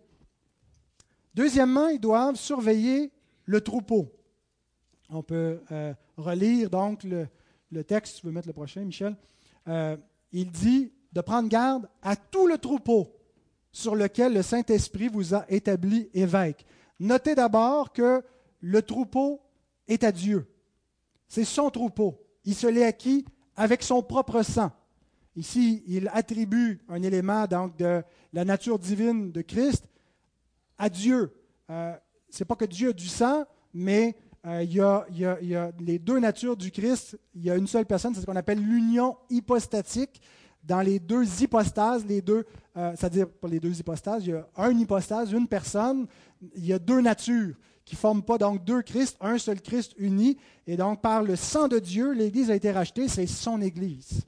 Deuxièmement, 1.33 1.87
ils 1.87 1.99
doivent 1.99 2.35
surveiller 2.35 3.11
le 3.45 3.61
troupeau. 3.61 4.11
On 5.09 5.23
peut 5.23 5.61
euh, 5.71 5.93
relire 6.17 6.69
donc 6.69 7.03
le, 7.03 7.83
texte, 7.83 8.19
tu 8.19 8.25
veux 8.25 8.31
mettre 8.31 8.47
le 8.47 8.53
prochain, 8.53 8.81
Michel? 8.81 9.15
Euh, 9.67 9.97
il 10.31 10.51
dit 10.51 10.91
de 11.13 11.21
prendre 11.21 11.49
garde 11.49 11.89
à 12.01 12.15
tout 12.15 12.45
le 12.45 12.57
troupeau 12.57 13.07
sur 13.71 13.95
lequel 13.95 14.33
le 14.33 14.41
Saint-Esprit 14.41 15.07
vous 15.07 15.33
a 15.33 15.45
établi 15.49 16.09
évêque. 16.13 16.65
Notez 16.99 17.35
d'abord 17.35 17.93
que 17.93 18.23
le 18.59 18.81
troupeau 18.81 19.41
est 19.87 20.03
à 20.03 20.11
Dieu. 20.11 20.47
C'est 21.27 21.45
son 21.45 21.69
troupeau. 21.69 22.21
Il 22.43 22.55
se 22.55 22.67
l'est 22.67 22.85
acquis 22.85 23.25
avec 23.55 23.83
son 23.83 24.03
propre 24.03 24.41
sang. 24.43 24.71
Ici, 25.35 25.83
il 25.87 26.09
attribue 26.13 26.79
un 26.87 27.01
élément 27.03 27.45
donc, 27.45 27.75
de 27.77 28.01
la 28.31 28.45
nature 28.45 28.79
divine 28.79 29.31
de 29.31 29.41
Christ 29.41 29.89
à 30.77 30.89
Dieu. 30.89 31.33
Euh, 31.69 31.93
Ce 32.29 32.43
n'est 32.43 32.45
pas 32.45 32.55
que 32.55 32.65
Dieu 32.65 32.89
a 32.89 32.93
du 32.93 33.07
sang, 33.07 33.43
mais 33.73 34.15
euh, 34.45 34.63
il, 34.63 34.73
y 34.73 34.81
a, 34.81 35.71
les 35.79 35.99
deux 35.99 36.19
natures 36.19 36.55
du 36.55 36.71
Christ. 36.71 37.17
Il 37.33 37.43
y 37.43 37.51
a 37.51 37.55
une 37.55 37.67
seule 37.67 37.85
personne, 37.85 38.13
c'est 38.13 38.21
ce 38.21 38.25
qu'on 38.25 38.35
appelle 38.35 38.59
l'union 38.59 39.17
hypostatique. 39.29 40.21
Dans 40.63 40.81
les 40.81 40.99
deux 40.99 41.25
hypostases, 41.41 42.05
les 42.05 42.21
deux, 42.21 42.45
euh, 42.77 42.93
c'est-à-dire 42.95 43.27
pour 43.27 43.49
les 43.49 43.59
deux 43.59 43.77
hypostases, 43.77 44.25
il 44.25 44.29
y 44.29 44.33
a 44.33 44.47
un 44.55 44.71
hypostase, 44.71 45.31
une 45.31 45.47
personne, 45.47 46.07
il 46.55 46.65
y 46.65 46.73
a 46.73 46.79
deux 46.79 47.01
natures 47.01 47.55
qui 47.83 47.95
ne 47.95 47.99
forment 47.99 48.23
pas 48.23 48.37
donc 48.37 48.63
deux 48.63 48.81
Christ, 48.81 49.17
un 49.21 49.37
seul 49.37 49.61
Christ 49.61 49.93
uni. 49.97 50.37
Et 50.65 50.75
donc, 50.75 51.01
par 51.01 51.21
le 51.21 51.35
sang 51.35 51.67
de 51.67 51.77
Dieu, 51.77 52.13
l'Église 52.13 52.49
a 52.49 52.55
été 52.55 52.71
rachetée, 52.71 53.07
c'est 53.07 53.27
son 53.27 53.61
Église. 53.61 54.25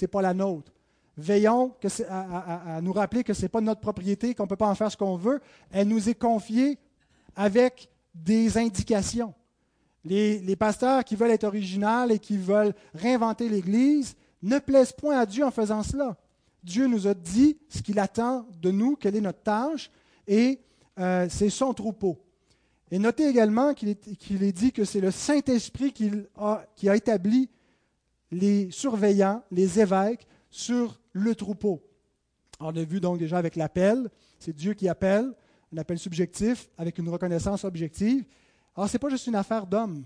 Ce 0.00 0.06
n'est 0.06 0.08
pas 0.08 0.22
la 0.22 0.32
nôtre. 0.32 0.72
Veillons 1.18 1.74
à, 2.08 2.80
nous 2.80 2.94
rappeler 2.94 3.22
que 3.22 3.34
ce 3.34 3.42
n'est 3.42 3.50
pas 3.50 3.60
notre 3.60 3.82
propriété, 3.82 4.34
qu'on 4.34 4.44
ne 4.44 4.48
peut 4.48 4.56
pas 4.56 4.70
en 4.70 4.74
faire 4.74 4.90
ce 4.90 4.96
qu'on 4.96 5.16
veut. 5.16 5.40
Elle 5.70 5.88
nous 5.88 6.08
est 6.08 6.14
confiée 6.14 6.78
avec 7.36 7.90
des 8.14 8.56
indications. 8.56 9.34
Les, 10.06 10.56
pasteurs 10.56 11.04
qui 11.04 11.16
veulent 11.16 11.32
être 11.32 11.44
originaux 11.44 12.08
et 12.08 12.18
qui 12.18 12.38
veulent 12.38 12.72
réinventer 12.94 13.50
l'Église 13.50 14.16
ne 14.42 14.58
plaisent 14.58 14.92
point 14.94 15.18
à 15.18 15.26
Dieu 15.26 15.44
en 15.44 15.50
faisant 15.50 15.82
cela. 15.82 16.16
Dieu 16.64 16.86
nous 16.86 17.06
a 17.06 17.12
dit 17.12 17.58
ce 17.68 17.82
qu'il 17.82 17.98
attend 17.98 18.46
de 18.58 18.70
nous, 18.70 18.96
quelle 18.96 19.16
est 19.16 19.20
notre 19.20 19.42
tâche, 19.42 19.90
et 20.26 20.60
euh, 20.98 21.26
c'est 21.28 21.50
son 21.50 21.74
troupeau. 21.74 22.18
Et 22.90 22.98
notez 22.98 23.28
également 23.28 23.74
qu'il 23.74 23.90
est, 23.90 24.52
dit 24.52 24.72
que 24.72 24.86
c'est 24.86 25.00
le 25.02 25.10
Saint-Esprit 25.10 25.92
qui 25.92 26.88
a 26.88 26.96
établi 26.96 27.50
les 28.30 28.70
surveillants, 28.70 29.42
les 29.50 29.80
évêques, 29.80 30.26
sur 30.50 31.00
le 31.12 31.34
troupeau. 31.34 31.82
On 32.58 32.74
a 32.76 32.82
vu 32.82 33.00
donc 33.00 33.18
déjà 33.18 33.38
avec 33.38 33.56
l'appel, 33.56 34.10
c'est 34.38 34.54
Dieu 34.54 34.74
qui 34.74 34.88
appelle, 34.88 35.32
un 35.72 35.78
appel 35.78 35.98
subjectif 35.98 36.68
avec 36.76 36.98
une 36.98 37.08
reconnaissance 37.08 37.64
objective. 37.64 38.24
Alors, 38.76 38.88
ce 38.88 38.94
n'est 38.94 38.98
pas 38.98 39.08
juste 39.08 39.26
une 39.26 39.36
affaire 39.36 39.66
d'homme. 39.66 40.04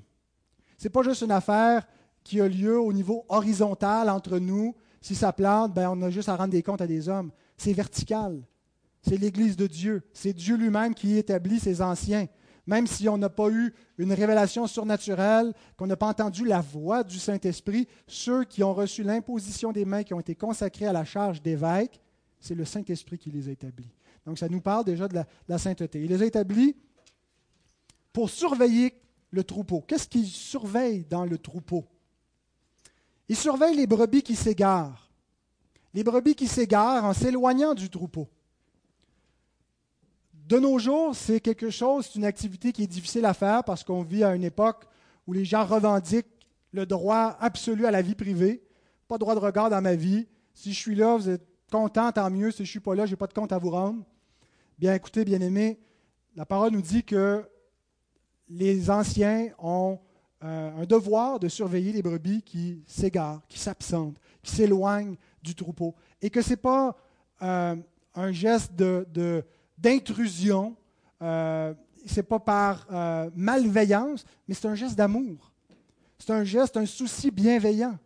Ce 0.78 0.84
n'est 0.84 0.90
pas 0.90 1.02
juste 1.02 1.22
une 1.22 1.30
affaire 1.30 1.86
qui 2.22 2.40
a 2.40 2.48
lieu 2.48 2.78
au 2.78 2.92
niveau 2.92 3.24
horizontal 3.28 4.10
entre 4.10 4.38
nous. 4.38 4.74
Si 5.00 5.14
ça 5.14 5.32
plante, 5.32 5.74
ben, 5.74 5.90
on 5.90 6.02
a 6.02 6.10
juste 6.10 6.28
à 6.28 6.36
rendre 6.36 6.50
des 6.50 6.62
comptes 6.62 6.80
à 6.80 6.86
des 6.86 7.08
hommes. 7.08 7.30
C'est 7.56 7.72
vertical. 7.72 8.42
C'est 9.02 9.16
l'Église 9.16 9.56
de 9.56 9.66
Dieu. 9.66 10.02
C'est 10.12 10.32
Dieu 10.32 10.56
lui-même 10.56 10.94
qui 10.94 11.16
établit 11.18 11.60
ses 11.60 11.82
anciens. 11.82 12.26
Même 12.66 12.86
si 12.86 13.08
on 13.08 13.18
n'a 13.18 13.28
pas 13.28 13.50
eu 13.50 13.74
une 13.98 14.12
révélation 14.12 14.66
surnaturelle, 14.66 15.52
qu'on 15.76 15.86
n'a 15.86 15.96
pas 15.96 16.08
entendu 16.08 16.44
la 16.46 16.60
voix 16.60 17.04
du 17.04 17.18
Saint-Esprit, 17.18 17.86
ceux 18.06 18.44
qui 18.44 18.62
ont 18.62 18.72
reçu 18.72 19.02
l'imposition 19.02 19.72
des 19.72 19.84
mains, 19.84 20.02
qui 20.02 20.14
ont 20.14 20.20
été 20.20 20.34
consacrés 20.34 20.86
à 20.86 20.92
la 20.92 21.04
charge 21.04 21.42
d'évêque, 21.42 22.00
c'est 22.40 22.54
le 22.54 22.64
Saint-Esprit 22.64 23.18
qui 23.18 23.30
les 23.30 23.48
a 23.48 23.52
établis. 23.52 23.92
Donc 24.24 24.38
ça 24.38 24.48
nous 24.48 24.60
parle 24.60 24.84
déjà 24.84 25.08
de 25.08 25.20
la, 25.48 25.58
sainteté. 25.58 26.02
Il 26.02 26.08
les 26.08 26.22
a 26.22 26.26
établis 26.26 26.76
pour 28.12 28.30
surveiller 28.30 28.94
le 29.30 29.44
troupeau. 29.44 29.82
Qu'est-ce 29.82 30.08
qu'il 30.08 30.26
surveille 30.26 31.04
dans 31.04 31.24
le 31.26 31.36
troupeau? 31.36 31.84
Il 33.28 33.36
surveille 33.36 33.76
les 33.76 33.86
brebis 33.86 34.22
qui 34.22 34.36
s'égarent. 34.36 35.10
Les 35.92 36.04
brebis 36.04 36.34
qui 36.34 36.46
s'égarent 36.46 37.04
en 37.04 37.12
s'éloignant 37.12 37.74
du 37.74 37.90
troupeau. 37.90 38.28
De 40.46 40.58
nos 40.58 40.78
jours, 40.78 41.16
c'est 41.16 41.40
quelque 41.40 41.70
chose, 41.70 42.04
c'est 42.06 42.18
une 42.18 42.26
activité 42.26 42.70
qui 42.72 42.82
est 42.82 42.86
difficile 42.86 43.24
à 43.24 43.32
faire 43.32 43.64
parce 43.64 43.82
qu'on 43.82 44.02
vit 44.02 44.24
à 44.24 44.34
une 44.34 44.44
époque 44.44 44.84
où 45.26 45.32
les 45.32 45.46
gens 45.46 45.64
revendiquent 45.64 46.26
le 46.72 46.84
droit 46.84 47.38
absolu 47.40 47.86
à 47.86 47.90
la 47.90 48.02
vie 48.02 48.14
privée. 48.14 48.62
Pas 49.08 49.14
de 49.14 49.20
droit 49.20 49.34
de 49.34 49.40
regard 49.40 49.70
dans 49.70 49.80
ma 49.80 49.94
vie. 49.94 50.28
Si 50.52 50.74
je 50.74 50.78
suis 50.78 50.94
là, 50.94 51.16
vous 51.16 51.30
êtes 51.30 51.46
content, 51.72 52.12
tant 52.12 52.28
mieux. 52.28 52.50
Si 52.50 52.58
je 52.58 52.62
ne 52.62 52.66
suis 52.66 52.80
pas 52.80 52.94
là, 52.94 53.06
je 53.06 53.12
n'ai 53.12 53.16
pas 53.16 53.26
de 53.26 53.32
compte 53.32 53.52
à 53.52 53.58
vous 53.58 53.70
rendre. 53.70 54.04
Bien 54.78 54.92
écoutez, 54.92 55.24
bien 55.24 55.40
aimés, 55.40 55.80
la 56.36 56.44
parole 56.44 56.72
nous 56.72 56.82
dit 56.82 57.04
que 57.04 57.42
les 58.50 58.90
anciens 58.90 59.48
ont 59.58 59.98
euh, 60.42 60.82
un 60.82 60.84
devoir 60.84 61.40
de 61.40 61.48
surveiller 61.48 61.92
les 61.92 62.02
brebis 62.02 62.42
qui 62.42 62.84
s'égarent, 62.86 63.40
qui 63.48 63.58
s'absentent, 63.58 64.18
qui 64.42 64.54
s'éloignent 64.54 65.16
du 65.42 65.54
troupeau. 65.54 65.94
Et 66.20 66.28
que 66.28 66.42
ce 66.42 66.50
n'est 66.50 66.56
pas 66.56 66.94
euh, 67.40 67.76
un 68.14 68.32
geste 68.32 68.74
d'intrusion, 69.78 70.76
euh, 71.22 71.74
ce 72.06 72.16
n'est 72.16 72.22
pas 72.22 72.38
par 72.38 72.86
euh, 72.92 73.30
malveillance, 73.34 74.24
mais 74.46 74.54
c'est 74.54 74.68
un 74.68 74.74
geste 74.74 74.96
d'amour. 74.96 75.52
C'est 76.18 76.32
un 76.32 76.44
geste, 76.44 76.76
un 76.76 76.86
souci 76.86 77.30
bienveillant. 77.30 77.98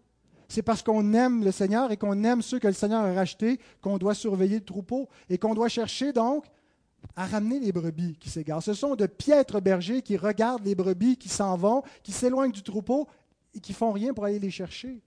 C'est 0.49 0.63
parce 0.63 0.83
qu'on 0.83 1.13
aime 1.13 1.45
le 1.45 1.53
Seigneur 1.53 1.93
et 1.93 1.97
qu'on 1.97 2.25
aime 2.25 2.41
ceux 2.41 2.59
que 2.59 2.67
le 2.67 2.73
Seigneur 2.73 3.05
a 3.05 3.13
rachetés 3.13 3.61
qu'on 3.83 3.99
doit 3.99 4.15
surveiller 4.15 4.57
le 4.57 4.65
troupeau 4.65 5.09
et 5.29 5.37
qu'on 5.37 5.55
doit 5.55 5.69
chercher 5.69 6.13
donc 6.13 6.47
à 7.15 7.27
ramener 7.27 7.61
les 7.61 7.71
brebis 7.71 8.17
qui 8.19 8.31
s'égarent. 8.31 8.63
Ce 8.63 8.73
sont 8.73 8.97
de 8.97 9.07
piètres 9.07 9.61
bergers 9.61 10.03
qui 10.03 10.17
regardent 10.17 10.65
les 10.65 10.75
brebis 10.75 11.17
qui 11.17 11.29
s'en 11.29 11.57
vont, 11.57 11.83
qui 12.03 12.13
s'éloignent 12.13 12.53
du 12.53 12.63
troupeau 12.63 13.07
et 13.55 13.61
qui 13.61 13.73
font 13.73 13.93
rien 13.93 14.15
pour 14.15 14.25
aller 14.25 14.39
les 14.39 14.51
chercher. 14.51 15.03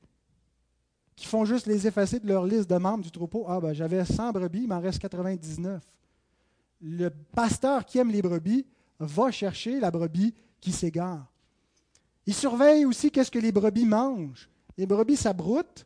Qui 1.16 1.26
font 1.26 1.44
juste 1.44 1.66
les 1.66 1.88
effacer 1.88 2.20
de 2.20 2.28
leur 2.28 2.46
liste 2.46 2.70
de 2.70 2.78
membres 2.78 3.04
du 3.04 3.12
troupeau. 3.12 3.46
Ah 3.48 3.60
ben 3.60 3.74
j'avais 3.74 4.06
100 4.06 4.32
brebis, 4.32 4.62
il 4.62 4.68
m'en 4.68 4.80
reste 4.80 5.00
99. 5.00 5.82
Le 6.82 7.10
pasteur 7.10 7.86
qui 7.86 8.00
aime 8.00 8.12
les 8.12 8.22
brebis 8.22 8.66
va 9.00 9.32
chercher 9.32 9.80
la 9.80 9.92
brebis 9.92 10.34
qui 10.60 10.72
s'égare. 10.72 11.32
Il 12.26 12.34
surveille 12.34 12.86
aussi 12.86 13.12
qu'est-ce 13.12 13.32
que 13.32 13.40
les 13.40 13.52
brebis 13.52 13.86
mangent. 13.86 14.50
Les 14.78 14.86
brebis 14.86 15.18
s'abroutent, 15.18 15.86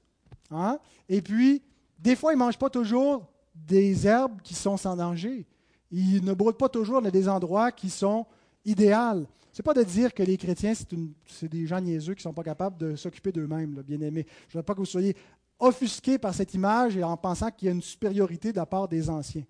hein? 0.51 0.79
et 1.10 1.21
puis 1.21 1.62
des 1.97 2.15
fois 2.15 2.34
ils 2.34 2.38
ne 2.38 2.43
mangent 2.43 2.60
pas 2.60 2.69
toujours 2.69 3.25
des 3.53 4.05
herbes 4.05 4.41
qui 4.41 4.53
sont 4.53 4.77
sans 4.77 4.95
danger. 4.95 5.45
Ils 5.91 6.23
ne 6.23 6.34
broutent 6.34 6.58
pas 6.58 6.69
toujours 6.69 7.01
dans 7.01 7.10
des 7.10 7.27
endroits 7.29 7.71
qui 7.71 7.89
sont 7.89 8.25
idéaux. 8.65 9.25
Ce 9.53 9.62
n'est 9.62 9.63
pas 9.63 9.73
de 9.73 9.84
dire 9.84 10.13
que 10.13 10.23
les 10.23 10.38
chrétiens, 10.38 10.73
c'est 10.73 11.47
des 11.47 11.65
gens 11.65 11.79
niaiseux 11.79 12.13
qui 12.13 12.19
ne 12.19 12.23
sont 12.23 12.34
pas 12.34 12.43
capables 12.43 12.77
de 12.77 12.95
s'occuper 12.97 13.31
d'eux-mêmes, 13.31 13.81
bien 13.88 14.01
aimés. 14.01 14.25
Je 14.49 14.58
ne 14.58 14.60
veux 14.60 14.63
pas 14.63 14.73
que 14.73 14.79
vous 14.79 14.86
soyez 14.86 15.15
offusqués 15.58 16.17
par 16.17 16.34
cette 16.34 16.53
image 16.53 16.97
et 16.97 17.03
en 17.03 17.15
pensant 17.15 17.49
qu'il 17.51 17.67
y 17.67 17.69
a 17.69 17.73
une 17.73 17.81
supériorité 17.81 18.51
de 18.51 18.58
la 18.58 18.65
part 18.65 18.89
des 18.89 19.10
anciens. 19.10 19.43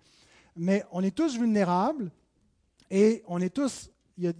Mais 0.56 0.84
on 0.92 1.02
est 1.02 1.14
tous 1.14 1.38
vulnérables 1.38 2.10
et 2.90 3.22
on 3.26 3.40
est 3.40 3.54
tous. 3.54 3.90
Il 4.18 4.24
y 4.24 4.28
a, 4.28 4.32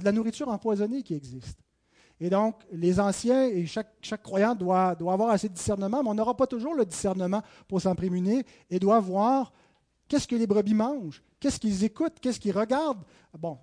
de 0.00 0.04
la 0.04 0.12
nourriture 0.12 0.48
empoisonnée 0.48 1.02
qui 1.02 1.14
existe. 1.14 1.58
Et 2.20 2.30
donc, 2.30 2.56
les 2.72 2.98
anciens 2.98 3.46
et 3.46 3.66
chaque, 3.66 4.22
croyant 4.22 4.54
doit, 4.54 4.90
avoir 4.90 5.30
assez 5.30 5.48
de 5.48 5.54
discernement, 5.54 6.02
mais 6.02 6.10
on 6.10 6.14
n'aura 6.14 6.36
pas 6.36 6.46
toujours 6.46 6.74
le 6.74 6.84
discernement 6.84 7.42
pour 7.66 7.80
s'en 7.80 7.94
prémunir 7.94 8.42
et 8.70 8.78
doit 8.78 9.00
voir 9.00 9.52
Qu'est-ce 10.08 10.26
que 10.26 10.36
les 10.36 10.46
brebis 10.46 10.72
mangent? 10.72 11.22
Qu'est-ce 11.38 11.60
qu'ils 11.60 11.84
écoutent? 11.84 12.18
Qu'est-ce 12.18 12.40
qu'ils 12.40 12.56
regardent? 12.56 13.04
Bon, 13.38 13.58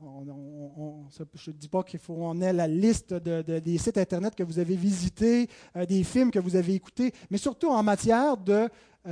je 1.34 1.50
ne 1.50 1.56
dis 1.56 1.68
pas 1.68 1.82
qu'il 1.82 2.00
faut 2.00 2.14
qu'on 2.14 2.40
ait 2.40 2.54
la 2.54 2.68
liste 2.68 3.16
des 3.16 3.78
sites 3.80 3.98
Internet 3.98 4.36
que 4.36 4.44
vous 4.44 4.60
avez 4.60 4.76
visités, 4.76 5.50
euh, 5.76 5.88
des 5.88 6.04
films 6.04 6.30
que 6.30 6.38
vous 6.38 6.56
avez 6.56 6.76
écoutés, 6.76 7.12
mais 7.32 7.40
surtout 7.40 7.70
en 7.70 7.82
matière 7.82 8.38
de, 8.38 8.70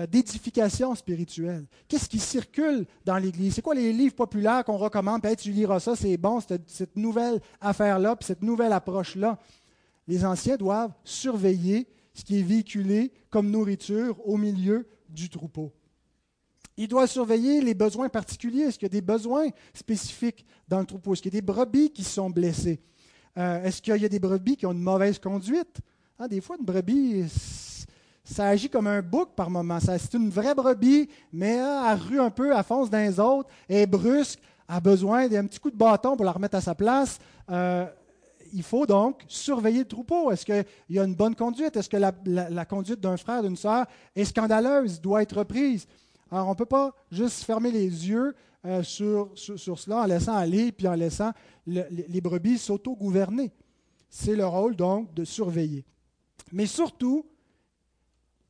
d'édification 0.09 0.95
spirituelle. 0.95 1.65
Qu'est-ce 1.87 2.09
qui 2.09 2.19
circule 2.19 2.85
dans 3.05 3.17
l'Église? 3.17 3.53
C'est 3.53 3.61
quoi 3.61 3.75
les 3.75 3.93
livres 3.93 4.15
populaires 4.15 4.63
qu'on 4.65 4.77
recommande? 4.77 5.21
Peut-être 5.21 5.41
tu 5.41 5.51
liras 5.51 5.79
ça, 5.79 5.95
c'est 5.95 6.17
bon, 6.17 6.39
cette, 6.39 6.69
cette 6.69 6.95
nouvelle 6.95 7.39
affaire-là, 7.61 8.15
puis 8.15 8.25
cette 8.25 8.41
nouvelle 8.41 8.73
approche-là. 8.73 9.37
Les 10.07 10.25
anciens 10.25 10.57
doivent 10.57 10.93
surveiller 11.03 11.87
ce 12.13 12.23
qui 12.23 12.39
est 12.39 12.43
véhiculé 12.43 13.11
comme 13.29 13.49
nourriture 13.49 14.19
au 14.27 14.37
milieu 14.37 14.87
du 15.09 15.29
troupeau. 15.29 15.71
Il 16.75 16.87
doit 16.87 17.05
surveiller 17.05 17.61
les 17.61 17.75
besoins 17.75 18.09
particuliers. 18.09 18.63
Est-ce 18.63 18.79
qu'il 18.79 18.87
y 18.87 18.91
a 18.91 18.99
des 18.99 19.01
besoins 19.01 19.47
spécifiques 19.73 20.45
dans 20.67 20.79
le 20.79 20.85
troupeau? 20.85 21.13
Est-ce 21.13 21.21
qu'il 21.21 21.33
y 21.33 21.37
a 21.37 21.39
des 21.39 21.45
brebis 21.45 21.91
qui 21.91 22.03
sont 22.03 22.29
blessées? 22.29 22.81
Euh, 23.37 23.63
est-ce 23.63 23.81
qu'il 23.81 23.95
y 23.95 24.05
a 24.05 24.09
des 24.09 24.19
brebis 24.19 24.57
qui 24.57 24.65
ont 24.65 24.71
une 24.71 24.81
mauvaise 24.81 25.19
conduite? 25.19 25.77
Hein, 26.17 26.27
des 26.27 26.41
fois, 26.41 26.55
une 26.59 26.65
brebis, 26.65 27.25
ça 28.23 28.47
agit 28.47 28.69
comme 28.69 28.87
un 28.87 29.01
bouc 29.01 29.29
par 29.35 29.49
moment. 29.49 29.79
C'est 29.79 30.13
une 30.13 30.29
vraie 30.29 30.55
brebis, 30.55 31.09
mais 31.31 31.59
hein, 31.59 31.83
elle 31.91 31.99
rue 31.99 32.19
un 32.19 32.29
peu, 32.29 32.55
elle 32.55 32.63
fonce 32.63 32.89
dans 32.89 32.99
les 32.99 33.19
autres, 33.19 33.49
elle 33.67 33.77
est 33.77 33.87
brusque, 33.87 34.39
elle 34.69 34.75
a 34.75 34.79
besoin 34.79 35.27
d'un 35.27 35.45
petit 35.45 35.59
coup 35.59 35.71
de 35.71 35.77
bâton 35.77 36.15
pour 36.15 36.25
la 36.25 36.31
remettre 36.31 36.55
à 36.55 36.61
sa 36.61 36.75
place. 36.75 37.19
Euh, 37.49 37.85
il 38.53 38.63
faut 38.63 38.85
donc 38.85 39.23
surveiller 39.27 39.79
le 39.79 39.87
troupeau. 39.87 40.31
Est-ce 40.31 40.45
qu'il 40.45 40.65
y 40.89 40.99
a 40.99 41.03
une 41.03 41.15
bonne 41.15 41.35
conduite? 41.35 41.75
Est-ce 41.75 41.89
que 41.89 41.97
la, 41.97 42.13
la 42.25 42.65
conduite 42.65 42.99
d'un 42.99 43.17
frère, 43.17 43.41
d'une 43.41 43.57
sœur 43.57 43.87
est 44.15 44.25
scandaleuse, 44.25 45.01
doit 45.01 45.23
être 45.23 45.39
reprise? 45.39 45.87
Alors, 46.31 46.47
on 46.47 46.51
ne 46.51 46.55
peut 46.55 46.65
pas 46.65 46.95
juste 47.11 47.43
fermer 47.43 47.71
les 47.71 47.85
yeux 47.85 48.33
euh, 48.65 48.81
sur, 48.81 49.29
sur, 49.35 49.77
cela 49.77 49.97
en 49.97 50.05
laissant 50.05 50.35
aller, 50.35 50.71
puis 50.71 50.87
en 50.87 50.93
laissant 50.93 51.31
les 51.67 52.21
brebis 52.21 52.57
s'auto-gouverner. 52.57 53.51
c'est 54.09 54.35
le 54.35 54.45
rôle 54.45 54.75
donc 54.75 55.13
de 55.13 55.25
surveiller. 55.25 55.85
Mais 56.51 56.65
surtout, 56.65 57.25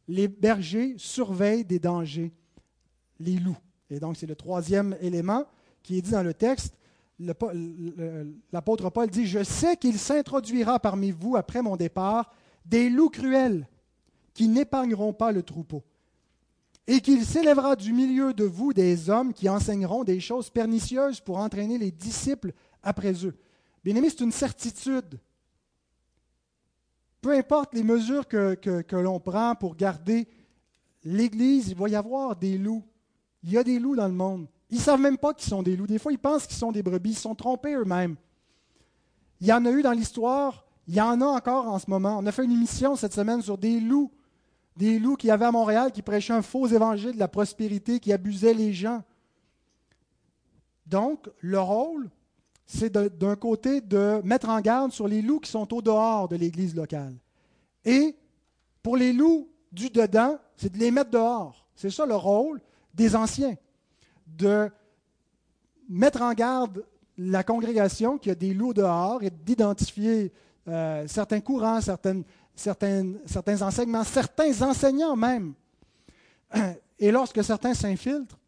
les 0.08 0.28
bergers 0.28 0.96
surveillent 0.98 1.66
des 1.66 1.80
dangers, 1.80 2.32
les 3.20 3.38
loups. 3.38 3.58
Et 3.90 4.00
donc, 4.00 4.18
c'est 4.18 4.28
le 4.28 4.36
troisième 4.36 4.98
élément 5.02 5.46
qui 5.82 5.98
est 5.98 6.02
dit 6.02 6.12
dans 6.12 6.24
le 6.24 6.34
texte. 6.34 6.76
L'apôtre 7.20 8.90
Paul 8.90 9.10
dit, 9.10 9.28
Je 9.28 9.44
sais 9.44 9.78
qu'il 9.78 10.00
s'introduira 10.00 10.80
parmi 10.80 11.12
vous 11.12 11.36
après 11.36 11.62
mon 11.62 11.78
départ 11.78 12.34
des 12.66 12.90
loups 12.90 13.10
cruels 13.10 13.68
qui 14.34 14.48
n'épargneront 14.48 15.14
pas 15.14 15.32
le 15.32 15.44
troupeau, 15.44 15.84
et 16.88 17.02
qu'il 17.02 17.26
s'élèvera 17.26 17.76
du 17.76 17.94
milieu 17.94 18.34
de 18.34 18.44
vous 18.44 18.74
des 18.74 19.10
hommes 19.10 19.34
qui 19.34 19.48
enseigneront 19.48 20.04
des 20.04 20.20
choses 20.20 20.50
pernicieuses 20.50 21.22
pour 21.22 21.38
entraîner 21.38 21.78
les 21.78 21.92
disciples 21.92 22.52
après 22.82 23.26
eux. 23.26 23.38
Bien 23.84 23.96
aimé, 23.96 24.10
c'est 24.10 24.24
une 24.24 24.32
certitude. 24.32 25.20
Peu 27.24 27.32
importe 27.32 27.74
les 27.74 27.84
mesures 27.84 28.28
que, 28.28 28.96
l'on 28.98 29.18
prend 29.22 29.56
pour 29.56 29.78
garder 29.78 30.28
l'Église, 31.06 31.70
il 31.70 31.76
va 31.78 31.88
y 31.88 31.96
avoir 31.96 32.36
des 32.36 32.58
loups. 32.58 32.84
Il 33.44 33.52
y 33.52 33.58
a 33.58 33.64
des 33.64 33.80
loups 33.80 33.96
dans 33.96 34.10
le 34.10 34.14
monde. 34.14 34.50
Ils 34.70 34.78
ne 34.78 34.82
savent 34.82 35.00
même 35.00 35.18
pas 35.18 35.34
qu'ils 35.34 35.48
sont 35.48 35.64
des 35.64 35.78
loups. 35.78 35.88
Des 35.88 36.00
fois, 36.00 36.12
ils 36.12 36.20
pensent 36.20 36.46
qu'ils 36.46 36.58
sont 36.58 36.74
des 36.74 36.84
brebis. 36.84 37.12
Ils 37.12 37.18
sont 37.18 37.34
trompés 37.34 37.76
eux-mêmes. 37.76 38.18
Il 39.40 39.48
y 39.48 39.54
en 39.54 39.66
a 39.66 39.72
eu 39.72 39.82
dans 39.82 39.94
l'histoire. 39.94 40.66
Il 40.86 40.96
y 40.96 41.00
en 41.00 41.22
a 41.22 41.26
encore 41.26 41.70
en 41.70 41.80
ce 41.80 41.90
moment. 41.90 42.18
On 42.20 42.26
a 42.26 42.32
fait 42.34 42.44
une 42.44 42.52
émission 42.52 42.98
cette 42.98 43.14
semaine 43.14 43.42
sur 43.42 43.58
des 43.58 43.80
loups. 43.80 44.12
Des 44.76 45.00
loups 45.00 45.16
qui 45.16 45.32
avaient 45.32 45.46
à 45.46 45.52
Montréal, 45.52 45.94
qui 45.94 46.02
prêchaient 46.02 46.34
un 46.34 46.42
faux 46.42 46.68
évangile 46.68 47.14
de 47.14 47.20
la 47.20 47.30
prospérité, 47.30 48.02
qui 48.02 48.12
abusaient 48.12 48.54
les 48.54 48.74
gens. 48.74 49.02
Donc, 50.88 51.30
le 51.40 51.62
rôle, 51.62 52.10
c'est 52.66 52.92
d'un 52.92 53.36
côté 53.36 53.82
de 53.82 54.22
mettre 54.24 54.50
en 54.50 54.60
garde 54.62 54.92
sur 54.92 55.08
les 55.08 55.22
loups 55.22 55.40
qui 55.40 55.52
sont 55.52 55.72
au 55.74 55.82
dehors 55.82 56.28
de 56.28 56.36
l'Église 56.36 56.76
locale. 56.76 57.16
Et 57.86 58.16
pour 58.82 58.98
les 58.98 59.14
loups 59.14 59.50
du 59.72 59.90
dedans, 59.90 60.38
c'est 60.56 60.72
de 60.72 60.78
les 60.78 60.92
mettre 60.92 61.12
dehors. 61.12 61.68
C'est 61.76 61.90
ça 61.90 62.06
le 62.06 62.16
rôle 62.16 62.62
des 62.94 63.16
anciens, 63.16 63.56
de 64.28 64.70
mettre 65.90 66.22
en 66.22 66.34
garde 66.34 66.86
la 67.18 67.44
congrégation 67.44 68.18
qui 68.18 68.30
a 68.30 68.36
des 68.36 68.54
loups 68.54 68.74
dehors 68.74 69.22
et 69.24 69.30
d'identifier 69.30 70.32
euh, 70.68 71.06
certains 71.08 71.42
courants, 71.42 71.82
certains 71.82 72.24
enseignements, 73.62 74.04
certains 74.04 74.62
enseignants 74.62 75.16
même. 75.16 75.54
Et 77.00 77.12
lorsque 77.12 77.44
certains 77.44 77.74
s'infiltrent 77.74 78.40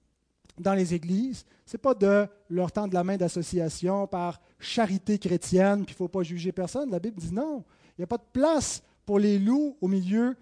dans 0.57 0.73
les 0.73 0.93
églises, 0.93 1.45
n'est 1.73 1.79
pas 1.79 1.93
de 1.93 2.27
leur 2.49 2.71
tendre 2.71 2.93
la 2.93 3.03
main 3.03 3.17
d'association 3.17 4.07
par 4.07 4.39
charité 4.59 5.17
chrétienne, 5.17 5.85
puis 5.85 5.93
il 5.93 5.95
ne 5.95 5.97
faut 5.97 6.07
pas 6.07 6.23
juger 6.23 6.51
personne. 6.51 6.91
La 6.91 6.99
Bible 6.99 7.19
dit 7.19 7.33
non, 7.33 7.63
il 7.97 8.01
n'y 8.01 8.03
a 8.03 8.07
pas 8.07 8.17
de 8.17 8.23
place 8.31 8.83
pour 9.05 9.19
les 9.19 9.39
loups 9.39 9.77
au 9.81 9.87
milieu 9.87 10.35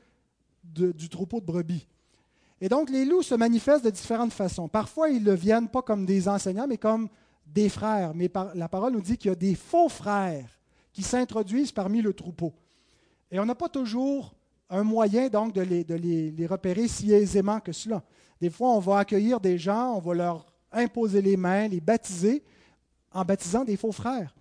du 0.64 1.10
troupeau 1.10 1.40
de 1.40 1.46
brebis. 1.46 1.88
Et 2.62 2.70
donc, 2.70 2.90
les 2.90 3.04
loups 3.04 3.24
se 3.24 3.36
manifestent 3.36 3.84
de 3.84 3.90
différentes 3.90 4.32
façons. 4.32 4.70
Parfois, 4.70 5.10
ils 5.10 5.24
ne 5.24 5.34
viennent 5.34 5.68
pas 5.68 5.82
comme 5.82 6.06
des 6.06 6.30
enseignants, 6.30 6.68
mais 6.68 6.78
comme 6.78 7.10
des 7.46 7.68
frères. 7.68 8.14
Mais 8.16 8.32
la 8.56 8.70
parole 8.70 8.94
nous 8.94 9.02
dit 9.02 9.18
qu'il 9.18 9.30
y 9.30 9.32
a 9.32 9.36
des 9.36 9.56
faux 9.56 9.90
frères 9.90 10.50
qui 10.94 11.04
s'introduisent 11.04 11.74
parmi 11.74 12.02
le 12.02 12.14
troupeau. 12.14 12.54
Et 13.32 13.40
on 13.40 13.46
n'a 13.46 13.56
pas 13.56 13.68
toujours 13.68 14.34
un 14.70 14.84
moyen 14.84 15.28
donc 15.28 15.54
de, 15.54 15.62
les, 15.62 15.84
de 15.84 15.96
les, 15.96 16.48
repérer 16.48 16.88
si 16.88 17.12
aisément 17.12 17.60
que 17.60 17.72
cela. 17.72 18.04
Des 18.40 18.50
fois, 18.50 18.70
on 18.70 18.80
va 18.80 19.00
accueillir 19.00 19.40
des 19.40 19.58
gens, 19.58 19.96
on 19.96 20.00
va 20.00 20.14
leur 20.14 20.53
imposer 20.74 21.22
les 21.22 21.38
mains, 21.38 21.68
les 21.68 21.80
baptiser 21.80 22.44
en 23.12 23.24
baptisant 23.24 23.64
des 23.64 23.78
faux 23.78 23.92
frères. 23.92 24.36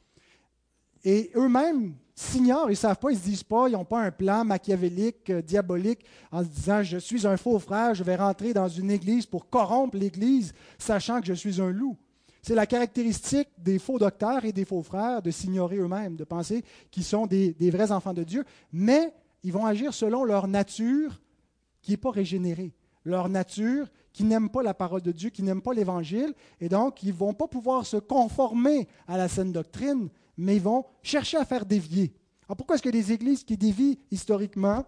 Et 1.04 1.30
eux-mêmes 1.34 1.94
s'ignorent, 2.14 2.68
ils 2.68 2.72
ne 2.72 2.76
savent 2.76 2.98
pas, 2.98 3.10
ils 3.10 3.14
ne 3.14 3.20
se 3.20 3.24
disent 3.24 3.42
pas, 3.42 3.68
ils 3.68 3.72
n'ont 3.72 3.84
pas 3.84 4.00
un 4.00 4.10
plan 4.10 4.44
machiavélique, 4.44 5.30
euh, 5.30 5.42
diabolique, 5.42 6.04
en 6.30 6.42
se 6.42 6.48
disant, 6.48 6.82
je 6.82 6.98
suis 6.98 7.26
un 7.26 7.36
faux 7.36 7.58
frère, 7.58 7.94
je 7.94 8.04
vais 8.04 8.16
rentrer 8.16 8.52
dans 8.52 8.68
une 8.68 8.90
église 8.90 9.26
pour 9.26 9.48
corrompre 9.48 9.96
l'église, 9.96 10.52
sachant 10.78 11.20
que 11.20 11.26
je 11.26 11.32
suis 11.32 11.60
un 11.60 11.70
loup. 11.70 11.96
C'est 12.42 12.54
la 12.54 12.66
caractéristique 12.66 13.48
des 13.58 13.78
faux 13.78 13.98
docteurs 13.98 14.44
et 14.44 14.52
des 14.52 14.64
faux 14.64 14.82
frères 14.82 15.22
de 15.22 15.30
s'ignorer 15.30 15.76
eux-mêmes, 15.76 16.16
de 16.16 16.24
penser 16.24 16.64
qu'ils 16.90 17.04
sont 17.04 17.26
des, 17.26 17.52
des, 17.52 17.70
vrais 17.70 17.92
enfants 17.92 18.14
de 18.14 18.24
Dieu, 18.24 18.44
mais 18.72 19.12
ils 19.42 19.52
vont 19.52 19.64
agir 19.64 19.94
selon 19.94 20.24
leur 20.24 20.48
nature 20.48 21.20
qui 21.82 21.92
n'est 21.92 21.96
pas 21.96 22.10
régénérée, 22.10 22.72
leur 23.04 23.28
nature 23.28 23.88
qui 24.12 24.24
n'aime 24.24 24.48
pas 24.48 24.62
la 24.62 24.74
parole 24.74 25.02
de 25.02 25.12
Dieu, 25.12 25.30
qui 25.30 25.42
n'aime 25.42 25.62
pas 25.62 25.72
l'Évangile, 25.72 26.34
et 26.60 26.68
donc 26.68 27.02
ils 27.02 27.08
ne 27.08 27.14
vont 27.14 27.34
pas 27.34 27.48
pouvoir 27.48 27.86
se 27.86 27.96
conformer 27.96 28.88
à 29.08 29.16
la 29.16 29.28
saine 29.28 29.52
doctrine, 29.52 30.08
mais 30.36 30.56
ils 30.56 30.62
vont 30.62 30.84
chercher 31.02 31.38
à 31.38 31.44
faire 31.44 31.64
dévier. 31.64 32.12
Alors 32.46 32.56
pourquoi 32.56 32.76
est-ce 32.76 32.82
que 32.82 32.88
des 32.88 33.12
églises 33.12 33.44
qui 33.44 33.56
dévient 33.56 33.98
historiquement? 34.10 34.84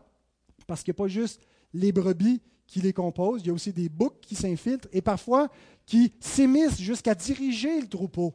Parce 0.67 0.83
qu'il 0.83 0.93
n'y 0.93 0.97
a 0.97 1.03
pas 1.05 1.09
juste 1.09 1.43
les 1.73 1.93
brebis 1.93 2.41
qui 2.67 2.81
les 2.81 2.93
composent, 2.93 3.43
il 3.43 3.49
y 3.49 3.51
a 3.51 3.55
aussi 3.55 3.73
des 3.73 3.89
boucs 3.89 4.21
qui 4.21 4.35
s'infiltrent 4.35 4.89
et 4.93 5.03
parfois 5.03 5.49
qui 5.87 6.13
s'émissent 6.21 6.81
jusqu'à 6.81 7.15
diriger 7.15 7.81
le 7.81 7.87
troupeau 7.87 8.33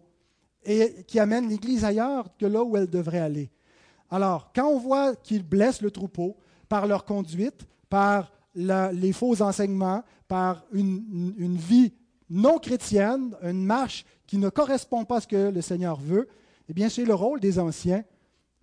et 0.63 1.03
qui 1.07 1.19
amènent 1.19 1.49
l'Église 1.49 1.83
ailleurs 1.83 2.35
que 2.37 2.45
là 2.45 2.63
où 2.63 2.77
elle 2.77 2.89
devrait 2.89 3.19
aller. 3.19 3.49
Alors, 4.11 4.51
quand 4.53 4.67
on 4.67 4.77
voit 4.77 5.15
qu'ils 5.15 5.43
blessent 5.43 5.81
le 5.81 5.91
troupeau 5.91 6.37
par 6.67 6.85
leur 6.85 7.05
conduite, 7.05 7.65
par 7.89 8.31
les 8.59 9.13
faux 9.13 9.41
enseignements, 9.41 10.03
par 10.27 10.63
une, 10.71 11.57
vie 11.57 11.93
non 12.29 12.59
chrétienne, 12.59 13.35
une 13.41 13.65
marche 13.65 14.05
qui 14.27 14.37
ne 14.37 14.49
correspond 14.49 15.05
pas 15.05 15.17
à 15.17 15.21
ce 15.21 15.27
que 15.27 15.49
le 15.49 15.61
Seigneur 15.61 15.99
veut, 15.99 16.27
eh 16.67 16.73
bien, 16.73 16.89
c'est 16.89 17.05
le 17.05 17.15
rôle 17.15 17.39
des 17.39 17.57
anciens 17.57 18.03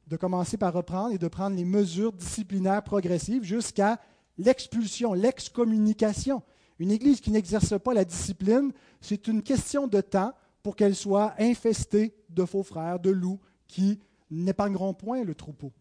de 0.06 0.16
commencer 0.16 0.56
par 0.56 0.72
reprendre 0.72 1.12
et 1.12 1.18
de 1.18 1.26
prendre 1.26 1.56
les 1.56 1.64
mesures 1.64 2.12
disciplinaires 2.12 2.82
progressives 2.82 3.42
jusqu'à 3.42 3.98
l'expulsion, 4.38 5.12
l'excommunication. 5.12 6.42
Une 6.78 6.92
Église 6.92 7.20
qui 7.20 7.32
n'exerce 7.32 7.76
pas 7.80 7.94
la 7.94 8.04
discipline, 8.04 8.72
c'est 9.00 9.26
une 9.26 9.42
question 9.42 9.88
de 9.88 10.00
temps 10.00 10.32
pour 10.62 10.76
qu'elle 10.76 10.94
soit 10.94 11.34
infestée 11.38 12.14
de 12.28 12.44
faux 12.44 12.62
frères, 12.62 13.00
de 13.00 13.10
loups 13.10 13.40
qui 13.66 13.98
n'épargneront 14.30 14.94
point 14.94 15.24
le 15.24 15.34
troupeau. 15.34 15.72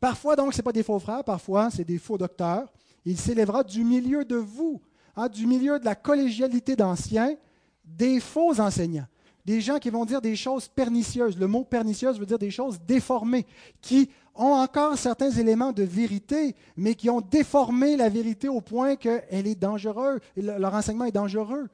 Parfois, 0.00 0.36
donc, 0.36 0.52
ce 0.52 0.58
n'est 0.58 0.62
pas 0.62 0.72
des 0.72 0.82
faux 0.82 0.98
frères, 0.98 1.24
parfois, 1.24 1.70
c'est 1.70 1.84
des 1.84 1.98
faux 1.98 2.18
docteurs. 2.18 2.70
Il 3.04 3.18
s'élèvera 3.18 3.64
du 3.64 3.84
milieu 3.84 4.24
de 4.24 4.36
vous, 4.36 4.80
hein, 5.16 5.28
du 5.28 5.46
milieu 5.46 5.78
de 5.78 5.84
la 5.84 5.94
collégialité 5.94 6.76
d'anciens, 6.76 7.36
des 7.84 8.20
faux 8.20 8.60
enseignants 8.60 9.06
des 9.44 9.60
gens 9.60 9.78
qui 9.78 9.90
vont 9.90 10.04
dire 10.04 10.20
des 10.20 10.36
choses 10.36 10.68
pernicieuses. 10.68 11.38
Le 11.38 11.46
mot 11.46 11.64
pernicieuse 11.64 12.18
veut 12.18 12.26
dire 12.26 12.38
des 12.38 12.50
choses 12.50 12.80
déformées, 12.86 13.46
qui 13.80 14.08
ont 14.34 14.52
encore 14.52 14.96
certains 14.98 15.30
éléments 15.30 15.72
de 15.72 15.82
vérité, 15.82 16.56
mais 16.76 16.94
qui 16.94 17.10
ont 17.10 17.20
déformé 17.20 17.96
la 17.96 18.08
vérité 18.08 18.48
au 18.48 18.60
point 18.60 18.96
qu'elle 18.96 19.46
est 19.46 19.54
dangereuse, 19.54 20.20
leur 20.36 20.74
enseignement 20.74 21.04
est 21.04 21.12
dangereux. 21.12 21.68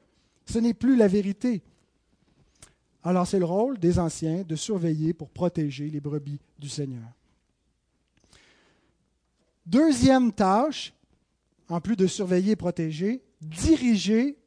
Ce 0.45 0.59
n'est 0.59 0.73
plus 0.73 0.95
la 0.95 1.07
vérité. 1.07 1.61
Alors 3.03 3.25
c'est 3.25 3.39
le 3.39 3.45
rôle 3.45 3.79
des 3.79 3.97
anciens 3.97 4.43
de 4.43 4.55
surveiller 4.55 5.13
pour 5.13 5.29
protéger 5.29 5.89
les 5.89 5.99
brebis 5.99 6.39
du 6.59 6.69
Seigneur. 6.69 7.07
Deuxième 9.65 10.33
tâche, 10.33 10.93
en 11.71 11.79
plus 11.79 11.95
de 11.95 12.05
surveiller 12.05 12.51
et 12.51 12.55
protéger, 12.57 13.23
diriger 13.41 14.37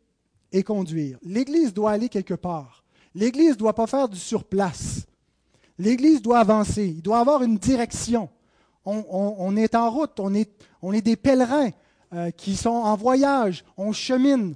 et 0.52 0.62
conduire. 0.62 1.18
L'Église 1.22 1.72
doit 1.72 1.92
aller 1.92 2.10
quelque 2.10 2.34
part. 2.34 2.84
L'Église 3.14 3.52
ne 3.52 3.58
doit 3.58 3.74
pas 3.74 3.86
faire 3.86 4.08
du 4.08 4.18
surplace. 4.18 5.06
L'Église 5.78 6.20
doit 6.20 6.38
avancer. 6.38 6.86
Il 6.86 7.02
doit 7.02 7.18
avoir 7.18 7.42
une 7.42 7.56
direction. 7.56 8.28
On, 8.84 9.56
est 9.56 9.74
en 9.74 9.90
route, 9.90 10.20
on 10.20 10.34
est, 10.34 11.00
des 11.00 11.16
pèlerins 11.16 11.70
euh, 12.12 12.30
qui 12.30 12.54
sont 12.54 12.68
en 12.68 12.94
voyage, 12.96 13.64
on 13.78 13.92
chemine. 13.92 14.54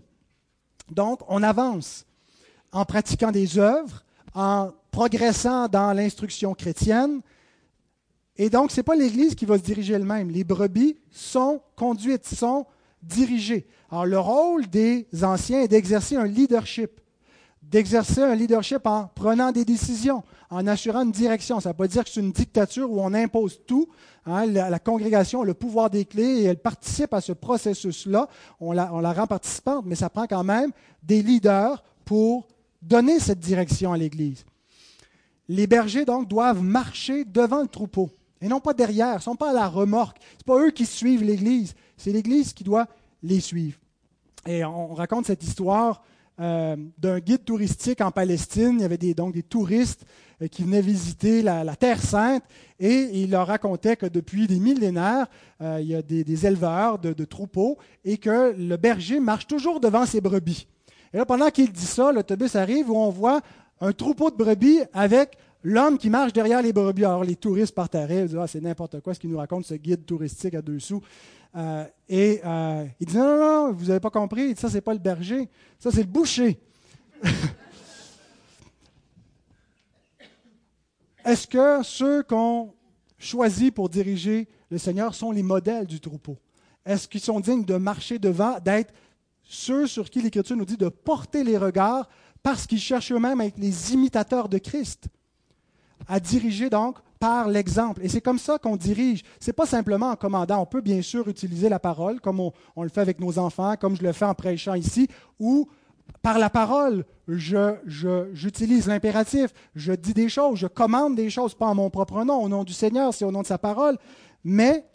Donc, 0.91 1.21
on 1.29 1.43
avance 1.43 2.05
en 2.71 2.85
pratiquant 2.85 3.33
des 3.33 3.59
œuvres, 3.59 4.05
en 4.35 4.73
progressant 4.91 5.69
dans 5.69 5.95
l'instruction 5.95 6.53
chrétienne. 6.53 7.23
Et 8.39 8.51
donc, 8.51 8.71
ce 8.71 8.79
n'est 8.79 8.85
pas 8.85 8.95
l'Église 8.95 9.35
qui 9.35 9.45
va 9.45 9.59
se 9.59 9.63
diriger 9.63 9.95
elle-même. 9.95 10.31
Les 10.31 10.45
brebis 10.45 10.97
sont 11.11 11.61
conduites, 11.77 12.27
sont 12.27 12.67
dirigées. 13.03 13.67
Alors, 13.91 14.07
le 14.07 14.19
rôle 14.19 14.67
des 14.69 15.07
anciens 15.23 15.63
est 15.63 15.69
d'exercer 15.69 16.17
un 16.17 16.27
leadership 16.27 17.01
d'exercer 17.69 18.23
un 18.23 18.35
leadership 18.35 18.87
en 18.87 19.11
prenant 19.15 19.53
des 19.53 19.65
décisions, 19.65 20.23
en 20.51 20.67
assurant 20.67 21.03
une 21.03 21.13
direction. 21.13 21.61
Ça 21.61 21.69
ne 21.69 21.73
veut 21.75 21.77
pas 21.77 21.89
dire 21.89 22.05
que 22.05 22.11
c'est 22.11 22.21
une 22.21 22.33
dictature 22.33 22.91
où 22.91 23.01
on 23.01 23.13
impose 23.13 23.61
tout. 23.67 23.89
Hein. 24.27 24.47
la, 24.47 24.79
congrégation 24.79 25.43
a 25.43 25.45
le 25.45 25.55
pouvoir 25.55 25.91
des 25.91 26.05
clés 26.05 26.41
et 26.41 26.45
elle 26.45 26.59
participe 26.59 27.13
à 27.13 27.21
ce 27.21 27.33
processus-là. 27.33 28.29
On 28.61 28.73
la, 28.73 28.93
on 28.95 29.01
la 29.01 29.13
rend 29.13 29.27
participante, 29.27 29.85
mais 29.87 29.95
ça 29.95 30.09
prend 30.09 30.27
quand 30.27 30.45
même 30.45 30.71
des 31.03 31.23
leaders 31.23 31.83
pour 32.05 32.49
donner 32.81 33.21
cette 33.21 33.41
direction 33.41 33.93
à 33.93 33.99
l'Église. 33.99 34.45
Les 35.49 35.67
bergers, 35.67 36.05
donc, 36.05 36.29
doivent 36.29 36.63
marcher 36.63 37.25
devant 37.25 37.63
le 37.63 37.69
troupeau 37.69 38.11
et 38.41 38.49
non 38.49 38.61
pas 38.61 38.75
derrière. 38.75 39.15
Ils 39.15 39.17
ne 39.17 39.23
sont 39.23 39.37
pas 39.37 39.51
à 39.51 39.55
la 39.55 39.69
remorque. 39.69 40.19
Ce 40.39 40.45
pas 40.45 40.59
eux 40.59 40.71
qui 40.71 40.87
suivent 40.87 41.23
l'Église. 41.23 41.75
C'est 41.97 42.13
l'Église 42.13 42.53
qui 42.53 42.65
doit 42.65 42.87
les 43.23 43.41
suivre. 43.41 43.79
Et 44.47 44.65
on 44.65 44.95
raconte 44.95 45.27
cette 45.27 45.43
histoire 45.43 46.03
euh, 46.41 46.77
d'un 46.99 47.19
guide 47.19 47.45
touristique 47.45 48.01
en 48.01 48.11
Palestine. 48.11 48.75
Il 48.75 48.83
y 48.83 48.85
avait 48.85 48.99
des, 48.99 49.15
donc 49.15 49.35
des 49.35 49.43
touristes 49.43 50.05
euh, 50.41 50.47
qui 50.47 50.63
venaient 50.63 50.81
visiter 50.81 51.43
la, 51.43 51.77
Terre 51.77 52.01
sainte 52.01 52.45
et 52.79 53.23
il 53.23 53.31
leur 53.31 53.49
racontait 53.49 53.97
que 53.97 54.07
depuis 54.07 54.47
des 54.47 54.61
millénaires, 54.61 55.27
il 55.61 55.87
y 55.87 55.97
a 55.97 56.03
des, 56.03 56.47
éleveurs 56.47 57.01
de, 57.01 57.13
de, 57.13 57.25
troupeaux 57.25 57.77
et 58.05 58.19
que 58.19 58.55
le 58.57 58.77
berger 58.77 59.19
marche 59.19 59.49
toujours 59.49 59.81
devant 59.81 60.07
ses 60.07 60.21
brebis. 60.21 60.69
Et 61.13 61.17
là, 61.17 61.27
pendant 61.27 61.51
qu'il 61.51 61.73
dit 61.73 61.87
ça, 61.87 62.13
l'autobus 62.13 62.55
arrive 62.55 62.91
où 62.91 62.97
on 62.97 63.11
voit 63.11 63.41
un 63.81 63.93
troupeau 63.93 64.31
de 64.31 64.37
brebis 64.37 64.81
avec 64.93 65.39
l'homme 65.69 65.99
qui 65.99 66.09
marche 66.09 66.33
derrière 66.33 66.63
les 66.63 66.73
brebis. 66.73 67.05
Alors 67.05 67.23
les 67.25 67.37
touristes 67.37 67.75
partiraient, 67.75 68.23
ils 68.23 68.29
disent 68.29 68.39
ah, 68.41 68.47
c'est 68.47 68.63
n'importe 68.63 69.01
quoi 69.01 69.13
ce 69.15 69.21
qu'il 69.21 69.31
nous 69.31 69.37
raconte, 69.37 69.67
ce 69.67 69.75
guide 69.75 70.07
touristique 70.07 70.55
à 70.55 70.63
deux 70.63 70.79
sous. 70.79 71.03
Euh, 71.57 71.85
et 72.09 72.41
euh, 72.45 72.87
il 72.99 73.07
dit 73.07 73.17
non, 73.17 73.25
non, 73.25 73.39
non, 73.39 73.73
vous 73.73 73.87
n'avez 73.87 74.01
pas 74.01 74.11
compris, 74.11 74.57
ça, 74.57 74.69
c'est 74.71 74.81
pas 74.81 74.95
le 74.95 74.99
berger, 74.99 75.49
ça, 75.79 75.91
c'est 75.91 76.01
le 76.01 76.09
boucher. 76.09 76.59
Est-ce 81.25 81.47
que 81.47 81.83
ceux 81.83 82.23
qu'on 82.23 82.73
choisit 83.19 83.75
pour 83.75 83.91
diriger 83.91 84.49
le 84.71 84.79
Seigneur 84.79 85.15
sont 85.15 85.31
les 85.31 85.43
modèles 85.43 85.87
du 85.87 86.01
troupeau? 86.01 86.39
Est-ce 86.87 87.07
qu'ils 87.07 87.21
sont 87.21 87.41
dignes 87.41 87.65
de 87.65 87.77
marcher 87.77 88.19
devant, 88.19 88.59
d'être 88.61 88.95
ceux 89.43 89.87
sur 89.87 90.09
qui 90.09 90.23
l'Écriture 90.23 90.57
nous 90.57 90.65
dit 90.65 90.79
de 90.79 90.89
porter 90.89 91.45
les 91.45 91.59
regards 91.59 92.09
parce 92.43 92.67
qu'ils 92.67 92.81
cherchent 92.81 93.13
eux-mêmes 93.13 93.43
à 93.43 93.47
être 93.47 93.59
les 93.59 93.93
imitateurs 93.93 94.49
de 94.49 94.57
Christ? 94.57 95.11
À 96.09 96.19
diriger 96.19 96.71
donc 96.71 96.99
par 97.21 97.49
l'exemple. 97.49 98.05
Et 98.05 98.09
c'est 98.09 98.21
comme 98.21 98.39
ça 98.39 98.59
qu'on 98.59 98.77
dirige. 98.77 99.23
Ce 99.41 99.49
n'est 99.49 99.53
pas 99.53 99.67
simplement 99.67 100.11
en 100.11 100.17
commandant. 100.17 100.61
On 100.61 100.67
peut 100.67 100.81
bien 100.81 101.03
sûr 101.03 101.29
utiliser 101.29 101.69
la 101.69 101.79
parole, 101.79 102.21
comme 102.21 102.41
on, 102.41 102.83
le 102.83 102.89
fait 102.89 103.01
avec 103.01 103.21
nos 103.21 103.39
enfants, 103.39 103.75
comme 103.79 103.97
je 103.97 104.03
le 104.03 104.13
fais 104.13 104.25
en 104.25 104.35
prêchant 104.35 104.75
ici, 104.75 105.09
ou 105.39 105.69
par 106.23 106.39
la 106.39 106.49
parole, 106.49 107.05
j'utilise 107.27 108.87
l'impératif, 108.87 109.53
je 109.75 109.93
dis 109.93 110.15
des 110.15 110.29
choses, 110.29 110.59
je 110.59 110.67
commande 110.67 111.15
des 111.15 111.29
choses, 111.29 111.55
pas 111.55 111.67
en 111.67 111.75
mon 111.75 111.91
propre 111.91 112.25
nom, 112.25 112.43
au 112.43 112.49
nom 112.49 112.65
du 112.65 112.73
Seigneur, 112.73 113.13
c'est 113.13 113.25
au 113.25 113.31
nom 113.31 113.43
de 113.43 113.47
sa 113.47 113.59
parole. 113.59 113.99
Mais 114.43 114.87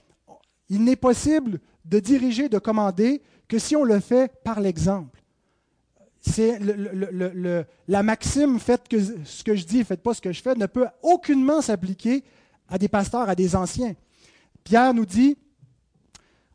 il 0.69 0.83
n'est 0.83 0.95
possible 0.95 1.59
de 1.85 1.99
diriger, 1.99 2.49
de 2.49 2.57
commander 2.57 3.21
que 3.47 3.59
si 3.59 3.75
on 3.75 3.83
le 3.83 3.99
fait 3.99 4.31
par 4.43 4.59
l'exemple 4.59 5.22
c'est 6.25 6.57
la 7.87 8.03
maxime 8.03 8.57
faites 8.57 8.83
ce 9.25 9.43
que 9.43 9.55
je 9.55 9.65
dis, 9.65 9.83
faites 9.83 10.01
pas 10.01 10.13
ce 10.13 10.21
que 10.21 10.31
je 10.31 10.41
fais, 10.41 10.55
ne 10.55 10.65
peut 10.65 10.87
aucunement 11.01 11.61
s'appliquer 11.61 12.23
à 12.69 12.77
des 12.77 12.87
pasteurs, 12.87 13.27
à 13.27 13.35
des 13.35 13.55
anciens. 13.55 13.93
Pierre 14.63 14.93
nous 14.93 15.05
dit, 15.05 15.35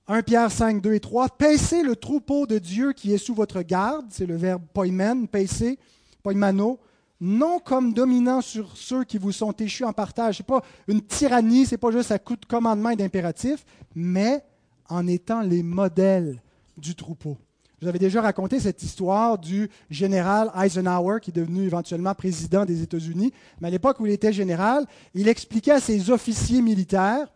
1 0.06 0.22
Pierre 0.22 0.50
5, 0.50 0.80
2 0.80 0.94
et 0.94 1.00
3, 1.00 1.28
paissez 1.36 1.82
le 1.82 1.96
troupeau 1.96 2.46
de 2.46 2.58
Dieu 2.58 2.94
qui 2.94 3.12
est 3.12 3.18
sous 3.18 3.34
votre 3.34 3.60
garde, 3.60 4.06
c'est 4.08 4.24
le 4.24 4.36
verbe 4.36 4.62
poimen, 4.72 5.28
paisser, 5.28 5.78
poimano, 6.22 6.80
non 7.20 7.58
comme 7.58 7.92
dominant 7.92 8.40
sur 8.40 8.74
ceux 8.74 9.04
qui 9.04 9.18
vous 9.18 9.32
sont 9.32 9.52
échus 9.52 9.84
en 9.84 9.92
partage. 9.92 10.38
Ce 10.38 10.42
n'est 10.42 10.46
pas 10.46 10.62
une 10.86 11.02
tyrannie, 11.02 11.66
ce 11.66 11.74
n'est 11.74 11.78
pas 11.78 11.90
juste 11.90 12.10
à 12.10 12.18
coup 12.18 12.36
de 12.36 12.46
commandement 12.46 12.90
et 12.90 12.96
d'impératif, 12.96 13.66
mais 13.94 14.42
en 14.88 15.06
étant 15.06 15.42
les 15.42 15.62
modèles 15.62 16.40
du 16.78 16.94
troupeau. 16.94 17.36
Je 17.78 17.84
vous 17.84 17.90
avais 17.90 18.00
déjà 18.00 18.20
raconté 18.20 18.58
cette 18.58 18.82
histoire 18.82 19.38
du 19.38 19.70
général 19.88 20.50
Eisenhower, 20.60 21.20
qui 21.22 21.30
est 21.30 21.32
devenu 21.32 21.62
éventuellement 21.64 22.12
président 22.12 22.64
des 22.64 22.82
États-Unis. 22.82 23.32
Mais 23.60 23.68
à 23.68 23.70
l'époque 23.70 24.00
où 24.00 24.06
il 24.06 24.12
était 24.12 24.32
général, 24.32 24.84
il 25.14 25.28
expliquait 25.28 25.72
à 25.72 25.80
ses 25.80 26.10
officiers 26.10 26.60
militaires 26.60 27.32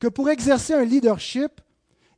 que 0.00 0.08
pour 0.08 0.28
exercer 0.28 0.74
un 0.74 0.84
leadership, 0.84 1.60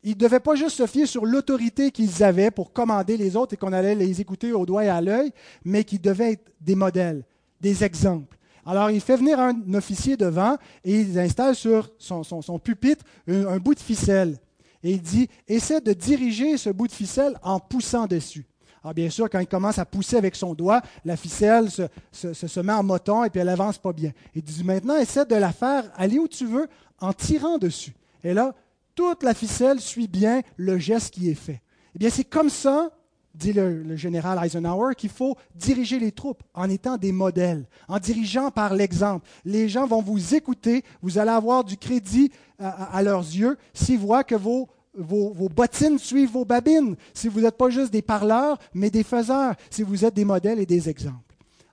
ils 0.03 0.15
ne 0.15 0.15
devaient 0.15 0.41
pas 0.41 0.55
juste 0.55 0.79
se 0.79 0.87
fier 0.87 1.05
sur 1.05 1.27
l'autorité 1.27 1.91
qu'ils 1.91 2.25
avaient 2.25 2.51
pour 2.51 2.73
commander 2.73 3.19
les 3.19 3.37
autres 3.37 3.53
et 3.53 3.57
qu'on 3.59 3.75
allait 3.75 3.95
les 3.95 4.19
écouter 4.23 4.53
au 4.53 4.65
doigt 4.65 4.87
et 4.87 4.89
à 4.89 5.03
l'œil, 5.03 5.31
mais 5.63 5.85
qu'ils 5.85 6.01
devaient 6.01 6.33
être 6.33 6.51
des 6.63 6.75
modèles, 6.75 7.23
des 7.61 7.85
exemples. 7.85 8.39
Alors, 8.65 8.91
il 8.91 9.01
fait 9.03 9.17
venir 9.17 9.41
un 9.41 9.75
officier 9.75 10.17
devant 10.17 10.57
et 10.85 11.01
il 11.01 11.19
installe 11.19 11.55
sur 11.55 11.91
son, 11.99 12.59
pupitre 12.59 13.05
un 13.27 13.59
bout 13.59 13.75
de 13.75 13.81
ficelle. 13.81 14.39
Et 14.83 14.93
il 14.93 15.03
dit, 15.03 15.29
essaie 15.47 15.81
de 15.81 15.93
diriger 15.93 16.57
ce 16.57 16.71
bout 16.71 16.87
de 16.87 16.93
ficelle 16.93 17.39
en 17.43 17.59
poussant 17.59 18.07
dessus. 18.07 18.47
Alors 18.83 18.95
bien 18.95 19.11
sûr, 19.11 19.29
quand 19.29 19.41
il 19.41 19.47
commence 19.47 19.79
à 19.79 19.85
pousser 19.85 20.17
avec 20.17 20.37
son 20.37 20.55
doigt, 20.55 20.81
la 21.05 21.17
ficelle 21.17 21.69
se, 21.71 21.83
se, 22.13 22.61
met 22.61 22.73
en 22.73 22.85
moton 22.85 23.25
et 23.25 23.31
puis 23.31 23.41
elle 23.41 23.49
avance 23.49 23.79
pas 23.79 23.93
bien. 23.93 24.13
Il 24.35 24.43
dit 24.43 24.63
maintenant, 24.63 24.97
essaie 24.97 25.27
de 25.27 25.35
la 25.35 25.53
faire 25.53 25.85
aller 25.97 26.19
où 26.19 26.29
tu 26.29 26.47
veux 26.47 26.69
en 27.01 27.13
tirant 27.13 27.59
dessus. 27.59 27.95
Et 28.23 28.35
là, 28.35 28.55
toute 28.95 29.23
la 29.23 29.35
ficelle 29.35 29.81
suit 29.81 30.09
bien 30.09 30.43
le 30.57 30.79
geste 30.79 31.15
qui 31.15 31.29
est 31.31 31.35
fait. 31.35 31.61
Eh 31.95 31.99
bien, 31.99 32.11
c'est 32.11 32.25
comme 32.25 32.51
ça, 32.51 32.91
dit 33.39 33.53
le, 33.53 33.97
général 33.97 34.39
Eisenhower, 34.45 34.95
qu'il 34.95 35.11
faut 35.11 35.37
diriger 35.55 35.99
les 35.99 36.13
troupes 36.13 36.43
en 36.55 36.69
étant 36.69 36.97
des 36.97 37.13
modèles, 37.13 37.67
en 37.87 37.99
dirigeant 37.99 38.51
par 38.51 38.75
l'exemple. 38.75 39.27
Les 39.45 39.69
gens 39.69 39.87
vont 39.87 40.03
vous 40.03 40.35
écouter, 40.35 40.85
vous 41.01 41.19
allez 41.19 41.31
avoir 41.31 41.65
du 41.65 41.77
crédit 41.77 42.31
à, 42.59 43.03
leurs 43.03 43.21
yeux 43.23 43.57
s'ils 43.73 43.99
voient 43.99 44.25
que 44.25 44.35
vos, 44.35 44.69
vos, 44.95 45.49
bottines 45.49 45.99
suivent 45.99 46.33
vos 46.33 46.45
babines, 46.45 46.97
si 47.15 47.29
vous 47.29 47.41
n'êtes 47.41 47.57
pas 47.57 47.71
juste 47.71 47.93
des 47.93 48.03
parleurs, 48.03 48.59
mais 48.75 48.91
des 48.91 49.05
faiseurs, 49.05 49.55
si 49.71 49.83
vous 49.83 50.05
êtes 50.05 50.15
des 50.15 50.25
modèles 50.25 50.59
et 50.59 50.67
des 50.67 50.89
exemples. 50.89 51.17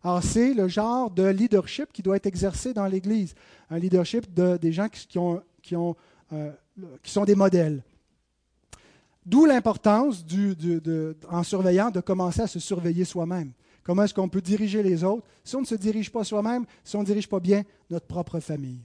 Alors, 0.03 0.21
c'est 0.21 0.53
le 0.53 0.67
genre 0.67 1.09
de 1.09 1.23
leadership 1.23 1.91
qui 1.91 2.03
doit 2.03 2.17
être 2.17 2.27
exercé 2.27 2.73
dans 2.73 2.85
l'Église, 2.85 3.33
un 3.71 3.79
leadership 3.79 4.31
de, 4.31 4.55
des 4.57 4.71
gens 4.71 4.87
qui, 4.87 5.17
euh, 5.17 6.51
qui 7.01 7.11
sont 7.11 7.25
des 7.25 7.33
modèles. 7.33 7.81
D'où 9.25 9.45
l'importance, 9.45 10.23
en 11.29 11.43
surveillant, 11.43 11.89
de 11.89 11.99
commencer 11.99 12.41
à 12.41 12.47
se 12.47 12.59
surveiller 12.59 13.05
soi-même. 13.05 13.51
Comment 13.83 14.03
est-ce 14.03 14.13
qu'on 14.13 14.29
peut 14.29 14.41
diriger 14.41 14.83
les 14.83 15.03
autres? 15.03 15.25
Si 15.43 15.55
on 15.55 15.61
ne 15.61 15.65
se 15.65 15.75
dirige 15.75 16.11
pas 16.11 16.23
soi-même, 16.23 16.65
si 16.83 16.95
on 16.95 17.01
ne 17.01 17.05
dirige 17.05 17.27
pas 17.27 17.39
bien 17.39 17.63
notre 17.89 18.05
propre 18.05 18.39
famille? 18.39 18.81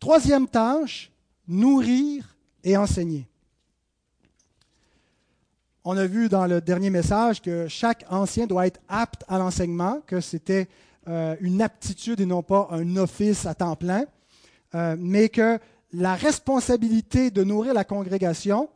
Troisième 0.00 0.46
tâche, 0.46 1.10
nourrir 1.46 2.36
et 2.64 2.76
enseigner. 2.76 3.26
On 5.84 5.96
a 5.96 6.06
vu 6.06 6.28
dans 6.28 6.46
le 6.46 6.60
dernier 6.60 6.90
message 6.90 7.40
que 7.40 7.68
chaque 7.68 8.04
ancien 8.10 8.46
doit 8.46 8.66
être 8.66 8.80
apte 8.88 9.24
à 9.28 9.38
l'enseignement, 9.38 10.02
que 10.06 10.20
c'était 10.20 10.68
euh, 11.08 11.36
une 11.40 11.62
aptitude 11.62 12.20
et 12.20 12.26
non 12.26 12.42
pas 12.42 12.68
un 12.70 12.96
office 12.96 13.46
à 13.46 13.54
temps 13.54 13.76
plein, 13.76 14.04
euh, 14.74 14.96
mais 14.98 15.30
que 15.30 15.58
la 15.92 16.14
responsabilité 16.14 17.30
de 17.30 17.42
nourrir 17.44 17.72
la 17.72 17.84
congrégation 17.84 18.68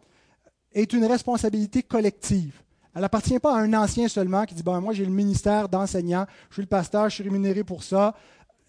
est 0.75 0.93
une 0.93 1.05
responsabilité 1.05 1.83
collective. 1.83 2.55
Elle 2.95 3.03
n'appartient 3.03 3.39
pas 3.39 3.57
à 3.57 3.61
un 3.61 3.73
ancien 3.75 4.09
seulement 4.09 4.45
qui 4.45 4.55
dit, 4.55 4.63
bon, 4.63 4.81
moi 4.81 4.93
j'ai 4.93 5.05
le 5.05 5.11
ministère 5.11 5.69
d'enseignant, 5.69 6.27
je 6.51 6.55
suis 6.55 6.63
le 6.63 6.69
pasteur, 6.69 7.09
je 7.09 7.15
suis 7.15 7.25
rémunéré 7.25 7.65
pour 7.65 7.83
ça, 7.83 8.15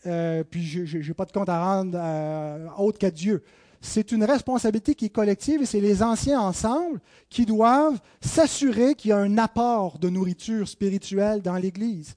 euh, 0.06 0.43
puis 0.43 0.64
je 0.64 0.97
n'ai 0.97 1.14
pas 1.14 1.26
de 1.26 1.32
compte 1.32 1.49
à 1.49 1.64
rendre 1.64 1.99
autre 2.78 2.97
qu'à 2.97 3.12
Dieu 3.12 3.43
c'est 3.84 4.14
une 4.14 4.24
responsabilité 4.24 4.95
qui 4.95 5.06
est 5.06 5.10
collective 5.10 5.62
et 5.62 5.66
c'est 5.66 5.82
les 5.82 6.01
anciens 6.01 6.39
ensemble 6.39 7.01
qui 7.30 7.45
doivent 7.45 7.99
s'assurer 8.22 8.95
qu'il 8.95 9.10
y 9.10 9.12
a 9.12 9.18
un 9.18 9.38
apport 9.38 9.99
de 9.99 10.10
nourriture 10.10 10.68
spirituelle 10.68 11.41
dans 11.41 11.58
l'Église 11.58 12.16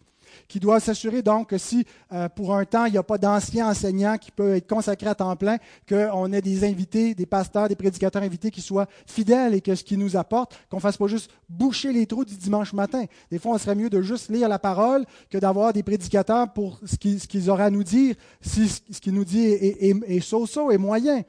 qui 0.48 0.60
doivent 0.60 0.82
s'assurer 0.82 1.22
donc 1.22 1.50
que 1.50 1.58
si 1.58 1.86
euh, 2.12 2.28
pour 2.28 2.54
un 2.54 2.64
temps 2.64 2.84
il 2.86 2.92
n'y 2.92 2.98
a 2.98 3.02
pas 3.02 3.18
d'anciens 3.18 3.68
enseignants 3.68 4.18
qui 4.18 4.30
peuvent 4.30 4.54
être 4.54 4.68
consacrés 4.68 5.08
à 5.08 5.14
temps 5.14 5.36
plein, 5.36 5.58
qu'on 5.88 6.32
ait 6.32 6.42
des 6.42 6.64
invités, 6.64 7.14
des 7.14 7.26
pasteurs, 7.26 7.68
des 7.68 7.76
prédicateurs 7.76 8.22
invités 8.22 8.50
qui 8.50 8.60
soient 8.60 8.86
fidèles 9.06 9.54
et 9.54 9.60
que 9.60 9.74
ce 9.74 9.84
qu'ils 9.84 9.98
nous 9.98 10.16
apportent, 10.16 10.58
qu'on 10.70 10.76
ne 10.76 10.82
fasse 10.82 10.96
pas 10.96 11.06
juste 11.06 11.30
boucher 11.48 11.92
les 11.92 12.06
trous 12.06 12.24
du 12.24 12.36
dimanche 12.36 12.72
matin. 12.72 13.04
Des 13.30 13.38
fois, 13.38 13.54
on 13.54 13.58
serait 13.58 13.74
mieux 13.74 13.90
de 13.90 14.02
juste 14.02 14.28
lire 14.30 14.48
la 14.48 14.58
parole 14.58 15.04
que 15.30 15.38
d'avoir 15.38 15.72
des 15.72 15.82
prédicateurs 15.82 16.52
pour 16.52 16.80
ce 16.84 16.96
qu'ils, 16.96 17.50
auraient 17.50 17.64
à 17.64 17.70
nous 17.70 17.84
dire, 17.84 18.14
si 18.40 18.68
ce 18.68 19.00
qu'ils 19.00 19.14
nous 19.14 19.24
dit 19.24 19.44
est 19.46 20.20
so-so 20.20 20.70
et 20.70 20.78
moyen. 20.78 21.22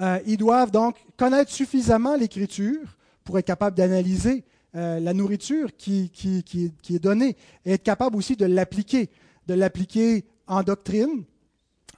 Euh, 0.00 0.18
ils 0.26 0.36
doivent 0.36 0.70
donc 0.70 0.96
connaître 1.16 1.50
suffisamment 1.50 2.16
l'Écriture 2.16 2.96
pour 3.22 3.38
être 3.38 3.46
capable 3.46 3.76
d'analyser 3.76 4.44
euh, 4.76 5.00
la 5.00 5.12
nourriture 5.12 5.76
qui, 5.76 6.10
est 6.88 6.98
donnée 7.02 7.36
et 7.64 7.72
être 7.72 7.82
capable 7.82 8.16
aussi 8.16 8.36
de 8.36 8.46
l'appliquer, 8.46 9.10
de 9.46 9.54
l'appliquer 9.54 10.24
en 10.46 10.62
doctrine. 10.62 11.24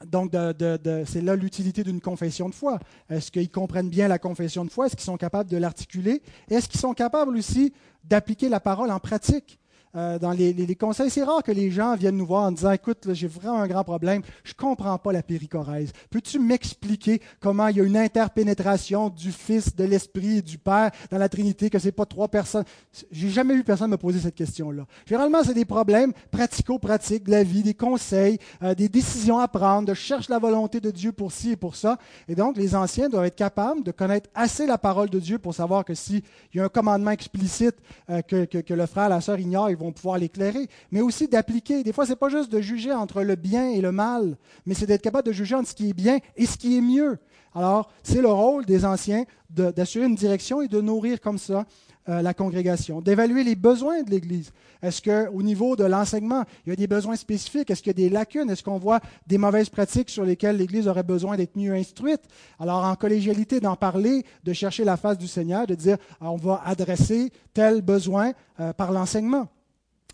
Donc, 0.07 0.33
c'est 0.33 1.21
là 1.21 1.37
l'utilité 1.37 1.85
d'une 1.85 2.01
confession 2.01 2.49
de 2.49 2.55
foi. 2.55 2.81
Est-ce 3.09 3.31
qu'ils 3.31 3.51
comprennent 3.51 3.89
bien 3.89 4.09
la 4.09 4.19
confession 4.19 4.65
de 4.65 4.71
foi? 4.71 4.87
Est-ce 4.87 4.97
qu'ils 4.97 5.05
sont 5.05 5.17
capables 5.17 5.49
de 5.49 5.57
l'articuler? 5.57 6.23
Est-ce 6.51 6.69
qu'ils 6.69 6.81
sont 6.81 6.95
capables 6.95 7.37
aussi 7.37 7.73
d'appliquer 8.05 8.49
la 8.49 8.59
parole 8.59 8.91
en 8.91 8.99
pratique? 8.99 9.61
Euh, 9.95 10.19
dans 10.19 10.31
les, 10.33 10.75
conseils. 10.75 11.11
C'est 11.11 11.23
rare 11.23 11.43
que 11.43 11.53
les 11.53 11.71
gens 11.71 11.97
viennent 11.97 12.17
nous 12.17 12.27
voir 12.27 12.45
en 12.45 12.53
disant 12.53 12.71
Écoute, 12.71 13.09
j'ai 13.13 13.27
vraiment 13.27 13.61
un 13.61 13.69
grand 13.69 13.85
problème, 13.85 14.23
je 14.43 14.53
ne 14.53 14.57
comprends 14.57 14.97
pas 14.99 15.13
la 15.13 15.23
péricorèse. 15.23 15.93
Peux-tu 16.11 16.39
m'expliquer 16.39 17.21
comment 17.41 17.69
il 17.69 17.77
y 17.77 17.81
a 17.81 17.85
une 17.85 17.97
interpénétration 17.97 19.11
du 19.11 19.33
Fils, 19.33 19.77
de 19.77 19.85
l'Esprit 19.85 20.39
et 20.39 20.43
du 20.43 20.57
Père 20.57 20.91
dans 21.11 21.19
la 21.19 21.29
Trinité, 21.29 21.69
que 21.69 21.79
ce 21.79 21.87
n'est 21.87 21.93
pas 21.93 22.07
trois 22.07 22.29
personnes? 22.29 22.65
J'ai 23.11 23.29
jamais 23.29 23.55
vu 23.55 23.65
personne 23.65 23.91
me 23.91 23.97
poser 23.97 24.21
cette 24.21 24.35
question-là. 24.35 24.87
Généralement, 25.07 25.43
c'est 25.45 25.55
des 25.55 25.65
problèmes 25.65 26.13
pratico-pratiques 26.31 27.25
de 27.25 27.31
la 27.31 27.43
vie, 27.43 27.63
des 27.63 27.75
conseils, 27.75 28.39
euh, 28.63 28.75
des 28.75 28.89
décisions 28.89 29.39
à 29.39 29.49
prendre, 29.49 29.89
de 29.89 29.95
chercher 29.95 30.33
la 30.33 30.39
volonté 30.39 30.81
de 30.81 30.91
Dieu 30.91 31.13
pour 31.13 31.33
ci 31.33 31.51
et 31.51 31.57
pour 31.57 31.77
ça. 31.77 31.99
Et 32.29 32.35
donc, 32.35 32.57
les 32.57 32.75
anciens 32.75 33.09
doivent 33.09 33.27
être 33.27 33.37
capables 33.37 33.83
de 33.83 33.91
connaître 33.91 34.31
assez 34.35 34.67
la 34.67 34.79
parole 34.79 35.11
de 35.11 35.21
Dieu 35.21 35.39
pour 35.39 35.55
savoir 35.55 35.85
que 35.85 35.95
s'il 35.95 36.23
y 36.55 36.61
a 36.61 36.65
un 36.65 36.69
commandement 36.69 37.11
explicite 37.11 37.77
euh, 38.09 38.23
que, 38.23 38.45
que, 38.45 38.75
le 38.75 38.87
frère, 38.87 39.09
la 39.09 39.21
sœur 39.21 39.39
ignorent, 39.39 39.71
ils 39.71 39.77
vont 39.83 39.93
pouvoir 39.93 40.19
l'éclairer, 40.19 40.69
mais 40.91 41.01
aussi 41.01 41.29
d'appliquer. 41.29 41.83
Des 41.83 41.93
fois, 41.93 42.05
ce 42.07 42.11
n'est 42.11 42.17
pas 42.17 42.29
juste 42.29 42.51
de 42.51 42.61
juger 42.61 42.93
entre 42.93 43.23
le 43.23 43.37
bien 43.37 43.71
et 43.71 43.81
le 43.81 43.93
mal, 43.93 44.37
mais 44.67 44.75
c'est 44.75 44.87
d'être 44.87 45.03
capable 45.03 45.27
de 45.27 45.33
juger 45.33 45.55
entre 45.55 45.69
ce 45.69 45.75
qui 45.75 45.91
est 45.91 45.95
bien 45.95 46.19
et 46.37 46.47
ce 46.47 46.57
qui 46.57 46.77
est 46.77 46.81
mieux. 46.81 47.19
Alors, 47.55 47.91
c'est 48.03 48.23
le 48.23 48.31
rôle 48.31 48.65
des 48.65 48.85
anciens 48.85 49.25
d'assurer 49.51 50.07
une 50.07 50.15
direction 50.15 50.63
et 50.63 50.69
de 50.69 50.81
nourrir 50.81 51.21
comme 51.21 51.39
ça 51.39 51.67
euh, 52.09 52.23
la 52.23 52.35
congrégation, 52.35 53.01
d'évaluer 53.01 53.45
les 53.45 53.55
besoins 53.55 54.03
de 54.03 54.11
l'Église. 54.11 54.51
Est-ce 54.83 55.01
qu'au 55.03 55.41
niveau 55.43 55.77
de 55.77 55.85
l'enseignement, 55.85 56.43
il 56.67 56.71
y 56.71 56.73
a 56.73 56.77
des 56.77 56.89
besoins 56.89 57.15
spécifiques? 57.15 57.71
Est-ce 57.71 57.81
qu'il 57.81 57.91
y 57.91 58.05
a 58.05 58.09
des 58.09 58.09
lacunes? 58.09 58.51
Est-ce 58.51 58.65
qu'on 58.65 58.79
voit 58.79 58.99
des 59.27 59.39
mauvaises 59.39 59.69
pratiques 59.69 60.11
sur 60.11 60.25
lesquelles 60.25 60.57
l'Église 60.57 60.89
aurait 60.89 61.05
besoin 61.05 61.37
d'être 61.37 61.57
mieux 61.57 61.73
instruite? 61.75 62.23
Alors, 62.59 62.83
en 62.83 62.97
collégialité, 62.97 63.61
d'en 63.61 63.77
parler, 63.77 64.25
de 64.43 64.53
chercher 64.53 64.83
la 64.83 64.97
face 64.97 65.17
du 65.17 65.29
Seigneur, 65.29 65.67
de 65.69 65.77
dire, 65.77 65.97
ah, 66.21 66.33
on 66.33 66.37
va 66.37 66.63
adresser 66.65 67.31
tel 67.55 67.83
besoin 67.83 68.33
euh, 68.59 68.73
par 68.73 68.91
l'enseignement. 68.91 69.47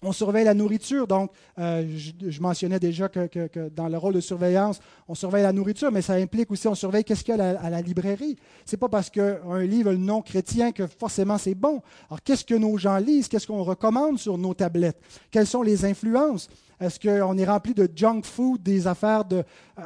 On 0.03 0.13
surveille 0.13 0.45
la 0.45 0.55
nourriture, 0.55 1.07
donc 1.09 1.33
euh, 1.59 1.85
je, 1.97 2.41
mentionnais 2.41 2.79
déjà 2.79 3.09
que, 3.09 3.69
dans 3.69 3.89
le 3.89 3.99
rôle 3.99 4.15
de 4.15 4.21
surveillance, 4.21 4.79
on 5.09 5.15
surveille 5.15 5.43
la 5.43 5.53
nourriture, 5.53 5.91
mais 5.91 6.03
ça 6.03 6.15
implique 6.15 6.51
aussi 6.53 6.69
on 6.69 6.75
surveille 6.75 7.03
qu'est-ce 7.03 7.25
qu'il 7.25 7.37
y 7.37 7.41
a 7.41 7.59
à 7.59 7.71
la, 7.71 7.81
librairie. 7.81 8.37
Ce 8.65 8.77
n'est 8.77 8.79
pas 8.79 8.89
parce 8.89 9.11
qu'un 9.11 9.63
livre 9.63 9.93
non 9.95 10.23
chrétien 10.23 10.71
que 10.71 10.87
forcément 10.87 11.37
c'est 11.37 11.57
bon. 11.57 11.83
Alors 12.09 12.23
qu'est-ce 12.23 12.45
que 12.45 12.55
nos 12.55 12.79
gens 12.79 12.99
lisent? 12.99 13.27
Qu'est-ce 13.27 13.47
qu'on 13.47 13.65
recommande 13.65 14.19
sur 14.19 14.39
nos 14.39 14.55
tablettes? 14.55 15.01
Quelles 15.31 15.47
sont 15.47 15.63
les 15.63 15.85
influences? 15.85 16.49
Est-ce 16.81 17.01
qu'on 17.01 17.37
est 17.37 17.45
rempli 17.45 17.75
de 17.75 17.89
junk 17.93 18.23
food, 18.23 18.63
des 18.63 18.87
affaires 18.87 19.25
de 19.25 19.43
euh, 19.79 19.83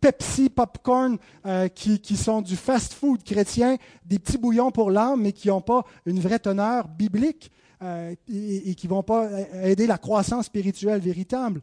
Pepsi, 0.00 0.50
popcorn, 0.50 1.16
euh, 1.46 1.68
qui, 1.68 1.98
qui 1.98 2.16
sont 2.16 2.42
du 2.42 2.56
fast-food 2.56 3.22
chrétien, 3.22 3.76
des 4.04 4.18
petits 4.18 4.36
bouillons 4.36 4.70
pour 4.70 4.90
l'âme, 4.90 5.22
mais 5.22 5.32
qui 5.32 5.48
n'ont 5.48 5.62
pas 5.62 5.84
une 6.04 6.20
vraie 6.20 6.38
teneur 6.38 6.88
biblique? 6.88 7.50
Euh, 7.82 8.14
et, 8.28 8.74
qui 8.74 8.86
ne 8.86 8.90
vont 8.90 9.02
pas 9.02 9.28
aider 9.62 9.86
la 9.86 9.98
croissance 9.98 10.46
spirituelle 10.46 11.00
véritable. 11.00 11.60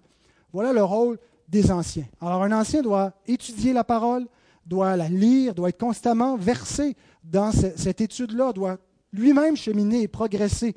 Voilà 0.51 0.73
le 0.73 0.83
rôle 0.83 1.17
des 1.47 1.71
anciens. 1.71 2.05
Alors 2.21 2.43
un 2.43 2.51
ancien 2.51 2.81
doit 2.81 3.13
étudier 3.27 3.73
la 3.73 3.83
parole, 3.83 4.27
doit 4.65 4.95
la 4.95 5.09
lire, 5.09 5.53
doit 5.53 5.69
être 5.69 5.79
constamment 5.79 6.37
versé 6.37 6.95
dans 7.23 7.51
cette 7.51 8.01
étude-là, 8.01 8.53
doit 8.53 8.77
lui-même 9.11 9.55
cheminer 9.55 10.03
et 10.03 10.07
progresser. 10.07 10.75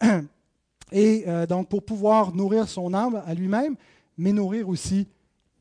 Et 0.92 1.24
euh, 1.26 1.46
donc 1.46 1.68
pour 1.68 1.82
pouvoir 1.84 2.32
nourrir 2.32 2.68
son 2.68 2.94
âme 2.94 3.20
à 3.26 3.34
lui-même, 3.34 3.74
mais 4.16 4.32
nourrir 4.32 4.68
aussi 4.68 5.08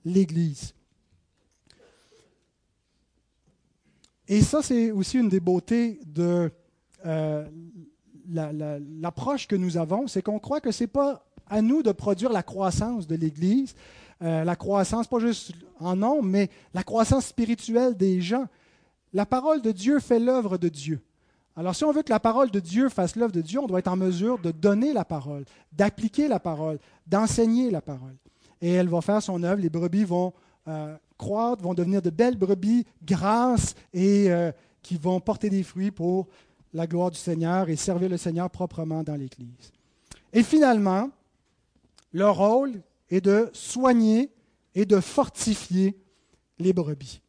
l'Église. 0.03 0.73
Et 4.27 4.41
ça, 4.41 4.61
c'est 4.61 4.91
aussi 4.91 5.17
une 5.17 5.29
des 5.29 5.39
beautés 5.39 5.99
de 6.05 6.51
euh, 7.05 7.47
l'approche 8.29 9.47
que 9.47 9.55
nous 9.55 9.77
avons, 9.77 10.07
c'est 10.07 10.21
qu'on 10.21 10.39
croit 10.39 10.61
que 10.61 10.71
ce 10.71 10.83
n'est 10.83 10.87
pas 10.87 11.25
à 11.47 11.61
nous 11.61 11.83
de 11.83 11.91
produire 11.91 12.31
la 12.31 12.43
croissance 12.43 13.07
de 13.07 13.15
l'Église, 13.15 13.75
euh, 14.21 14.43
la 14.43 14.55
croissance, 14.55 15.07
pas 15.07 15.19
juste 15.19 15.53
en 15.79 15.95
nombre, 15.95 16.23
mais 16.23 16.49
la 16.73 16.83
croissance 16.83 17.27
spirituelle 17.27 17.95
des 17.95 18.21
gens. 18.21 18.45
La 19.13 19.25
parole 19.25 19.61
de 19.61 19.71
Dieu 19.71 19.99
fait 19.99 20.19
l'œuvre 20.19 20.57
de 20.57 20.69
Dieu. 20.69 21.01
Alors 21.57 21.75
si 21.75 21.85
on 21.85 21.91
veut 21.91 22.03
que 22.03 22.11
la 22.11 22.19
parole 22.19 22.51
de 22.51 22.59
Dieu 22.59 22.89
fasse 22.89 23.15
l'œuvre 23.15 23.31
de 23.31 23.41
Dieu, 23.41 23.59
on 23.59 23.67
doit 23.67 23.79
être 23.79 23.87
en 23.87 23.95
mesure 23.95 24.39
de 24.39 24.51
donner 24.51 24.91
la 24.91 25.05
parole, 25.05 25.45
d'appliquer 25.71 26.27
la 26.27 26.39
parole, 26.39 26.79
d'enseigner 27.07 27.71
la 27.71 27.81
parole. 27.81 28.15
Et 28.61 28.71
elle 28.71 28.89
va 28.89 29.01
faire 29.01 29.21
son 29.21 29.41
œuvre, 29.43 29.61
les 29.61 29.69
brebis 29.69 30.03
vont 30.03 30.33
euh, 30.67 30.95
croître, 31.17 31.61
vont 31.63 31.73
devenir 31.73 32.01
de 32.01 32.09
belles 32.09 32.37
brebis 32.37 32.85
grasses 33.03 33.75
et 33.93 34.31
euh, 34.31 34.51
qui 34.81 34.97
vont 34.97 35.19
porter 35.19 35.49
des 35.49 35.63
fruits 35.63 35.91
pour 35.91 36.27
la 36.75 36.87
gloire 36.87 37.09
du 37.09 37.17
Seigneur 37.17 37.69
et 37.69 37.77
servir 37.77 38.09
le 38.09 38.17
Seigneur 38.17 38.49
proprement 38.49 39.01
dans 39.01 39.15
l'Église. 39.15 39.71
Et 40.33 40.43
finalement, 40.43 41.09
leur 42.11 42.35
rôle 42.35 42.73
est 43.09 43.21
de 43.21 43.49
soigner 43.53 44.29
et 44.75 44.85
de 44.85 44.99
fortifier 44.99 45.97
les 46.59 46.73
brebis. 46.73 47.21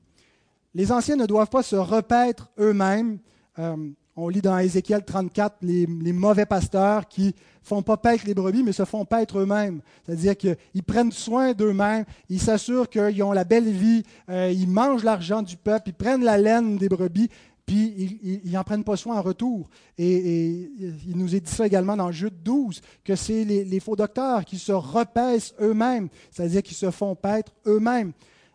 Les 0.75 0.91
anciens 0.91 1.15
ne 1.15 1.27
doivent 1.27 1.49
pas 1.49 1.63
se 1.63 1.77
repaître 1.77 2.51
eux-mêmes. 2.59 3.19
Euh, 3.61 3.77
on 4.17 4.29
lit 4.29 4.43
dans 4.43 4.59
Ézéchiel 4.59 5.05
34 5.05 5.59
les, 5.63 5.87
mauvais 5.87 6.47
pasteurs 6.47 7.07
qui 7.07 7.33
font 7.63 7.83
pas 7.83 7.97
paître 7.97 8.25
les 8.27 8.35
brebis, 8.35 8.65
mais 8.65 8.73
se 8.73 8.85
font 8.85 9.05
paître 9.05 9.39
eux-mêmes. 9.39 9.81
C'est-à-dire 10.05 10.37
qu'ils 10.37 10.83
prennent 10.85 11.13
soin 11.13 11.53
d'eux-mêmes, 11.53 12.05
ils 12.29 12.41
s'assurent 12.41 12.89
qu'ils 12.89 13.23
ont 13.23 13.33
la 13.33 13.45
belle 13.45 13.71
vie, 13.71 14.03
euh, 14.29 14.51
ils 14.53 14.69
mangent 14.69 15.05
l'argent 15.05 15.43
du 15.43 15.57
peuple, 15.57 15.91
ils 15.91 15.95
prennent 15.95 16.25
la 16.25 16.37
laine 16.37 16.79
des 16.79 16.89
brebis, 16.89 17.29
puis 17.67 18.41
ils 18.45 18.53
n'en 18.53 18.63
prennent 18.63 18.85
pas 18.85 18.97
soin 18.97 19.19
en 19.19 19.23
retour. 19.23 19.69
Et, 19.99 20.71
il 20.79 21.17
nous 21.17 21.35
est 21.35 21.41
dit 21.41 21.51
ça 21.51 21.67
également 21.67 21.97
dans 21.97 22.13
Jude 22.13 22.43
12, 22.43 22.81
que 23.05 23.17
c'est 23.17 23.45
les, 23.45 23.81
faux 23.81 23.97
docteurs 23.97 24.45
qui 24.45 24.59
se 24.59 24.73
repaissent 24.73 25.53
eux-mêmes, 25.61 26.09
c'est-à-dire 26.31 26.63
qui 26.63 26.75
se 26.75 26.93
font 26.93 27.17
paître 27.17 27.53
eux-mêmes. 27.67 28.13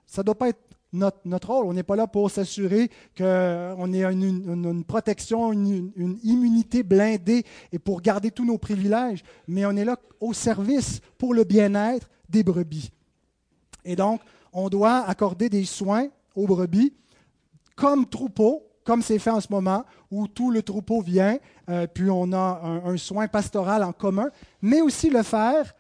Ça 0.07 0.22
ne 0.22 0.26
doit 0.26 0.38
pas 0.38 0.49
être 0.49 0.62
notre, 0.93 1.47
rôle. 1.47 1.66
On 1.66 1.74
n'est 1.74 1.84
pas 1.84 1.97
là 1.97 2.07
pour 2.07 2.32
s'assurer 2.32 2.89
qu'on 3.18 3.93
ait 3.93 4.03
une, 4.03 4.84
protection, 4.86 5.51
une, 5.51 5.91
une, 5.95 6.18
immunité 6.24 6.84
blindée 6.84 7.43
et 7.74 7.80
pour 7.80 8.01
garder 8.01 8.32
tous 8.32 8.45
nos 8.45 8.57
privilèges, 8.57 9.24
mais 9.47 9.66
on 9.66 9.72
est 9.72 9.86
là 9.86 9.97
au 10.22 10.34
service 10.34 11.01
pour 11.18 11.34
le 11.34 11.43
bien-être 11.43 12.09
des 12.30 12.43
brebis. 12.43 12.91
Et 13.84 13.95
donc, 13.95 14.22
on 14.53 14.70
doit 14.70 14.99
accorder 14.99 15.49
des 15.49 15.66
soins 15.66 16.07
aux 16.36 16.47
brebis 16.47 16.93
comme 17.76 18.05
troupeau 18.05 18.71
comme 18.84 19.02
c'est 19.02 19.20
fait 19.20 19.30
en 19.30 19.42
ce 19.42 19.48
moment, 19.52 19.86
où 20.10 20.28
tout 20.28 20.52
le 20.52 20.62
troupeau 20.62 21.02
vient, 21.02 21.38
euh, 21.70 21.88
puis 21.88 22.10
on 22.10 22.32
a 22.34 22.82
un, 22.86 22.98
soin 22.98 23.28
pastoral 23.28 23.84
en 23.84 23.94
commun, 23.94 24.30
mais 24.62 24.82
aussi 24.82 25.10
le 25.10 25.24
faire 25.24 25.74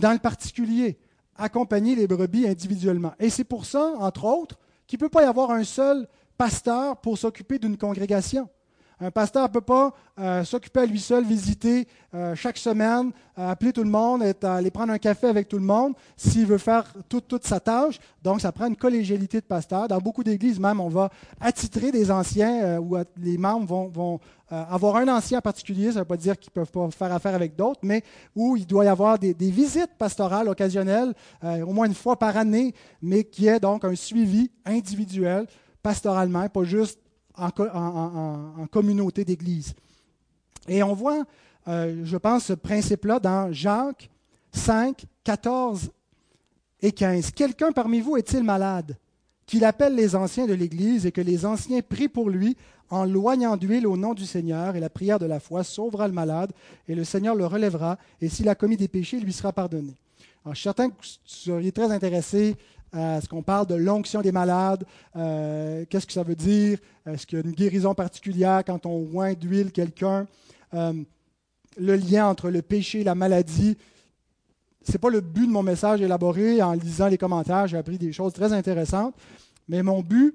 dans 0.00 0.12
le 0.12 0.18
particulier, 0.18 0.98
accompagner 1.36 1.94
les 1.94 2.06
brebis 2.06 2.46
individuellement. 2.46 3.12
Et 3.18 3.30
c'est 3.30 3.44
pour 3.44 3.64
ça, 3.66 3.94
entre 3.98 4.24
autres, 4.24 4.58
qu'il 4.86 4.98
ne 4.98 5.00
peut 5.00 5.08
pas 5.08 5.22
y 5.22 5.26
avoir 5.26 5.50
un 5.50 5.64
seul 5.64 6.08
pasteur 6.36 7.00
pour 7.00 7.18
s'occuper 7.18 7.58
d'une 7.58 7.76
congrégation. 7.76 8.48
Un 8.98 9.10
pasteur 9.10 9.42
ne 9.42 9.52
peut 9.52 9.60
pas 9.60 9.92
euh, 10.18 10.42
s'occuper 10.42 10.80
à 10.80 10.86
lui 10.86 10.98
seul, 10.98 11.22
visiter 11.22 11.86
euh, 12.14 12.34
chaque 12.34 12.56
semaine, 12.56 13.10
euh, 13.38 13.50
appeler 13.50 13.70
tout 13.70 13.82
le 13.82 13.90
monde, 13.90 14.22
aller 14.42 14.70
prendre 14.70 14.90
un 14.90 14.96
café 14.96 15.26
avec 15.26 15.48
tout 15.48 15.58
le 15.58 15.64
monde 15.64 15.92
s'il 16.16 16.46
veut 16.46 16.56
faire 16.56 16.84
toute, 17.10 17.46
sa 17.46 17.60
tâche. 17.60 17.98
Donc, 18.22 18.40
ça 18.40 18.52
prend 18.52 18.66
une 18.66 18.76
collégialité 18.76 19.42
de 19.42 19.44
pasteur. 19.44 19.86
Dans 19.86 19.98
beaucoup 19.98 20.24
d'églises, 20.24 20.58
même, 20.58 20.80
on 20.80 20.88
va 20.88 21.10
attitrer 21.40 21.92
des 21.92 22.10
anciens 22.10 22.78
où 22.78 22.96
les 23.18 23.36
membres 23.36 23.90
vont, 23.92 24.18
avoir 24.48 24.96
un 24.96 25.08
ancien 25.08 25.38
en 25.38 25.42
particulier. 25.42 25.88
Ça 25.88 25.96
ne 25.96 25.98
veut 25.98 26.04
pas 26.06 26.16
dire 26.16 26.38
qu'ils 26.38 26.52
ne 26.56 26.64
peuvent 26.64 26.72
pas 26.72 26.90
faire 26.90 27.12
affaire 27.12 27.34
avec 27.34 27.54
d'autres, 27.54 27.80
mais 27.82 28.02
où 28.34 28.56
il 28.56 28.66
doit 28.66 28.86
y 28.86 28.88
avoir 28.88 29.18
des 29.18 29.34
visites 29.50 29.94
pastorales 29.98 30.48
occasionnelles, 30.48 31.12
au 31.42 31.72
moins 31.72 31.86
une 31.86 31.94
fois 31.94 32.18
par 32.18 32.34
année, 32.38 32.72
mais 33.02 33.24
qui 33.24 33.46
est 33.46 33.60
donc 33.60 33.84
un 33.84 33.94
suivi 33.94 34.50
individuel 34.64 35.46
pastoralement, 35.82 36.48
pas 36.48 36.64
juste 36.64 36.98
en, 37.36 38.66
communauté 38.70 39.24
d'Église. 39.24 39.74
Et 40.68 40.82
on 40.82 40.94
voit, 40.94 41.24
euh, 41.68 42.02
je 42.04 42.16
pense, 42.16 42.46
ce 42.46 42.52
principe-là 42.52 43.18
dans 43.18 43.52
Jacques 43.52 44.10
5, 44.52 45.04
14 45.24 45.90
et 46.82 46.92
15. 46.92 47.30
Quelqu'un 47.30 47.72
parmi 47.72 48.00
vous 48.00 48.16
est-il 48.16 48.42
malade 48.42 48.96
Qu'il 49.46 49.64
appelle 49.64 49.94
les 49.94 50.16
anciens 50.16 50.46
de 50.46 50.54
l'Église 50.54 51.06
et 51.06 51.12
que 51.12 51.20
les 51.20 51.46
anciens 51.46 51.80
prient 51.82 52.08
pour 52.08 52.30
lui 52.30 52.56
en 52.90 53.04
loignant 53.04 53.56
d'huile 53.56 53.86
au 53.86 53.96
nom 53.96 54.14
du 54.14 54.24
Seigneur, 54.26 54.76
et 54.76 54.80
la 54.80 54.88
prière 54.88 55.18
de 55.18 55.26
la 55.26 55.40
foi 55.40 55.64
sauvera 55.64 56.06
le 56.06 56.14
malade, 56.14 56.52
et 56.88 56.94
le 56.94 57.04
Seigneur 57.04 57.34
le 57.34 57.46
relèvera, 57.46 57.98
et 58.20 58.28
s'il 58.28 58.48
a 58.48 58.54
commis 58.54 58.76
des 58.76 58.88
péchés, 58.88 59.16
il 59.16 59.24
lui 59.24 59.32
sera 59.32 59.52
pardonné. 59.52 59.94
Alors, 60.44 60.54
je 60.54 60.60
suis 60.60 60.64
certain 60.64 60.88
que 60.88 60.94
vous 60.94 61.08
seriez 61.24 61.72
très 61.72 61.90
intéressé 61.90 62.54
est-ce 62.96 63.28
qu'on 63.28 63.42
parle 63.42 63.66
de 63.66 63.74
l'onction 63.74 64.22
des 64.22 64.32
malades? 64.32 64.84
Euh, 65.16 65.84
qu'est-ce 65.88 66.06
que 66.06 66.12
ça 66.12 66.22
veut 66.22 66.34
dire? 66.34 66.78
Est-ce 67.06 67.26
qu'il 67.26 67.38
y 67.38 67.42
a 67.42 67.44
une 67.44 67.52
guérison 67.52 67.94
particulière 67.94 68.62
quand 68.64 68.86
on 68.86 69.06
oint 69.14 69.34
d'huile 69.34 69.72
quelqu'un? 69.72 70.26
Euh, 70.74 70.92
le 71.76 71.96
lien 71.96 72.26
entre 72.26 72.50
le 72.50 72.62
péché 72.62 73.00
et 73.00 73.04
la 73.04 73.14
maladie. 73.14 73.76
Ce 74.82 74.92
n'est 74.92 74.98
pas 74.98 75.10
le 75.10 75.20
but 75.20 75.46
de 75.46 75.52
mon 75.52 75.62
message 75.62 76.00
élaboré. 76.00 76.62
En 76.62 76.72
lisant 76.72 77.08
les 77.08 77.18
commentaires, 77.18 77.66
j'ai 77.66 77.76
appris 77.76 77.98
des 77.98 78.12
choses 78.12 78.32
très 78.32 78.52
intéressantes. 78.52 79.14
Mais 79.68 79.82
mon 79.82 80.00
but, 80.00 80.34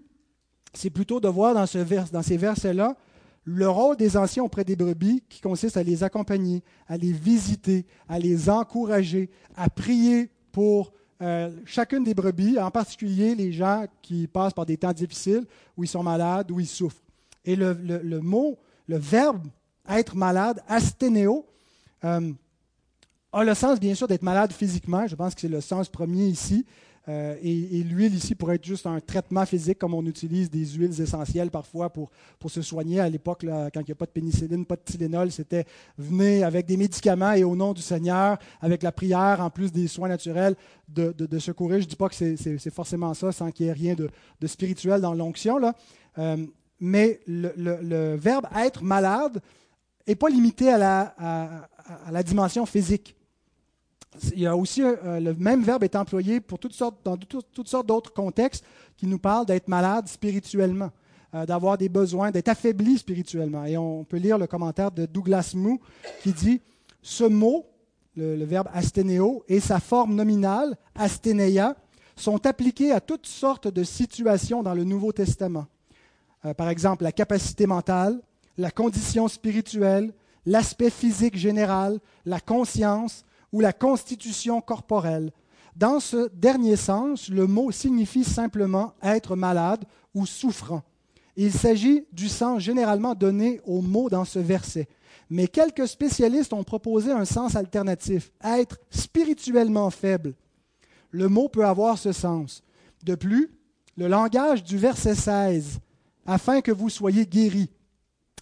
c'est 0.73 0.89
plutôt 0.89 1.19
de 1.19 1.27
voir 1.27 1.53
dans, 1.53 1.65
ce 1.65 1.79
dans 2.11 2.21
ces 2.21 2.37
versets-là 2.37 2.95
le 3.43 3.67
rôle 3.67 3.97
des 3.97 4.17
anciens 4.17 4.43
auprès 4.43 4.63
des 4.63 4.75
brebis 4.75 5.23
qui 5.27 5.41
consiste 5.41 5.77
à 5.77 5.83
les 5.83 6.03
accompagner, 6.03 6.63
à 6.87 6.97
les 6.97 7.11
visiter, 7.11 7.85
à 8.07 8.19
les 8.19 8.49
encourager, 8.49 9.29
à 9.55 9.69
prier 9.69 10.29
pour 10.51 10.93
euh, 11.21 11.51
chacune 11.65 12.03
des 12.03 12.13
brebis, 12.13 12.59
en 12.59 12.71
particulier 12.71 13.35
les 13.35 13.51
gens 13.51 13.85
qui 14.01 14.27
passent 14.27 14.53
par 14.53 14.65
des 14.65 14.77
temps 14.77 14.93
difficiles, 14.93 15.45
où 15.77 15.83
ils 15.83 15.87
sont 15.87 16.03
malades, 16.03 16.49
où 16.51 16.59
ils 16.59 16.67
souffrent. 16.67 17.01
Et 17.45 17.55
le, 17.55 17.73
mot, 18.21 18.57
le 18.87 18.97
verbe 18.97 19.47
être 19.87 20.15
malade, 20.15 20.63
asténéo, 20.67 21.45
euh, 22.03 22.31
a 23.33 23.43
le 23.43 23.53
sens 23.53 23.79
bien 23.79 23.93
sûr 23.93 24.07
d'être 24.07 24.23
malade 24.23 24.51
physiquement. 24.51 25.07
Je 25.07 25.15
pense 25.15 25.35
que 25.35 25.41
c'est 25.41 25.47
le 25.47 25.61
sens 25.61 25.89
premier 25.89 26.25
ici. 26.25 26.65
Euh, 27.09 27.35
et, 27.41 27.83
l'huile 27.83 28.13
ici 28.13 28.35
pourrait 28.35 28.55
être 28.55 28.65
juste 28.65 28.85
un 28.85 28.99
traitement 28.99 29.45
physique, 29.45 29.79
comme 29.79 29.93
on 29.93 30.05
utilise 30.05 30.49
des 30.49 30.65
huiles 30.65 31.01
essentielles 31.01 31.49
parfois 31.49 31.89
pour, 31.89 32.11
pour 32.37 32.51
se 32.51 32.61
soigner. 32.61 32.99
À 32.99 33.09
l'époque, 33.09 33.43
quand 33.43 33.81
il 33.81 33.85
n'y 33.85 33.91
a 33.91 33.95
pas 33.95 34.05
de 34.05 34.11
pénicilline, 34.11 34.65
pas 34.65 34.75
de 34.75 34.81
Tylenol, 34.81 35.31
c'était 35.31 35.65
venez 35.97 36.43
avec 36.43 36.67
des 36.67 36.77
médicaments 36.77 37.33
et 37.33 37.43
au 37.43 37.55
nom 37.55 37.73
du 37.73 37.81
Seigneur, 37.81 38.37
avec 38.59 38.83
la 38.83 38.91
prière, 38.91 39.41
en 39.41 39.49
plus 39.49 39.71
des 39.71 39.87
soins 39.87 40.09
naturels, 40.09 40.55
de, 40.87 41.11
de, 41.11 41.39
secourir. 41.39 41.79
Je 41.79 41.85
ne 41.85 41.89
dis 41.89 41.95
pas 41.95 42.09
que 42.09 42.15
c'est 42.15 42.73
forcément 42.73 43.13
ça, 43.13 43.31
sans 43.31 43.49
qu'il 43.51 43.65
y 43.65 43.69
ait 43.69 43.73
rien 43.73 43.95
de, 43.95 44.09
de 44.39 44.47
spirituel 44.47 45.01
dans 45.01 45.13
l'onction. 45.13 45.59
Euh, 46.17 46.37
mais 46.79 47.19
le, 47.25 47.53
le, 47.57 48.15
verbe 48.15 48.45
être 48.55 48.83
malade 48.83 49.41
n'est 50.07 50.15
pas 50.15 50.29
limité 50.29 50.69
à 50.69 50.77
la, 50.77 51.01
à 51.17 52.11
la 52.11 52.23
dimension 52.23 52.65
physique 52.65 53.15
il 54.33 54.39
y 54.39 54.47
a 54.47 54.55
aussi 54.55 54.81
euh, 54.83 55.19
le 55.19 55.33
même 55.35 55.63
verbe 55.63 55.83
est 55.83 55.95
employé 55.95 56.41
pour 56.41 56.59
toutes 56.59 56.73
sortes, 56.73 56.97
dans 57.03 57.17
toutes, 57.17 57.67
sortes 57.67 57.87
d'autres 57.87 58.13
contextes 58.13 58.65
qui 58.97 59.07
nous 59.07 59.19
parlent 59.19 59.45
d'être 59.45 59.67
malade 59.67 60.07
spirituellement, 60.07 60.91
euh, 61.33 61.45
d'avoir 61.45 61.77
des 61.77 61.89
besoins, 61.89 62.31
d'être 62.31 62.49
affaibli 62.49 62.97
spirituellement. 62.97 63.65
Et 63.65 63.77
on 63.77 64.03
peut 64.03 64.17
lire 64.17 64.37
le 64.37 64.47
commentaire 64.47 64.91
de 64.91 65.05
Douglas 65.05 65.53
Moo 65.55 65.79
qui 66.21 66.33
dit 66.33 66.61
ce 67.01 67.23
mot, 67.23 67.65
le, 68.15 68.43
verbe 68.43 68.67
asténéo, 68.73 69.43
et 69.47 69.59
sa 69.59 69.79
forme 69.79 70.15
nominale, 70.15 70.77
asténéia, 70.93 71.75
sont 72.15 72.45
appliqués 72.45 72.91
à 72.91 72.99
toutes 72.99 73.25
sortes 73.25 73.69
de 73.69 73.83
situations 73.83 74.61
dans 74.61 74.73
le 74.73 74.83
Nouveau 74.83 75.11
Testament. 75.13 75.65
Euh, 76.45 76.53
par 76.53 76.69
exemple, 76.69 77.03
la 77.03 77.13
capacité 77.13 77.65
mentale, 77.65 78.21
la 78.57 78.69
condition 78.69 79.29
spirituelle, 79.29 80.13
l'aspect 80.45 80.89
physique 80.89 81.37
général, 81.37 81.99
la 82.25 82.41
conscience, 82.41 83.23
ou 83.51 83.59
la 83.59 83.73
constitution 83.73 84.61
corporelle. 84.61 85.31
Dans 85.75 85.99
ce 85.99 86.29
dernier 86.33 86.75
sens, 86.75 87.29
le 87.29 87.47
mot 87.47 87.71
signifie 87.71 88.23
simplement 88.23 88.93
être 89.01 89.35
malade 89.35 89.85
ou 90.13 90.25
souffrant. 90.25 90.83
Il 91.37 91.53
s'agit 91.53 92.05
du 92.11 92.27
sens 92.27 92.61
généralement 92.61 93.15
donné 93.15 93.61
au 93.65 93.81
mot 93.81 94.09
dans 94.09 94.25
ce 94.25 94.39
verset. 94.39 94.87
Mais 95.29 95.47
quelques 95.47 95.87
spécialistes 95.87 96.51
ont 96.51 96.63
proposé 96.63 97.11
un 97.11 97.23
sens 97.23 97.55
alternatif, 97.55 98.31
être 98.43 98.77
spirituellement 98.89 99.89
faible. 99.89 100.33
Le 101.09 101.29
mot 101.29 101.47
peut 101.47 101.65
avoir 101.65 101.97
ce 101.97 102.11
sens. 102.11 102.63
De 103.03 103.15
plus, 103.15 103.49
le 103.97 104.07
langage 104.07 104.63
du 104.63 104.77
verset 104.77 105.15
16, 105.15 105.79
afin 106.25 106.61
que 106.61 106.71
vous 106.71 106.89
soyez 106.89 107.25
guéris, 107.25 107.69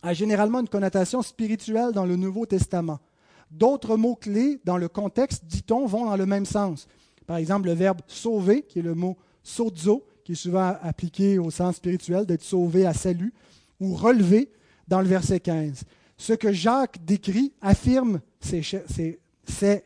a 0.01 0.13
généralement 0.13 0.59
une 0.59 0.69
connotation 0.69 1.21
spirituelle 1.21 1.91
dans 1.91 2.05
le 2.05 2.15
Nouveau 2.15 2.45
Testament. 2.45 2.99
D'autres 3.51 3.97
mots-clés 3.97 4.59
dans 4.63 4.77
le 4.77 4.87
contexte, 4.87 5.45
dit-on, 5.45 5.85
vont 5.85 6.05
dans 6.05 6.17
le 6.17 6.25
même 6.25 6.45
sens. 6.45 6.87
Par 7.25 7.37
exemple, 7.37 7.67
le 7.67 7.73
verbe 7.73 8.01
sauver, 8.07 8.63
qui 8.63 8.79
est 8.79 8.83
le 8.83 8.95
mot 8.95 9.17
sozo, 9.43 10.05
qui 10.23 10.33
est 10.33 10.35
souvent 10.35 10.75
appliqué 10.81 11.39
au 11.39 11.49
sens 11.49 11.77
spirituel, 11.77 12.25
d'être 12.25 12.43
sauvé 12.43 12.85
à 12.85 12.93
salut, 12.93 13.33
ou 13.79 13.95
relever 13.95 14.49
dans 14.87 15.01
le 15.01 15.07
verset 15.07 15.39
15. 15.39 15.83
Ce 16.17 16.33
que 16.33 16.51
Jacques 16.51 17.03
décrit 17.05 17.53
affirme 17.61 18.21
ces 18.39 18.61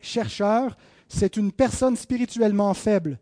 chercheurs, 0.02 0.76
c'est 1.08 1.36
une 1.36 1.52
personne 1.52 1.96
spirituellement 1.96 2.74
faible, 2.74 3.18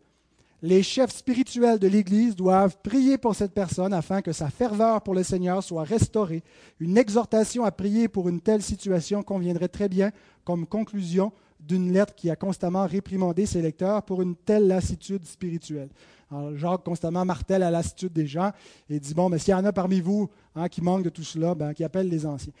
les 0.63 0.81
chefs 0.81 1.11
spirituels 1.11 1.77
de 1.77 1.89
l'Église 1.89 2.37
doivent 2.37 2.77
prier 2.81 3.17
pour 3.17 3.35
cette 3.35 3.51
personne 3.51 3.93
afin 3.93 4.21
que 4.21 4.31
sa 4.31 4.49
ferveur 4.49 5.01
pour 5.01 5.13
le 5.13 5.21
Seigneur 5.21 5.61
soit 5.61 5.83
restaurée. 5.83 6.41
Une 6.79 6.97
exhortation 6.97 7.65
à 7.65 7.71
prier 7.71 8.07
pour 8.07 8.29
une 8.29 8.39
telle 8.39 8.61
situation 8.61 9.23
conviendrait 9.23 9.67
très 9.67 9.89
bien 9.89 10.11
comme 10.43 10.67
conclusion 10.67 11.31
d'une 11.59 11.93
lettre 11.93 12.13
qui 12.15 12.29
a 12.29 12.35
constamment 12.35 12.85
réprimandé 12.85 13.45
ses 13.45 13.61
lecteurs 13.61 14.03
pour 14.03 14.21
une 14.21 14.35
telle 14.35 14.67
lassitude 14.67 15.25
spirituelle. 15.25 15.89
Alors, 16.29 16.55
Jacques 16.57 16.83
constamment 16.83 17.23
martèle 17.23 17.61
la 17.61 17.71
lassitude 17.71 18.11
des 18.11 18.27
gens 18.27 18.51
et 18.89 18.99
dit, 18.99 19.13
bon, 19.13 19.29
mais 19.29 19.39
s'il 19.39 19.51
y 19.51 19.55
en 19.55 19.63
a 19.63 19.71
parmi 19.71 20.01
vous 20.01 20.29
hein, 20.55 20.67
qui 20.67 20.81
manquent 20.81 21.03
de 21.03 21.09
tout 21.09 21.23
cela, 21.23 21.55
ben, 21.55 21.73
qui 21.73 21.83
appellent 21.83 22.09
les 22.09 22.25
anciens 22.25 22.53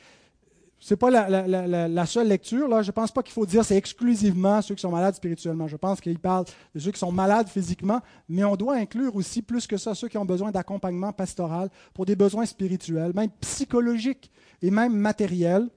ce 0.83 0.93
n'est 0.93 0.97
pas 0.97 1.09
la, 1.09 2.05
seule 2.05 2.27
lecture. 2.27 2.67
Là. 2.67 2.81
Je 2.81 2.87
ne 2.87 2.91
pense 2.91 3.09
pas 3.09 3.23
qu'il 3.23 3.31
faut 3.31 3.45
dire 3.45 3.63
c'est 3.63 3.77
exclusivement 3.77 4.61
ceux 4.61 4.75
qui 4.75 4.81
sont 4.81 4.91
malades 4.91 5.15
spirituellement. 5.15 5.65
Je 5.65 5.77
pense 5.77 6.01
qu'il 6.01 6.19
parle 6.19 6.43
de 6.75 6.79
ceux 6.81 6.91
qui 6.91 6.99
sont 6.99 7.11
malades 7.13 7.47
physiquement, 7.47 8.01
mais 8.27 8.43
on 8.43 8.57
doit 8.57 8.75
inclure 8.75 9.15
aussi 9.15 9.41
plus 9.41 9.65
que 9.65 9.77
ça 9.77 9.95
ceux 9.95 10.09
qui 10.09 10.17
ont 10.17 10.25
besoin 10.25 10.51
d'accompagnement 10.51 11.13
pastoral 11.13 11.69
pour 11.93 12.05
des 12.05 12.17
besoins 12.17 12.45
spirituels, 12.45 13.13
même 13.15 13.29
psychologiques 13.39 14.29
et 14.61 14.71
même 14.71 14.93
matériels. 14.93 15.69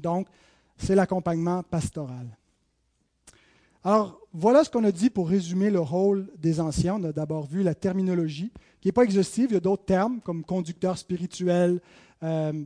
Donc, 0.00 0.26
c'est 0.76 0.94
l'accompagnement 0.94 1.62
pastoral. 1.62 2.26
Alors, 3.82 4.18
voilà 4.32 4.64
ce 4.64 4.70
qu'on 4.70 4.84
a 4.84 4.92
dit 4.92 5.10
pour 5.10 5.28
résumer 5.28 5.70
le 5.70 5.80
rôle 5.80 6.30
des 6.38 6.58
anciens. 6.58 6.96
On 6.96 7.04
a 7.04 7.12
d'abord 7.12 7.46
vu 7.46 7.62
la 7.62 7.74
terminologie, 7.74 8.50
qui 8.80 8.88
n'est 8.88 8.92
pas 8.92 9.04
exhaustive. 9.04 9.48
Il 9.50 9.54
y 9.54 9.56
a 9.58 9.60
d'autres 9.60 9.84
termes 9.84 10.20
comme 10.20 10.42
conducteur 10.42 10.96
spirituel, 10.96 11.80
euh, 12.22 12.64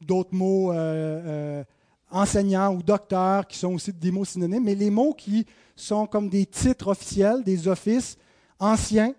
d'autres 0.00 0.34
mots 0.34 0.72
euh, 0.72 0.74
euh, 0.74 1.64
enseignants 2.10 2.74
ou 2.74 2.82
docteurs 2.82 3.46
qui 3.46 3.56
sont 3.56 3.74
aussi 3.74 3.92
des 3.92 4.10
mots 4.10 4.24
synonymes, 4.24 4.64
mais 4.64 4.74
les 4.74 4.90
mots 4.90 5.14
qui 5.14 5.46
sont 5.76 6.06
comme 6.06 6.28
des 6.28 6.44
titres 6.44 6.88
officiels, 6.88 7.44
des 7.44 7.68
offices 7.68 8.18
anciens 8.58 9.14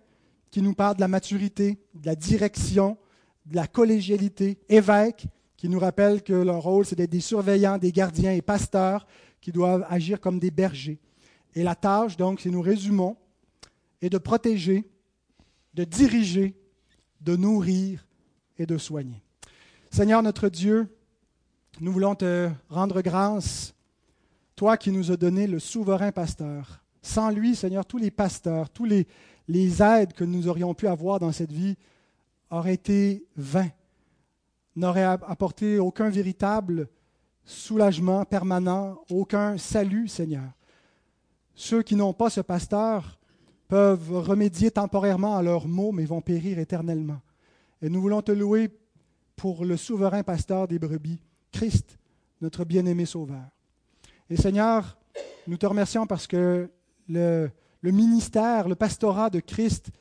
qui 0.52 0.62
nous 0.62 0.74
parlent 0.74 0.96
de 0.96 1.02
la 1.02 1.08
maturité, 1.08 1.78
de 1.94 2.06
la 2.06 2.16
direction, 2.16 2.98
de 3.46 3.56
la 3.56 3.68
collégialité, 3.68 4.58
évêques 4.68 5.26
qui 5.60 5.68
nous 5.68 5.78
rappellent 5.78 6.24
que 6.24 6.32
leur 6.32 6.62
rôle 6.62 6.86
c'est 6.86 6.96
d'être 6.96 7.10
des 7.10 7.20
surveillants, 7.20 7.78
des 7.78 7.92
gardiens 7.92 8.32
et 8.32 8.42
pasteurs 8.42 9.06
qui 9.42 9.52
doivent 9.52 9.86
agir 9.90 10.22
comme 10.22 10.40
des 10.40 10.52
bergers. 10.52 11.00
Et 11.54 11.64
la 11.64 11.76
tâche, 11.76 12.16
donc, 12.16 12.40
si 12.40 12.50
nous 12.50 12.62
résumons, 12.62 13.18
est 14.02 14.10
de 14.10 14.18
protéger, 14.18 14.90
de 15.74 15.84
diriger, 15.84 16.56
de 17.20 17.36
nourrir 17.36 18.08
et 18.58 18.66
de 18.66 18.78
soigner. 18.78 19.22
Seigneur 19.92 20.24
notre 20.24 20.48
Dieu, 20.48 20.88
nous 21.82 21.92
voulons 21.92 22.16
te 22.16 22.50
rendre 22.70 23.02
grâce, 23.02 23.76
toi 24.56 24.78
qui 24.78 24.92
nous 24.92 25.12
as 25.12 25.18
donné 25.18 25.46
le 25.46 25.60
souverain 25.60 26.14
pasteur. 26.14 26.82
Sans 27.02 27.32
lui, 27.32 27.54
Seigneur, 27.54 27.86
tous 27.86 27.98
les 27.98 28.12
pasteurs, 28.12 28.70
tous 28.70 28.86
les, 28.86 29.08
les 29.50 29.84
aides 29.84 30.14
que 30.14 30.24
nous 30.24 30.48
aurions 30.48 30.74
pu 30.74 30.88
avoir 30.88 31.20
dans 31.20 31.34
cette 31.34 31.52
vie 31.52 31.76
auraient 32.50 32.76
été 32.76 33.26
vains, 33.36 33.72
n'auraient 34.76 35.04
apporté 35.04 35.80
aucun 35.80 36.10
véritable 36.10 36.88
soulagement 37.44 38.26
permanent, 38.26 39.00
aucun 39.10 39.58
salut, 39.58 40.08
Seigneur. 40.08 40.52
Ceux 41.56 41.82
qui 41.82 41.96
n'ont 41.96 42.14
pas 42.14 42.30
ce 42.30 42.42
pasteur 42.42 43.20
peuvent 43.68 44.12
remédier 44.12 44.72
temporairement 44.72 45.36
à 45.38 45.44
leurs 45.44 45.68
maux, 45.68 45.92
mais 45.92 46.06
vont 46.06 46.22
périr 46.22 46.60
éternellement. 46.60 47.22
Et 47.82 47.90
nous 47.90 48.02
voulons 48.02 48.22
te 48.22 48.32
louer 48.32 48.70
pour 49.36 49.64
le 49.64 49.78
souverain 49.78 50.24
pasteur 50.24 50.68
des 50.68 50.80
brebis, 50.80 51.22
Christ, 51.52 51.98
notre 52.42 52.66
bien-aimé 52.66 53.06
Sauveur. 53.06 53.44
Et 54.30 54.36
Seigneur, 54.36 54.98
nous 55.48 55.58
te 55.58 55.66
remercions 55.66 56.06
parce 56.06 56.28
que 56.28 56.70
le, 57.08 57.52
ministère, 57.84 58.68
le 58.68 58.76
pastorat 58.76 59.30
de 59.30 59.40
Christ, 59.40 59.92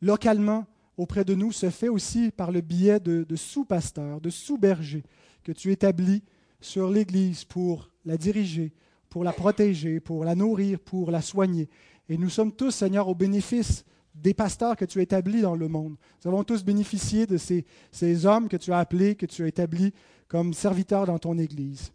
localement, 0.00 0.66
auprès 1.00 1.24
de 1.24 1.34
nous, 1.34 1.50
se 1.50 1.70
fait 1.70 1.88
aussi 1.88 2.30
par 2.30 2.52
le 2.52 2.60
biais 2.60 3.00
de, 3.00 3.36
sous-pasteurs, 3.36 4.20
de 4.20 4.28
sous-bergers 4.28 5.02
que 5.42 5.50
tu 5.50 5.72
établis 5.72 6.22
sur 6.60 6.90
l'Église 6.90 7.44
pour 7.44 7.88
la 8.04 8.18
diriger, 8.18 8.74
pour 9.08 9.24
la 9.24 9.32
protéger, 9.32 9.98
pour 9.98 10.24
la 10.24 10.34
nourrir, 10.34 10.78
pour 10.78 11.10
la 11.10 11.22
soigner. 11.22 11.70
Et 12.10 12.18
nous 12.18 12.28
sommes 12.28 12.52
tous, 12.52 12.70
Seigneur, 12.70 13.08
au 13.08 13.14
bénéfice 13.14 13.84
des 14.14 14.34
pasteurs 14.34 14.76
que 14.76 14.84
tu 14.84 14.98
as 14.98 15.02
établis 15.02 15.40
dans 15.40 15.56
le 15.56 15.68
monde. 15.68 15.96
Nous 16.22 16.30
avons 16.30 16.44
tous 16.44 16.62
bénéficié 16.62 17.26
de 17.26 17.38
ces, 17.38 17.64
ces 17.90 18.26
hommes 18.26 18.48
que 18.48 18.58
tu 18.58 18.70
as 18.70 18.78
appelés, 18.78 19.14
que 19.14 19.24
tu 19.24 19.42
as 19.42 19.48
établis 19.48 19.94
comme 20.28 20.52
serviteurs 20.52 21.06
dans 21.06 21.18
ton 21.18 21.38
Église. 21.38 21.92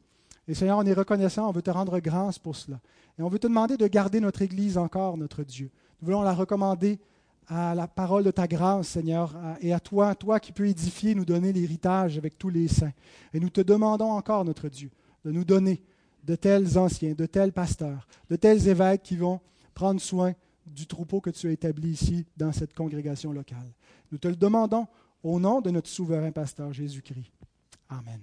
Et 0.47 0.55
Seigneur, 0.55 0.79
on 0.79 0.85
est 0.85 0.93
reconnaissant, 0.93 1.47
on 1.47 1.51
veut 1.51 1.61
te 1.61 1.69
rendre 1.69 1.99
grâce 1.99 2.39
pour 2.39 2.55
cela. 2.55 2.79
Et 3.19 3.21
on 3.21 3.29
veut 3.29 3.39
te 3.39 3.47
demander 3.47 3.77
de 3.77 3.85
garder 3.85 4.19
notre 4.19 4.41
Église 4.41 4.79
encore, 4.79 5.15
notre 5.15 5.43
Dieu. 5.43 5.69
Nous 6.01 6.07
voulons 6.07 6.23
la 6.23 6.33
recommander 6.33 6.99
à 7.47 7.75
la 7.75 7.87
parole 7.87 8.23
de 8.23 8.31
ta 8.31 8.47
grâce, 8.47 8.89
Seigneur, 8.89 9.35
et 9.61 9.73
à 9.73 9.79
toi, 9.79 10.15
toi 10.15 10.39
qui 10.39 10.51
peux 10.51 10.67
édifier, 10.67 11.15
nous 11.15 11.25
donner 11.25 11.53
l'héritage 11.53 12.17
avec 12.17 12.37
tous 12.37 12.49
les 12.49 12.67
saints. 12.67 12.93
Et 13.33 13.39
nous 13.39 13.49
te 13.49 13.61
demandons 13.61 14.11
encore, 14.11 14.45
notre 14.45 14.69
Dieu, 14.69 14.89
de 15.23 15.31
nous 15.31 15.45
donner 15.45 15.81
de 16.23 16.35
tels 16.35 16.77
anciens, 16.77 17.13
de 17.13 17.25
tels 17.25 17.53
pasteurs, 17.53 18.07
de 18.29 18.35
tels 18.35 18.67
évêques 18.67 19.03
qui 19.03 19.15
vont 19.15 19.39
prendre 19.73 20.01
soin 20.01 20.33
du 20.65 20.87
troupeau 20.87 21.21
que 21.21 21.29
tu 21.29 21.47
as 21.47 21.51
établi 21.51 21.91
ici 21.91 22.25
dans 22.35 22.51
cette 22.51 22.73
congrégation 22.73 23.31
locale. 23.31 23.71
Nous 24.11 24.17
te 24.17 24.27
le 24.27 24.35
demandons 24.35 24.87
au 25.23 25.39
nom 25.39 25.61
de 25.61 25.69
notre 25.69 25.89
souverain 25.89 26.31
pasteur 26.31 26.73
Jésus-Christ. 26.73 27.31
Amen. 27.89 28.19